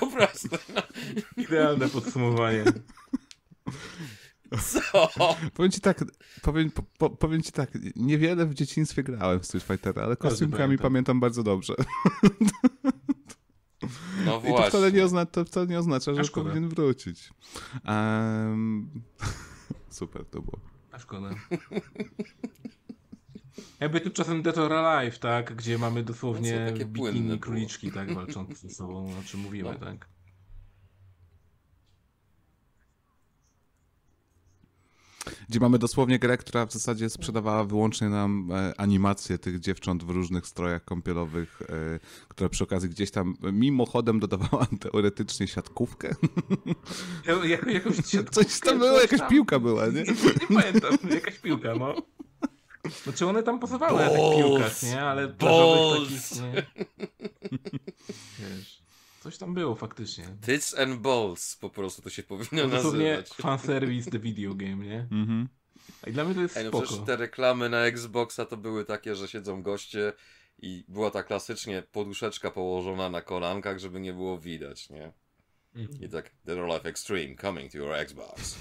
[0.00, 0.48] Po prostu.
[0.74, 0.82] No.
[1.36, 2.64] Idealne podsumowanie.
[4.58, 5.08] Co?
[5.54, 6.04] Powiem ci tak,
[6.42, 10.58] powiem, po, po, powiem ci tak, niewiele w dzieciństwie grałem w Street Fightera, ale kostiumkami
[10.62, 10.82] pamiętam.
[10.82, 11.74] pamiętam bardzo dobrze.
[14.26, 16.48] No I to wcale nie, ozna, to wcale nie oznacza, że szkoda.
[16.50, 17.30] powinien wrócić.
[17.84, 18.90] Em,
[19.90, 20.58] super to było.
[20.92, 21.30] A szkoda.
[23.80, 25.54] Jakby tymczasem Dead or Alive, tak?
[25.56, 28.14] Gdzie mamy dosłownie No bikini króliczki, tak?
[28.14, 29.78] Walczące ze sobą, o czym mówimy, No.
[29.86, 30.08] tak?
[35.48, 40.10] Gdzie mamy dosłownie grę, która w zasadzie sprzedawała wyłącznie nam e, animacje tych dziewcząt w
[40.10, 46.14] różnych strojach kąpielowych, e, która przy okazji gdzieś tam mimochodem dodawała teoretycznie siatkówkę.
[47.26, 47.96] Ja, jako, jakąś
[48.30, 50.02] Coś tam było, jakaś piłka była, nie?
[50.50, 51.94] Nie pamiętam, jakaś piłka, no.
[53.04, 55.02] Znaczy one tam pozowały na tych piłkach, nie?
[55.02, 56.66] Ale plażowych takich, nie?
[58.38, 58.79] Wiesz,
[59.20, 60.24] coś tam było faktycznie.
[60.46, 63.28] Tits and balls po prostu to się powinno Dosłownie nazywać.
[63.42, 65.08] fanservice the video game, nie?
[65.12, 65.48] Mhm.
[66.06, 66.86] I dla mnie to jest Ej, no spoko.
[66.86, 70.12] przecież te reklamy na Xboxa to były takie, że siedzą goście
[70.58, 75.12] i była ta klasycznie poduszeczka położona na kolankach, żeby nie było widać, nie?
[75.74, 76.02] Mhm.
[76.02, 78.56] I tak, or Alive Extreme coming to your Xbox.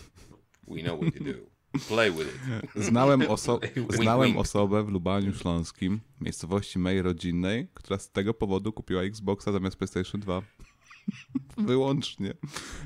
[0.67, 1.58] We know what you do.
[1.87, 2.27] Play with
[2.75, 2.83] it.
[2.83, 3.59] Znałem, oso
[3.89, 9.75] znałem osobę w Lubaniu Śląskim, miejscowości mojej rodzinnej, która z tego powodu kupiła Xboxa zamiast
[9.77, 10.41] PlayStation 2.
[11.57, 12.33] Wyłącznie.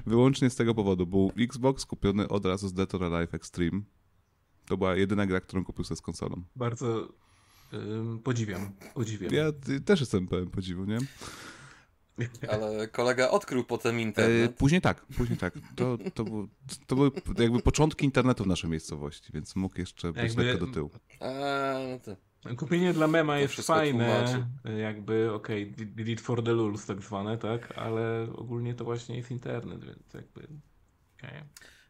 [0.05, 1.07] Wyłącznie z tego powodu.
[1.07, 3.81] Był Xbox kupiony od razu z Dead or Alive Extreme.
[4.65, 6.43] To była jedyna gra, którą kupił sobie z konsolą.
[6.55, 7.13] Bardzo
[8.23, 9.33] podziwiam, podziwiam.
[9.33, 9.45] Ja
[9.85, 10.97] też jestem pełen podziwu, nie?
[12.49, 14.55] Ale kolega odkrył potem E, internet.
[14.55, 15.53] później tak, później tak.
[15.75, 16.47] To, to, był,
[16.87, 20.73] to były jakby początki internetu w naszej miejscowości, więc mógł jeszcze być Jakby- lekko do
[20.73, 20.89] tyłu.
[21.19, 21.25] A,
[21.89, 22.15] no to...
[22.57, 24.45] Kupienie dla mema jest wszystko fajne, tłumaczy.
[24.81, 27.77] jakby, okej, okay, did it for the lulz tak zwane, tak?
[27.77, 30.47] Ale ogólnie to właśnie jest internet, więc jakby,
[31.17, 31.43] okej.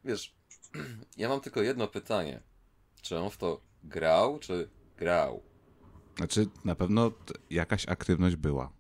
[0.06, 0.36] Wiesz,
[1.18, 2.42] ja mam tylko jedno pytanie.
[3.02, 5.44] Czy on w to grał, czy grał?
[6.18, 7.12] Znaczy, na pewno
[7.50, 8.72] jakaś aktywność była.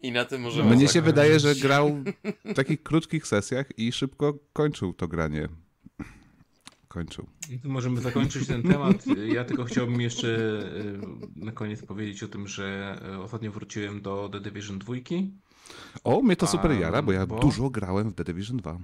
[0.00, 1.04] I na tym możemy Mnie się zakończyć.
[1.04, 2.04] wydaje, że grał
[2.44, 5.48] w takich krótkich sesjach i szybko kończył to granie.
[6.88, 7.26] Kończył.
[7.50, 9.04] I tu Możemy zakończyć ten temat.
[9.26, 11.00] Ja tylko chciałbym jeszcze y,
[11.36, 14.94] na koniec powiedzieć o tym, że y, ostatnio wróciłem do The Division 2.
[16.04, 18.78] O, mnie to super jara, bo ja bo- dużo grałem w The Division 2.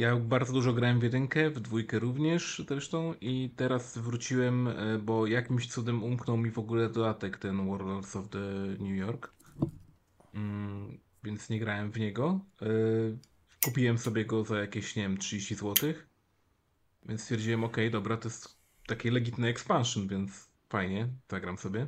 [0.00, 5.26] Ja bardzo dużo grałem w jedynkę, w dwójkę również zresztą i teraz wróciłem, e, bo
[5.26, 8.38] jakimś cudem umknął mi w ogóle dodatek ten Warlords of the
[8.78, 9.32] New York.
[10.34, 12.40] Mm, więc nie grałem w niego.
[12.62, 12.66] E,
[13.64, 15.94] Kupiłem sobie go za jakieś, nie wiem, 30 zł.
[17.06, 21.86] Więc stwierdziłem, ok, dobra, to jest taki legitny expansion, więc fajnie, zagram sobie.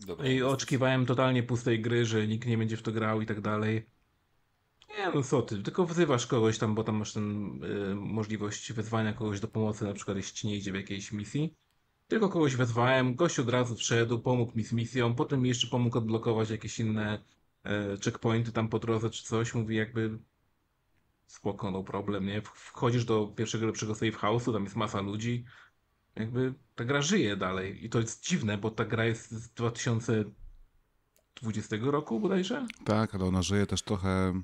[0.00, 3.40] Dobra, I oczekiwałem totalnie pustej gry, że nikt nie będzie w to grał i tak
[3.40, 3.95] dalej.
[4.98, 9.12] Nie no co ty, tylko wzywasz kogoś tam, bo tam masz ten y, możliwość wezwania
[9.12, 11.54] kogoś do pomocy, na przykład jeśli ci nie idzie w jakiejś misji.
[12.08, 15.98] Tylko kogoś wezwałem, gość od razu wszedł, pomógł mi z misją, potem mi jeszcze pomógł
[15.98, 17.24] odblokować jakieś inne
[17.64, 19.54] e, checkpointy tam po drodze czy coś.
[19.54, 20.18] Mówi jakby
[21.26, 22.42] spoko, no problem, nie?
[22.42, 25.44] Wchodzisz do pierwszego lepszego safe house'u, tam jest masa ludzi.
[26.16, 31.76] Jakby ta gra żyje dalej i to jest dziwne, bo ta gra jest z 2020
[31.80, 32.66] roku bodajże?
[32.84, 34.42] Tak, ale ona żyje też trochę...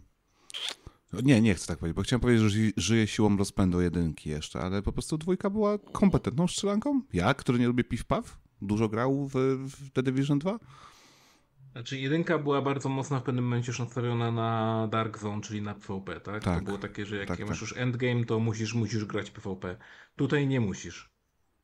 [1.22, 4.60] Nie, nie chcę tak powiedzieć, bo chciałem powiedzieć, że ży- żyje siłą rozpędu jedynki jeszcze,
[4.60, 7.02] ale po prostu dwójka była kompetentną strzelanką.
[7.12, 8.22] Ja, który nie lubię piw-paw,
[8.62, 9.32] dużo grał w,
[9.68, 10.58] w The Division 2.
[11.72, 15.74] Znaczy jedynka była bardzo mocno w pewnym momencie już nastawiona na Dark Zone, czyli na
[15.74, 16.44] PvP, tak?
[16.44, 16.58] Tak.
[16.58, 17.60] To było takie, że jak Tak, masz tak.
[17.60, 19.76] już endgame, to musisz, musisz grać PvP.
[20.16, 21.10] Tutaj nie musisz.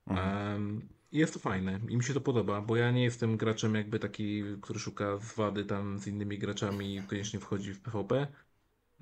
[0.07, 3.99] Em, jest to fajne i mi się to podoba, bo ja nie jestem graczem jakby
[3.99, 8.27] taki, który szuka zwady tam z innymi graczami i koniecznie wchodzi w PvP.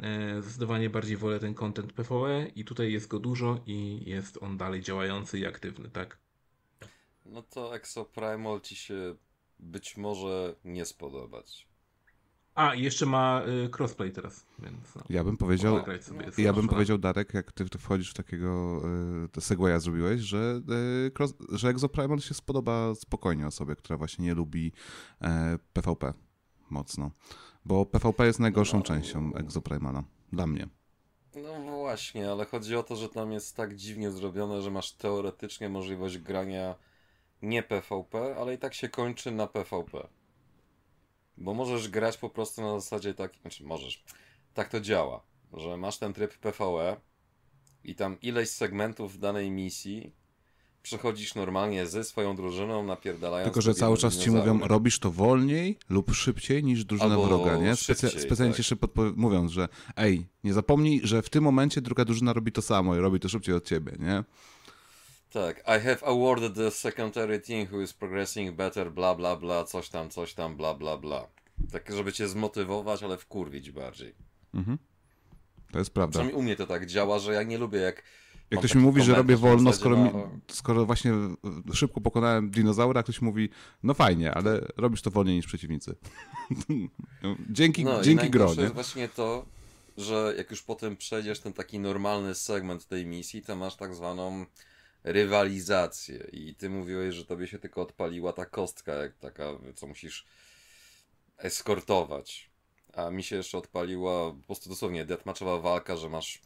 [0.00, 4.56] E, Zdecydowanie bardziej wolę ten content PvE i tutaj jest go dużo i jest on
[4.56, 6.18] dalej działający i aktywny, tak?
[7.26, 9.16] No to Exoprimal ci się
[9.58, 11.66] być może nie spodobać.
[12.54, 15.02] A, i jeszcze ma y, crossplay teraz, więc no.
[15.08, 15.84] Ja bym powiedział,
[16.38, 18.82] ja bym powiedział Darek, jak ty ty wchodzisz w takiego
[19.24, 20.60] y, to segwaya zrobiłeś, że,
[21.06, 24.72] y, cross, że Exoprimal się spodoba spokojnie osobie, która właśnie nie lubi
[25.22, 26.14] e, PvP
[26.70, 27.10] mocno.
[27.66, 30.04] Bo PvP jest najgorszą częścią Exoprimala.
[30.32, 30.68] Dla mnie.
[31.36, 35.68] No właśnie, ale chodzi o to, że tam jest tak dziwnie zrobione, że masz teoretycznie
[35.68, 36.74] możliwość grania
[37.42, 40.08] nie PvP, ale i tak się kończy na PvP.
[41.36, 44.04] Bo możesz grać po prostu na zasadzie tak, znaczy możesz,
[44.54, 45.22] tak to działa,
[45.52, 47.00] że masz ten tryb PvE
[47.84, 50.15] i tam ileś segmentów w danej misji
[50.86, 55.78] przechodzisz normalnie ze swoją drużyną, napierdalając Tylko, że cały czas ci mówią, robisz to wolniej
[55.88, 57.76] lub szybciej niż drużyna Albo wroga, nie?
[57.76, 58.66] Szybciej, specjalnie tak.
[58.66, 58.76] ci jeszcze
[59.16, 62.98] mówiąc, że ej, nie zapomnij, że w tym momencie druga drużyna robi to samo i
[62.98, 64.24] robi to szybciej od ciebie, nie?
[65.30, 69.88] Tak, I have awarded the secondary team who is progressing better, bla bla bla, coś
[69.88, 71.28] tam, coś tam, bla bla bla.
[71.72, 74.14] Tak, żeby cię zmotywować, ale wkurwić bardziej.
[74.54, 74.78] Mhm.
[75.72, 76.10] To jest prawda.
[76.10, 78.02] Przynajmniej u mnie to tak działa, że ja nie lubię jak...
[78.50, 80.10] Jak ktoś mi mówi, że robię wolno, skoro, mi,
[80.50, 81.12] skoro właśnie
[81.72, 83.48] szybko pokonałem dinozaura, ktoś mówi,
[83.82, 85.94] no fajnie, ale robisz to wolniej niż przeciwnicy.
[87.50, 88.62] Dzięki No dzięki i gro, nie?
[88.62, 89.46] jest właśnie to,
[89.96, 94.46] że jak już potem przejdziesz ten taki normalny segment tej misji, to masz tak zwaną
[95.04, 96.28] rywalizację.
[96.32, 99.44] I ty mówiłeś, że tobie się tylko odpaliła ta kostka, jak taka,
[99.74, 100.26] co musisz
[101.38, 102.50] eskortować.
[102.92, 106.40] A mi się jeszcze odpaliła po prostu dosłownie deathmatchowa walka, że masz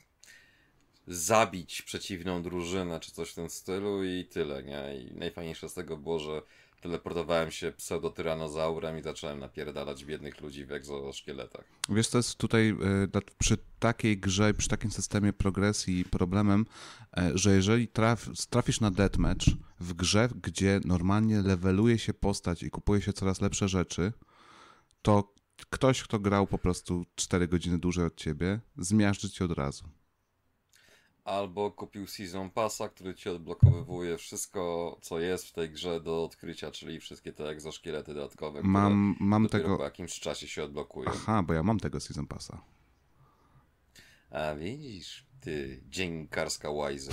[1.10, 4.96] zabić przeciwną drużynę, czy coś w tym stylu i tyle, nie?
[4.96, 6.42] I najfajniejsze z tego było, że
[6.80, 11.64] teleportowałem się pseudotyranozaurem i zacząłem napierdalać biednych ludzi w egzoszkieletach.
[11.88, 16.66] Wiesz, to jest tutaj e, przy takiej grze, przy takim systemie progresji problemem,
[17.16, 19.46] e, że jeżeli traf, trafisz na deathmatch
[19.80, 24.12] w grze, gdzie normalnie leveluje się postać i kupuje się coraz lepsze rzeczy,
[25.02, 25.34] to
[25.70, 29.99] ktoś, kto grał po prostu 4 godziny dłużej od ciebie, zmiażdży cię od razu.
[31.24, 36.70] Albo kupił Season Passa, który ci odblokowywuje wszystko, co jest w tej grze do odkrycia,
[36.70, 41.10] czyli wszystkie te egzoszkielety dodatkowe, Mam- mam tego- po jakimś czasie się odblokują.
[41.14, 42.62] Aha, bo ja mam tego Season Passa.
[44.30, 47.12] A widzisz, ty dziennikarska łajzo.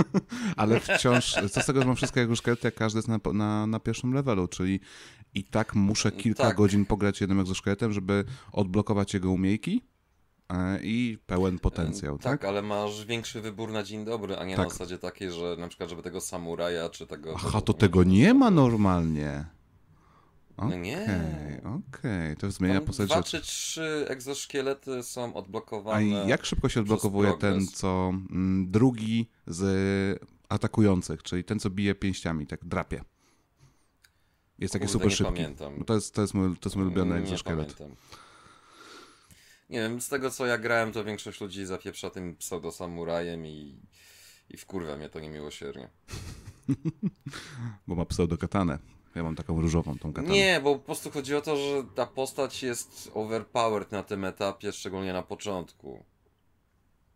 [0.56, 3.66] Ale wciąż, co z tego, że mam wszystkie jego szkielety, jak każdy jest na, na,
[3.66, 4.80] na pierwszym levelu, czyli
[5.34, 6.56] i tak muszę kilka Tak.
[6.56, 9.82] godzin pograć jednym egzoszkieletem, żeby odblokować jego umiejki
[10.82, 12.44] i pełen potencjał, Tak, tak?
[12.48, 14.64] ale masz większy wybór na dzień dobry, a nie Tak.
[14.64, 17.32] na zasadzie takiej, że na przykład, żeby tego samuraja, czy tego...
[17.36, 19.44] Aha, to tego nie ma normalnie.
[20.58, 21.60] No Okej, nie.
[21.88, 26.06] okej, to zmienia postać dwa czy trzy egzoszkielety są A odblokowane.
[26.06, 32.46] jak szybko się odblokowuje ten, co mm, drugi z atakujących, czyli ten, co bije pięściami,
[32.46, 33.04] tak drapie?
[34.58, 35.32] Jest Kurde, super nie szybki.
[35.32, 35.74] pamiętam.
[35.78, 37.74] No to, jest, to, jest mój, to jest mój ulubiony Nie egzoszkielet.
[37.74, 37.96] pamiętam.
[39.70, 43.80] Nie wiem, z tego co ja grałem, to większość ludzi zapieprza tym pseudo-samurajem i,
[44.50, 45.88] i wkurwia mnie to niemiłosiernie.
[47.86, 48.78] Bo ma pseudokatanę.
[49.14, 50.34] Ja mam taką różową tą katanę.
[50.34, 54.72] Nie, bo po prostu chodzi o to, że ta postać jest overpowered na tym etapie,
[54.72, 56.04] szczególnie na początku.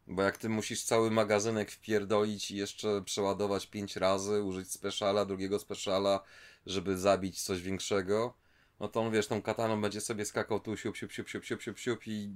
[0.07, 5.59] Bo jak ty musisz cały magazynek wpierdolić i jeszcze przeładować pięć razy, użyć speciala, drugiego
[5.59, 6.23] speciala,
[6.67, 8.35] żeby zabić coś większego,
[8.81, 11.63] no to on, wiesz, tą kataną będzie sobie skakał tu siup, siup, siup, siup, siup,
[11.63, 12.31] siup, siup i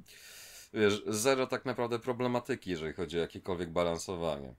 [0.74, 4.54] wiesz, zero tak naprawdę problematyki, jeżeli chodzi o jakiekolwiek balansowanie.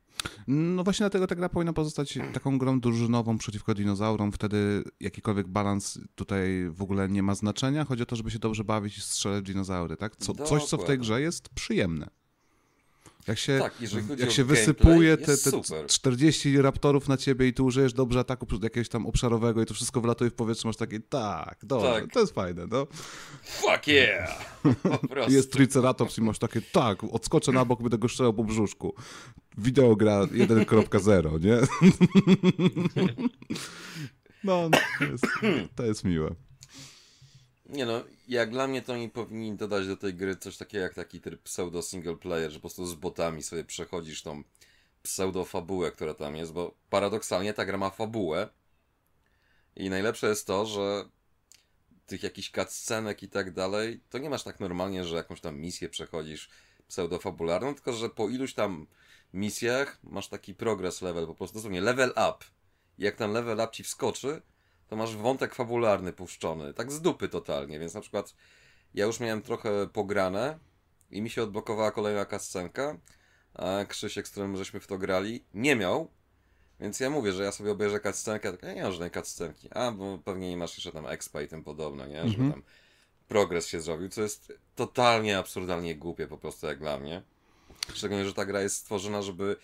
[0.47, 4.31] No właśnie dlatego ta gra powinna pozostać taką grą drużynową przeciwko dinozaurom.
[4.31, 7.85] Wtedy jakikolwiek balans tutaj w ogóle nie ma znaczenia.
[7.85, 10.15] Chodzi o to, żeby się dobrze bawić i strzelać dinozaury, tak?
[10.15, 12.09] Co, coś, co w tej grze jest przyjemne.
[13.27, 13.91] Jak się, Tak, jak
[14.31, 15.85] się gameplay, wysypuje te, te super.
[15.87, 20.01] 40 raptorów na ciebie i ty użyjesz dobrze ataku jakiegoś tam obszarowego i to wszystko
[20.01, 22.13] wlatuje w powietrze, masz takie, tak, dobrze, Tak.
[22.13, 22.87] to jest fajne, no.
[23.43, 24.55] Fuck yeah!
[25.27, 28.95] Jest Triceratops i masz takie, tak, odskoczę na bok, będę go strzelał po brzuszku.
[29.57, 31.57] Wideo gra 1.0, nie?
[34.43, 34.69] No,
[34.99, 35.25] to jest,
[35.75, 36.35] to jest miłe.
[37.65, 40.93] Nie no, jak dla mnie to oni powinni dodać do tej gry coś takiego jak
[40.93, 44.43] taki tryb pseudo single player, że po prostu z botami sobie przechodzisz tą
[45.03, 48.49] pseudo fabułę, która tam jest, bo paradoksalnie ta gra ma fabułę
[49.75, 51.05] i najlepsze jest to, że
[52.05, 55.89] tych jakichś cutscenek i tak dalej, to nie masz tak normalnie, że jakąś tam misję
[55.89, 56.49] przechodzisz
[56.87, 58.87] pseudofabularną, tylko że po iluś tam
[59.33, 62.45] misjach masz taki progress level, po prostu dosłownie level up.
[62.97, 64.41] I jak ten level up ci wskoczy,
[64.89, 68.33] to masz wątek fabularny puszczony, tak z dupy totalnie, więc na przykład
[68.93, 70.59] ja już miałem trochę pograne
[71.11, 72.97] i mi się odblokowała kolejna kascenka,
[73.53, 76.11] a Krzysiek, z którym żeśmy w to grali, nie miał,
[76.79, 79.91] więc ja mówię, że ja sobie obejrzę cutscenkę, tak ja nie mam żadnej cutscenki, a
[79.91, 82.51] bo pewnie nie masz jeszcze tam expa i tym podobne, nie, żeby Mhm.
[82.51, 82.63] tam
[83.27, 87.21] progres się zrobił, co jest totalnie absurdalnie głupie po prostu jak dla mnie.
[87.93, 89.55] Szczególnie, że ta gra jest stworzona, żeby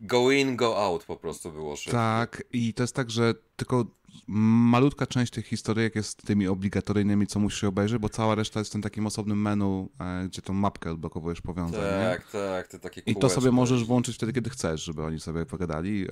[0.00, 1.98] go in, go out po prostu było szybko.
[1.98, 3.86] Tak, i to jest tak, że tylko
[4.28, 8.72] malutka część tych historyjek jest tymi obligatoryjnymi, co musisz obejrzeć, bo cała reszta jest w
[8.72, 11.80] tym takim osobnym menu, e, gdzie tą mapkę odblokowujesz powiązań.
[11.80, 12.10] nie?
[12.10, 15.46] Tak, tak, te takie I to sobie możesz włączyć wtedy, kiedy chcesz, żeby oni sobie
[15.46, 16.06] pogadali,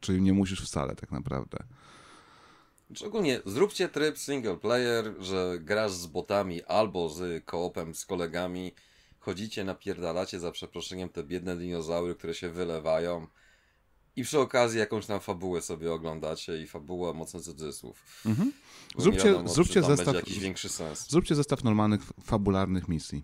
[0.00, 1.58] czyli nie musisz wcale tak naprawdę.
[2.94, 8.72] Szczególnie zróbcie tryb single player, że grasz z botami albo z koopem z kolegami,
[9.24, 13.26] chodzicie, napierdalacie za przeproszeniem te biedne dinozaury, które się wylewają
[14.16, 18.22] i przy okazji jakąś tam fabułę sobie oglądacie i fabuła mocno cudzysłów.
[18.26, 18.52] Mhm.
[18.98, 20.14] Zróbcie, wiadomo, zróbcie zestaw.
[20.14, 21.10] jakiś większy sens.
[21.10, 23.22] Zróbcie zestaw normalnych, fabularnych misji.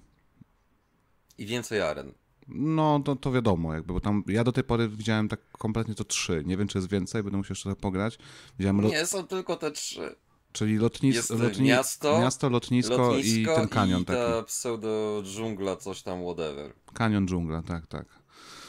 [1.39, 2.13] I więcej aren.
[2.49, 6.05] No, to, to wiadomo, jakby, bo tam ja do tej pory widziałem tak kompletnie to
[6.05, 6.43] trzy.
[6.47, 8.19] Nie wiem, czy jest więcej, będę musiał jeszcze trochę pograć.
[8.59, 8.81] Widziałem.
[8.81, 10.17] Nie, są tylko te trzy.
[10.53, 14.19] Czyli lotnis, Jest lotni, miasto, miasto, lotnisko, lotnisko i ten kanion i taki.
[14.21, 16.73] ta pseudo dżungla, coś tam, whatever.
[16.95, 18.07] Kanion dżungla, tak, tak.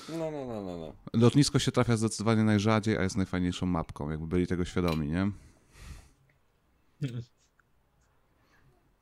[0.09, 0.93] No, no, no, no, no.
[1.13, 5.31] Lotnisko się trafia zdecydowanie najrzadziej, a jest najfajniejszą mapką, jakby byli tego świadomi, nie?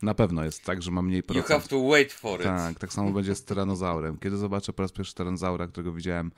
[0.02, 1.48] Na pewno jest tak, że ma mniej You procent.
[1.48, 2.46] have to wait for it.
[2.46, 4.18] Tak, tak samo będzie z tyranozaurem.
[4.18, 6.32] Kiedy zobaczę po raz pierwszy tyranozaura, którego widziałem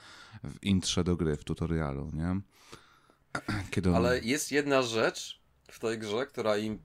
[0.44, 2.42] w intrze do gry, w tutorialu, nie?
[3.72, 3.96] Kiedy on...
[3.96, 5.41] Ale jest jedna rzecz
[5.72, 6.80] w tej grze, która im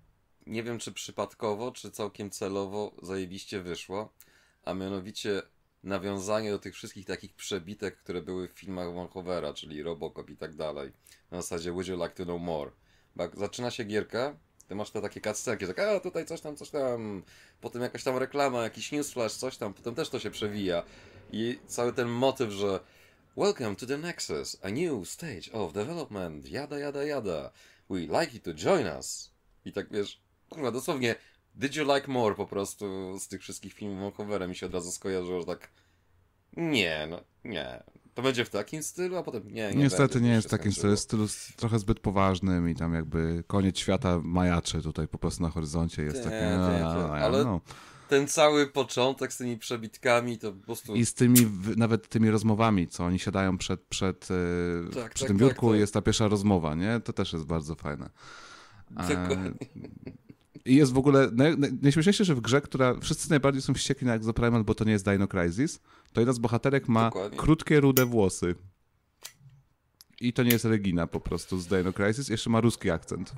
[0.47, 4.09] nie wiem czy przypadkowo, czy całkiem celowo zajebiście wyszła,
[4.65, 5.43] a mianowicie
[5.85, 10.55] nawiązanie do tych wszystkich takich przebitek, które były w filmach Vanhoovera, czyli Robocop i tak
[10.55, 10.93] dalej.
[11.31, 12.71] Na zasadzie Would you like to know more?
[13.17, 14.37] Bo jak zaczyna się gierka,
[14.69, 17.23] ty masz te takie cutscenki, tak, a tutaj coś tam, coś tam,
[17.61, 20.83] potem jakaś tam reklama, jakiś newsflash, coś tam, potem też to się przewija.
[21.33, 22.81] I cały ten motyw, że
[23.37, 27.51] Welcome to the Nexus, a new stage of development, jada, jada, jada.
[27.91, 29.33] We like you to join us.
[29.65, 31.15] I tak wiesz, kurwa, dosłownie,
[31.55, 34.93] did you like more po prostu z tych wszystkich filmów Vancouverem mi się od razu
[34.93, 35.71] skojarzyło, że tak,
[36.57, 37.83] nie, no, nie.
[38.15, 40.73] To będzie w takim stylu, a potem nie, nie Niestety będzie, nie jest się takim
[40.73, 41.27] stylu, jest stylu
[41.57, 46.25] trochę zbyt poważnym i tam jakby koniec świata majaczy tutaj po prostu na horyzoncie jest
[46.25, 46.55] takie...
[47.25, 47.61] ale no.
[48.09, 50.95] Ten cały początek z tymi przebitkami to po prostu...
[50.95, 51.39] I z tymi,
[51.77, 55.71] nawet tymi rozmowami, co oni siadają przed, przed, e, Tak, przy tak, tym tak, biurku
[55.71, 55.81] tak.
[55.81, 57.01] jest ta pierwsza rozmowa, nie?
[57.05, 58.11] To też jest bardzo fajne.
[58.97, 59.53] E, Dokładnie.
[60.65, 64.07] I jest w ogóle, naj, naj, najśmieszniejsze, że w grze, która wszyscy najbardziej są wściekli
[64.07, 65.81] na Exoprimal, bo to nie jest Dino Crisis,
[66.13, 67.39] to jedna z bohaterek ma Dokładnie.
[67.39, 68.55] krótkie, rude włosy.
[70.21, 73.33] I to nie jest Regina po prostu z Dino Crisis, jeszcze ma ruski akcent.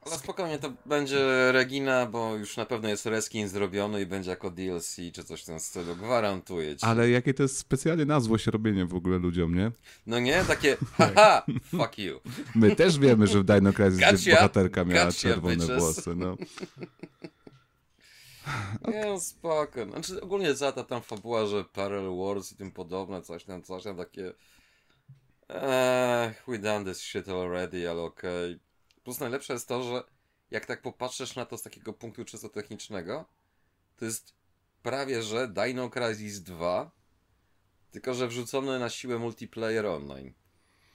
[0.00, 4.50] Ale spokojnie, to będzie Regina, bo już na pewno jest reskin zrobiony i będzie jako
[4.50, 6.86] DLC czy coś w tym stylu, gwarantuję ci.
[6.86, 9.70] Ale jakie to jest specjalnie na złość robienie w ogóle ludziom, nie?
[10.06, 12.20] No nie, takie haha, fuck you.
[12.54, 15.78] My też wiemy, że w Dino Crisis Gotcha, bohaterka miała gotcha, czerwone bitches.
[15.78, 16.36] włosy, no.
[18.88, 19.84] Nie, no spoko.
[19.84, 23.84] Znaczy ogólnie za ta tam fabuła, że Parallel Wars i tym podobne, coś tam, coś
[23.84, 24.32] tam, takie...
[25.48, 28.58] Eee, we done this shit already, ale okej.
[29.06, 30.02] Plus najlepsze jest to, że
[30.50, 33.24] jak tak popatrzysz na to z takiego punktu czysto technicznego,
[33.96, 34.34] to jest
[34.82, 36.90] prawie, że Dino Crisis 2,
[37.90, 40.32] tylko że wrzucony na siłę multiplayer online.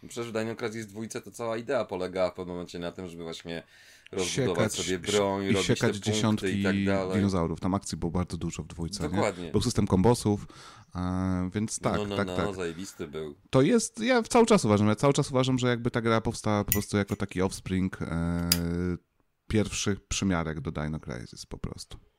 [0.07, 3.23] Przecież w Dino Crisis 2 to cała idea polegała w pewnym momencie na tym, żeby
[3.23, 3.63] właśnie
[4.11, 7.15] rozbudować sobie broń, i robić siekać te dziesiątki i tak dalej.
[7.15, 7.59] dinozaurów.
[7.59, 9.45] Tam akcji było bardzo dużo w dwójce, Dokładnie.
[9.45, 9.51] nie?
[9.51, 10.47] Był system kombosów,
[10.95, 12.55] e, więc tak, no, no, tak, no, tak.
[12.55, 13.35] zajebisty był.
[13.49, 16.63] To jest, ja cały czas uważam, ja cały czas uważam, że jakby ta gra powstała
[16.63, 18.49] po prostu jako taki offspring e,
[19.47, 22.10] pierwszych przymiarek do Dino Crisis po prostu.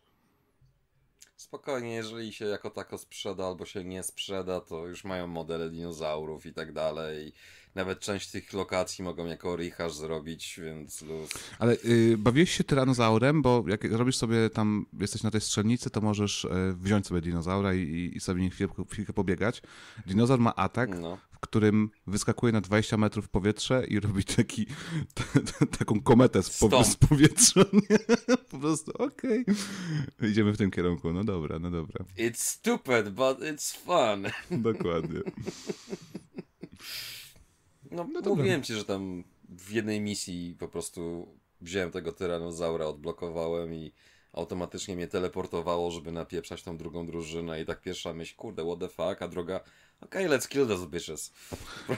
[1.53, 6.47] Spokojnie, jeżeli się jako tako sprzeda albo się nie sprzeda, to już mają modele dinozaurów
[6.47, 7.33] i tak dalej.
[7.75, 11.31] Nawet część tych lokacji mogą jako rehash zrobić, więc luz.
[11.59, 16.01] Ale y, bawiłeś się tyranozaurem, bo jak robisz sobie tam, jesteś na tej strzelnicy, to
[16.01, 19.63] możesz e, wziąć sobie dinozaura i, i sobie nim chwilkę, chwilkę pobiegać.
[20.07, 21.19] Dinozaur ma atak, No.
[21.43, 24.67] Którym wyskakuje na 20 metrów w powietrze i robi taki,
[25.15, 27.65] t, t, taką kometę z, po, z powietrza.
[27.73, 27.99] Nie?
[28.51, 29.45] Po prostu, okej.
[30.23, 32.05] Idziemy w tym kierunku, no dobra, no dobra.
[32.19, 34.27] It's stupid, but it's fun.
[34.63, 35.21] Dokładnie.
[37.91, 38.35] No, dobra.
[38.35, 41.29] mówiłem ci, że tam w jednej misji po prostu
[41.61, 43.93] wziąłem tego tyranozaura, odblokowałem i
[44.33, 48.89] automatycznie mnie teleportowało, żeby napieprzać tą drugą drużynę i tak pierwsza myśl, kurde, what the
[48.89, 49.61] fuck, a druga,
[50.01, 51.33] okej, let's kill those bitches.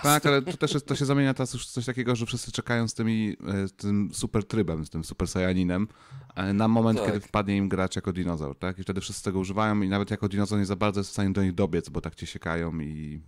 [0.02, 2.88] Tak, ale to też jest, to się zamienia teraz już coś takiego, że wszyscy czekają
[2.88, 5.88] z, tymi, e, z tym super trybem, z tym super sajaninem,
[6.34, 7.06] e, na moment, Tak.
[7.06, 8.78] kiedy wpadnie im grać jako dinozaur, tak?
[8.78, 11.30] I wtedy wszyscy tego używają i nawet jako dinozaur nie za bardzo jest w stanie
[11.32, 13.20] do nich dobiec, bo tak cię siekają i...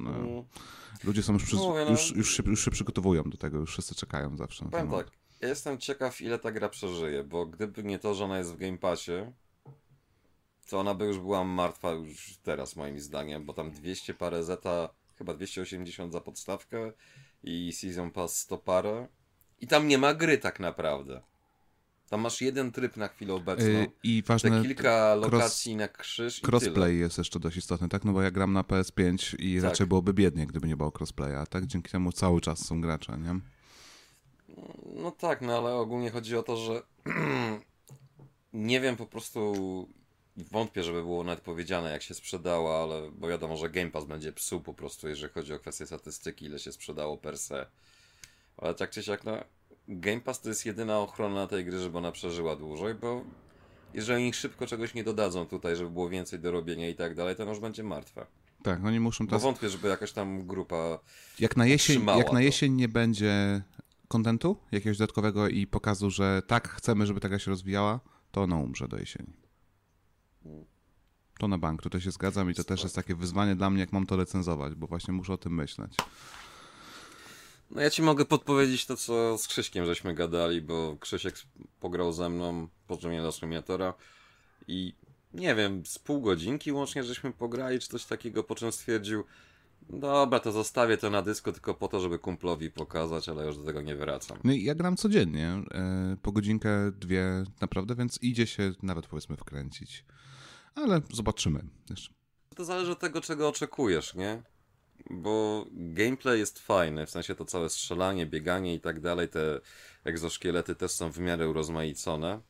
[0.00, 0.44] No, Mm.
[1.04, 1.90] ludzie są już, przy, no.
[1.90, 4.64] już, już, się, już się przygotowują do tego, już wszyscy czekają zawsze.
[4.70, 5.10] Powiem tak,
[5.40, 8.56] ja jestem ciekaw, ile ta gra przeżyje, bo gdyby nie to, że ona jest w
[8.56, 9.12] Game Passie,
[10.68, 14.88] to ona by już była martwa już teraz, moim zdaniem, bo tam 200 parę zeta,
[15.18, 16.92] chyba 280 za podstawkę
[17.42, 19.08] i Season Pass 100 parę.
[19.60, 21.22] I tam nie ma gry tak naprawdę.
[22.10, 25.88] Tam masz jeden tryb na chwilę obecną, Y, I ważne, te kilka cross- lokacji na
[25.88, 26.40] krzyż.
[26.42, 28.04] Crossplay jest jeszcze dość istotny, tak?
[28.04, 29.64] No bo ja gram na PS5 i Tak.
[29.64, 31.66] raczej byłoby biednie, gdyby nie było crossplaya, tak?
[31.66, 33.40] Dzięki temu cały czas są gracze, nie?
[34.94, 36.82] No tak, no ale ogólnie chodzi o to, że
[38.52, 39.54] nie wiem po prostu
[40.36, 44.32] wątpię, żeby było nawet powiedziane jak się sprzedała, ale bo wiadomo, że Game Pass będzie
[44.32, 47.66] psuł po prostu, jeżeli chodzi o kwestię statystyki, ile się sprzedało per se.
[48.56, 49.32] Ale tak czy siak, no
[49.88, 53.24] Game Pass to jest jedyna ochrona tej gry, żeby ona przeżyła dłużej, bo
[53.94, 57.36] jeżeli oni szybko czegoś nie dodadzą tutaj, żeby było więcej do robienia i tak dalej,
[57.36, 58.26] to ona już będzie martwa.
[58.62, 59.42] Tak, oni muszą Bo teraz...
[59.42, 60.98] wątpię, żeby jakaś tam grupa
[61.38, 62.38] Jak na jesień, jak na to.
[62.38, 63.62] jesień nie będzie
[64.08, 68.00] kontentu, jakiegoś dodatkowego i pokazu, że tak, chcemy, żeby ta gra się rozwijała,
[68.30, 69.32] to ona umrze do jesieni.
[71.38, 73.92] To na bank, tutaj się zgadzam i to też jest takie wyzwanie dla mnie, jak
[73.92, 75.94] mam to recenzować, bo właśnie muszę o tym myśleć.
[77.70, 81.34] No ja ci mogę podpowiedzieć to, co z Krzyśkiem żeśmy gadali, bo Krzysiek
[81.80, 83.94] pograł ze mną poziomie Last Rumiatora
[84.68, 84.94] i
[85.34, 89.24] nie wiem, z pół godzinki łącznie żeśmy pograli, czy coś takiego, po czym stwierdził,
[89.90, 93.64] dobra, to zostawię to na dysku tylko po to, żeby kumplowi pokazać, ale już do
[93.64, 94.38] tego nie wracam.
[94.44, 99.36] No i ja gram codziennie, e, po godzinkę, dwie naprawdę, więc idzie się nawet powiedzmy
[99.36, 100.04] wkręcić.
[100.74, 101.64] Ale zobaczymy.
[101.90, 102.14] Jeszcze.
[102.56, 104.42] To zależy od tego, czego oczekujesz, nie?
[105.10, 109.60] Bo gameplay jest fajny, w sensie to całe strzelanie, bieganie i tak dalej, te
[110.04, 112.40] egzoszkielety też są w miarę urozmaicone.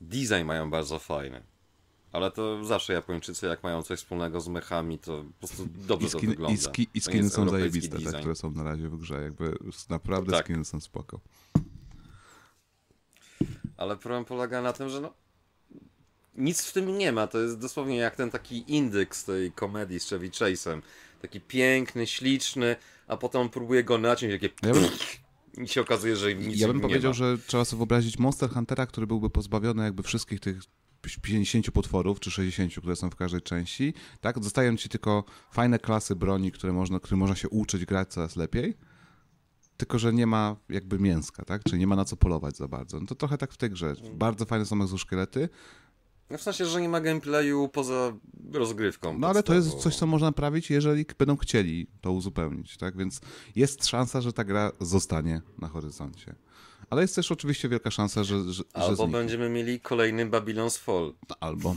[0.00, 1.42] Design mają bardzo fajny.
[2.12, 6.10] Ale to zawsze Japończycy, jak mają coś wspólnego z mechami, to po prostu dobrze I,
[6.10, 6.54] to skin, wygląda.
[6.54, 8.18] i, ski, i To skiny są zajebiste, te, design.
[8.18, 9.22] które są na razie w grze.
[9.22, 9.58] Jakby
[9.88, 10.44] naprawdę Tak.
[10.46, 11.20] skiny są spoko.
[13.76, 15.12] Ale problem polega na tym, że no.
[16.36, 17.26] Nic w tym nie ma.
[17.26, 20.80] To jest dosłownie jak ten taki indyk z tej komedii z Chevy Chase'em.
[21.22, 22.76] Taki piękny, śliczny,
[23.06, 24.48] a potem próbuje go naciąć, jakie.
[24.62, 24.84] Ja bym-
[25.64, 27.14] I się okazuje, że nic Ja bym powiedział, ma.
[27.14, 30.56] że trzeba sobie wyobrazić Monster Huntera, który byłby pozbawiony jakby wszystkich tych
[31.22, 34.44] 50 potworów, czy 60, które są w każdej części, tak?
[34.44, 38.74] Zostają ci tylko fajne klasy broni, które można, które można się uczyć grać coraz lepiej,
[39.76, 41.62] tylko że nie ma jakby mięska, tak?
[41.64, 43.00] Czyli nie ma na co polować za bardzo.
[43.00, 43.94] No to trochę tak w tej grze.
[44.14, 45.48] Bardzo fajne są egzoszkielety,
[46.30, 48.12] No w sensie, że nie ma gameplayu poza
[48.52, 49.18] rozgrywką.
[49.18, 52.96] no ale to jest coś, co można naprawić, jeżeli będą chcieli to uzupełnić, tak?
[52.96, 53.20] Więc
[53.56, 56.34] jest szansa, że ta gra zostanie na horyzoncie.
[56.90, 59.12] Ale jest też oczywiście wielka szansa, że, że, że Albo zniknie.
[59.12, 61.12] będziemy mieli kolejny Babylon's Fall.
[61.40, 61.76] Albo.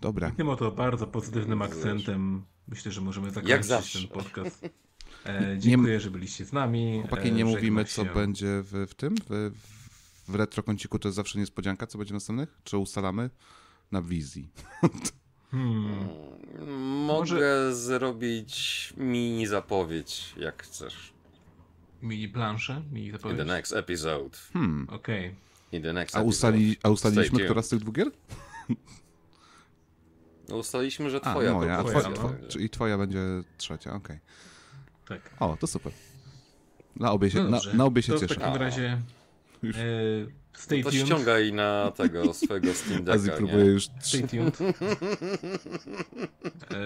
[0.00, 0.30] Dobra.
[0.30, 4.60] Tym oto bardzo pozytywnym akcentem myślę, że możemy zakończyć ten podcast.
[5.26, 6.98] E, dziękuję, że byliście z nami.
[7.00, 9.50] Chłopaki, E, nie żegna mówimy, co się- będzie w, w tym, w,
[10.28, 12.60] w retrokąciku to jest zawsze niespodzianka, co będzie następnych?
[12.64, 13.30] Czy ustalamy?
[13.92, 14.48] Na wizji.
[15.50, 16.08] Hmm.
[17.06, 21.12] Mogę zrobić mini zapowiedź, jak chcesz.
[22.02, 23.38] Mini planszę, mini In zapowiedź.
[23.38, 24.36] the next episode.
[24.52, 24.86] Hmm.
[24.90, 25.34] Okej.
[25.72, 28.10] In next A, ustali, a ustaliliśmy, która z tych dwóch gier?
[30.48, 32.28] No, ustaliliśmy, że A, twoja moja, a po twoja, prostu.
[32.42, 32.48] no.
[32.48, 33.20] czyli twoja będzie
[33.58, 34.18] trzecia, okej.
[35.08, 35.30] Tak.
[35.40, 35.92] O, to super.
[36.96, 38.34] Na obie się, No na, na obie się to w cieszę.
[38.40, 39.02] takim razie
[39.64, 39.68] e,
[40.56, 41.06] stay To tuned.
[41.06, 44.58] ściągaj na tego swojego Steam Azji Decka, próbuje już Stay tuned.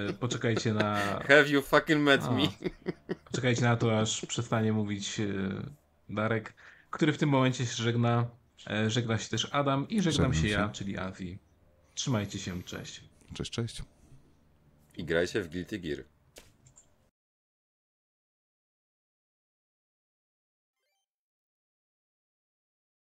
[0.08, 0.94] E, poczekajcie na
[1.28, 2.30] Have you fucking met A.
[2.30, 2.42] me?
[3.30, 5.24] Poczekajcie na to, aż przestanie mówić e,
[6.08, 6.54] Darek,
[6.90, 8.26] który w tym momencie się żegna.
[8.70, 10.48] E, Żegna się też Adam i żegnam się się.
[10.48, 11.38] ja, czyli Azji.
[11.94, 13.04] Trzymajcie się, cześć.
[13.34, 13.82] Cześć, cześć.
[14.96, 16.04] I grajcie w Guilty Gear.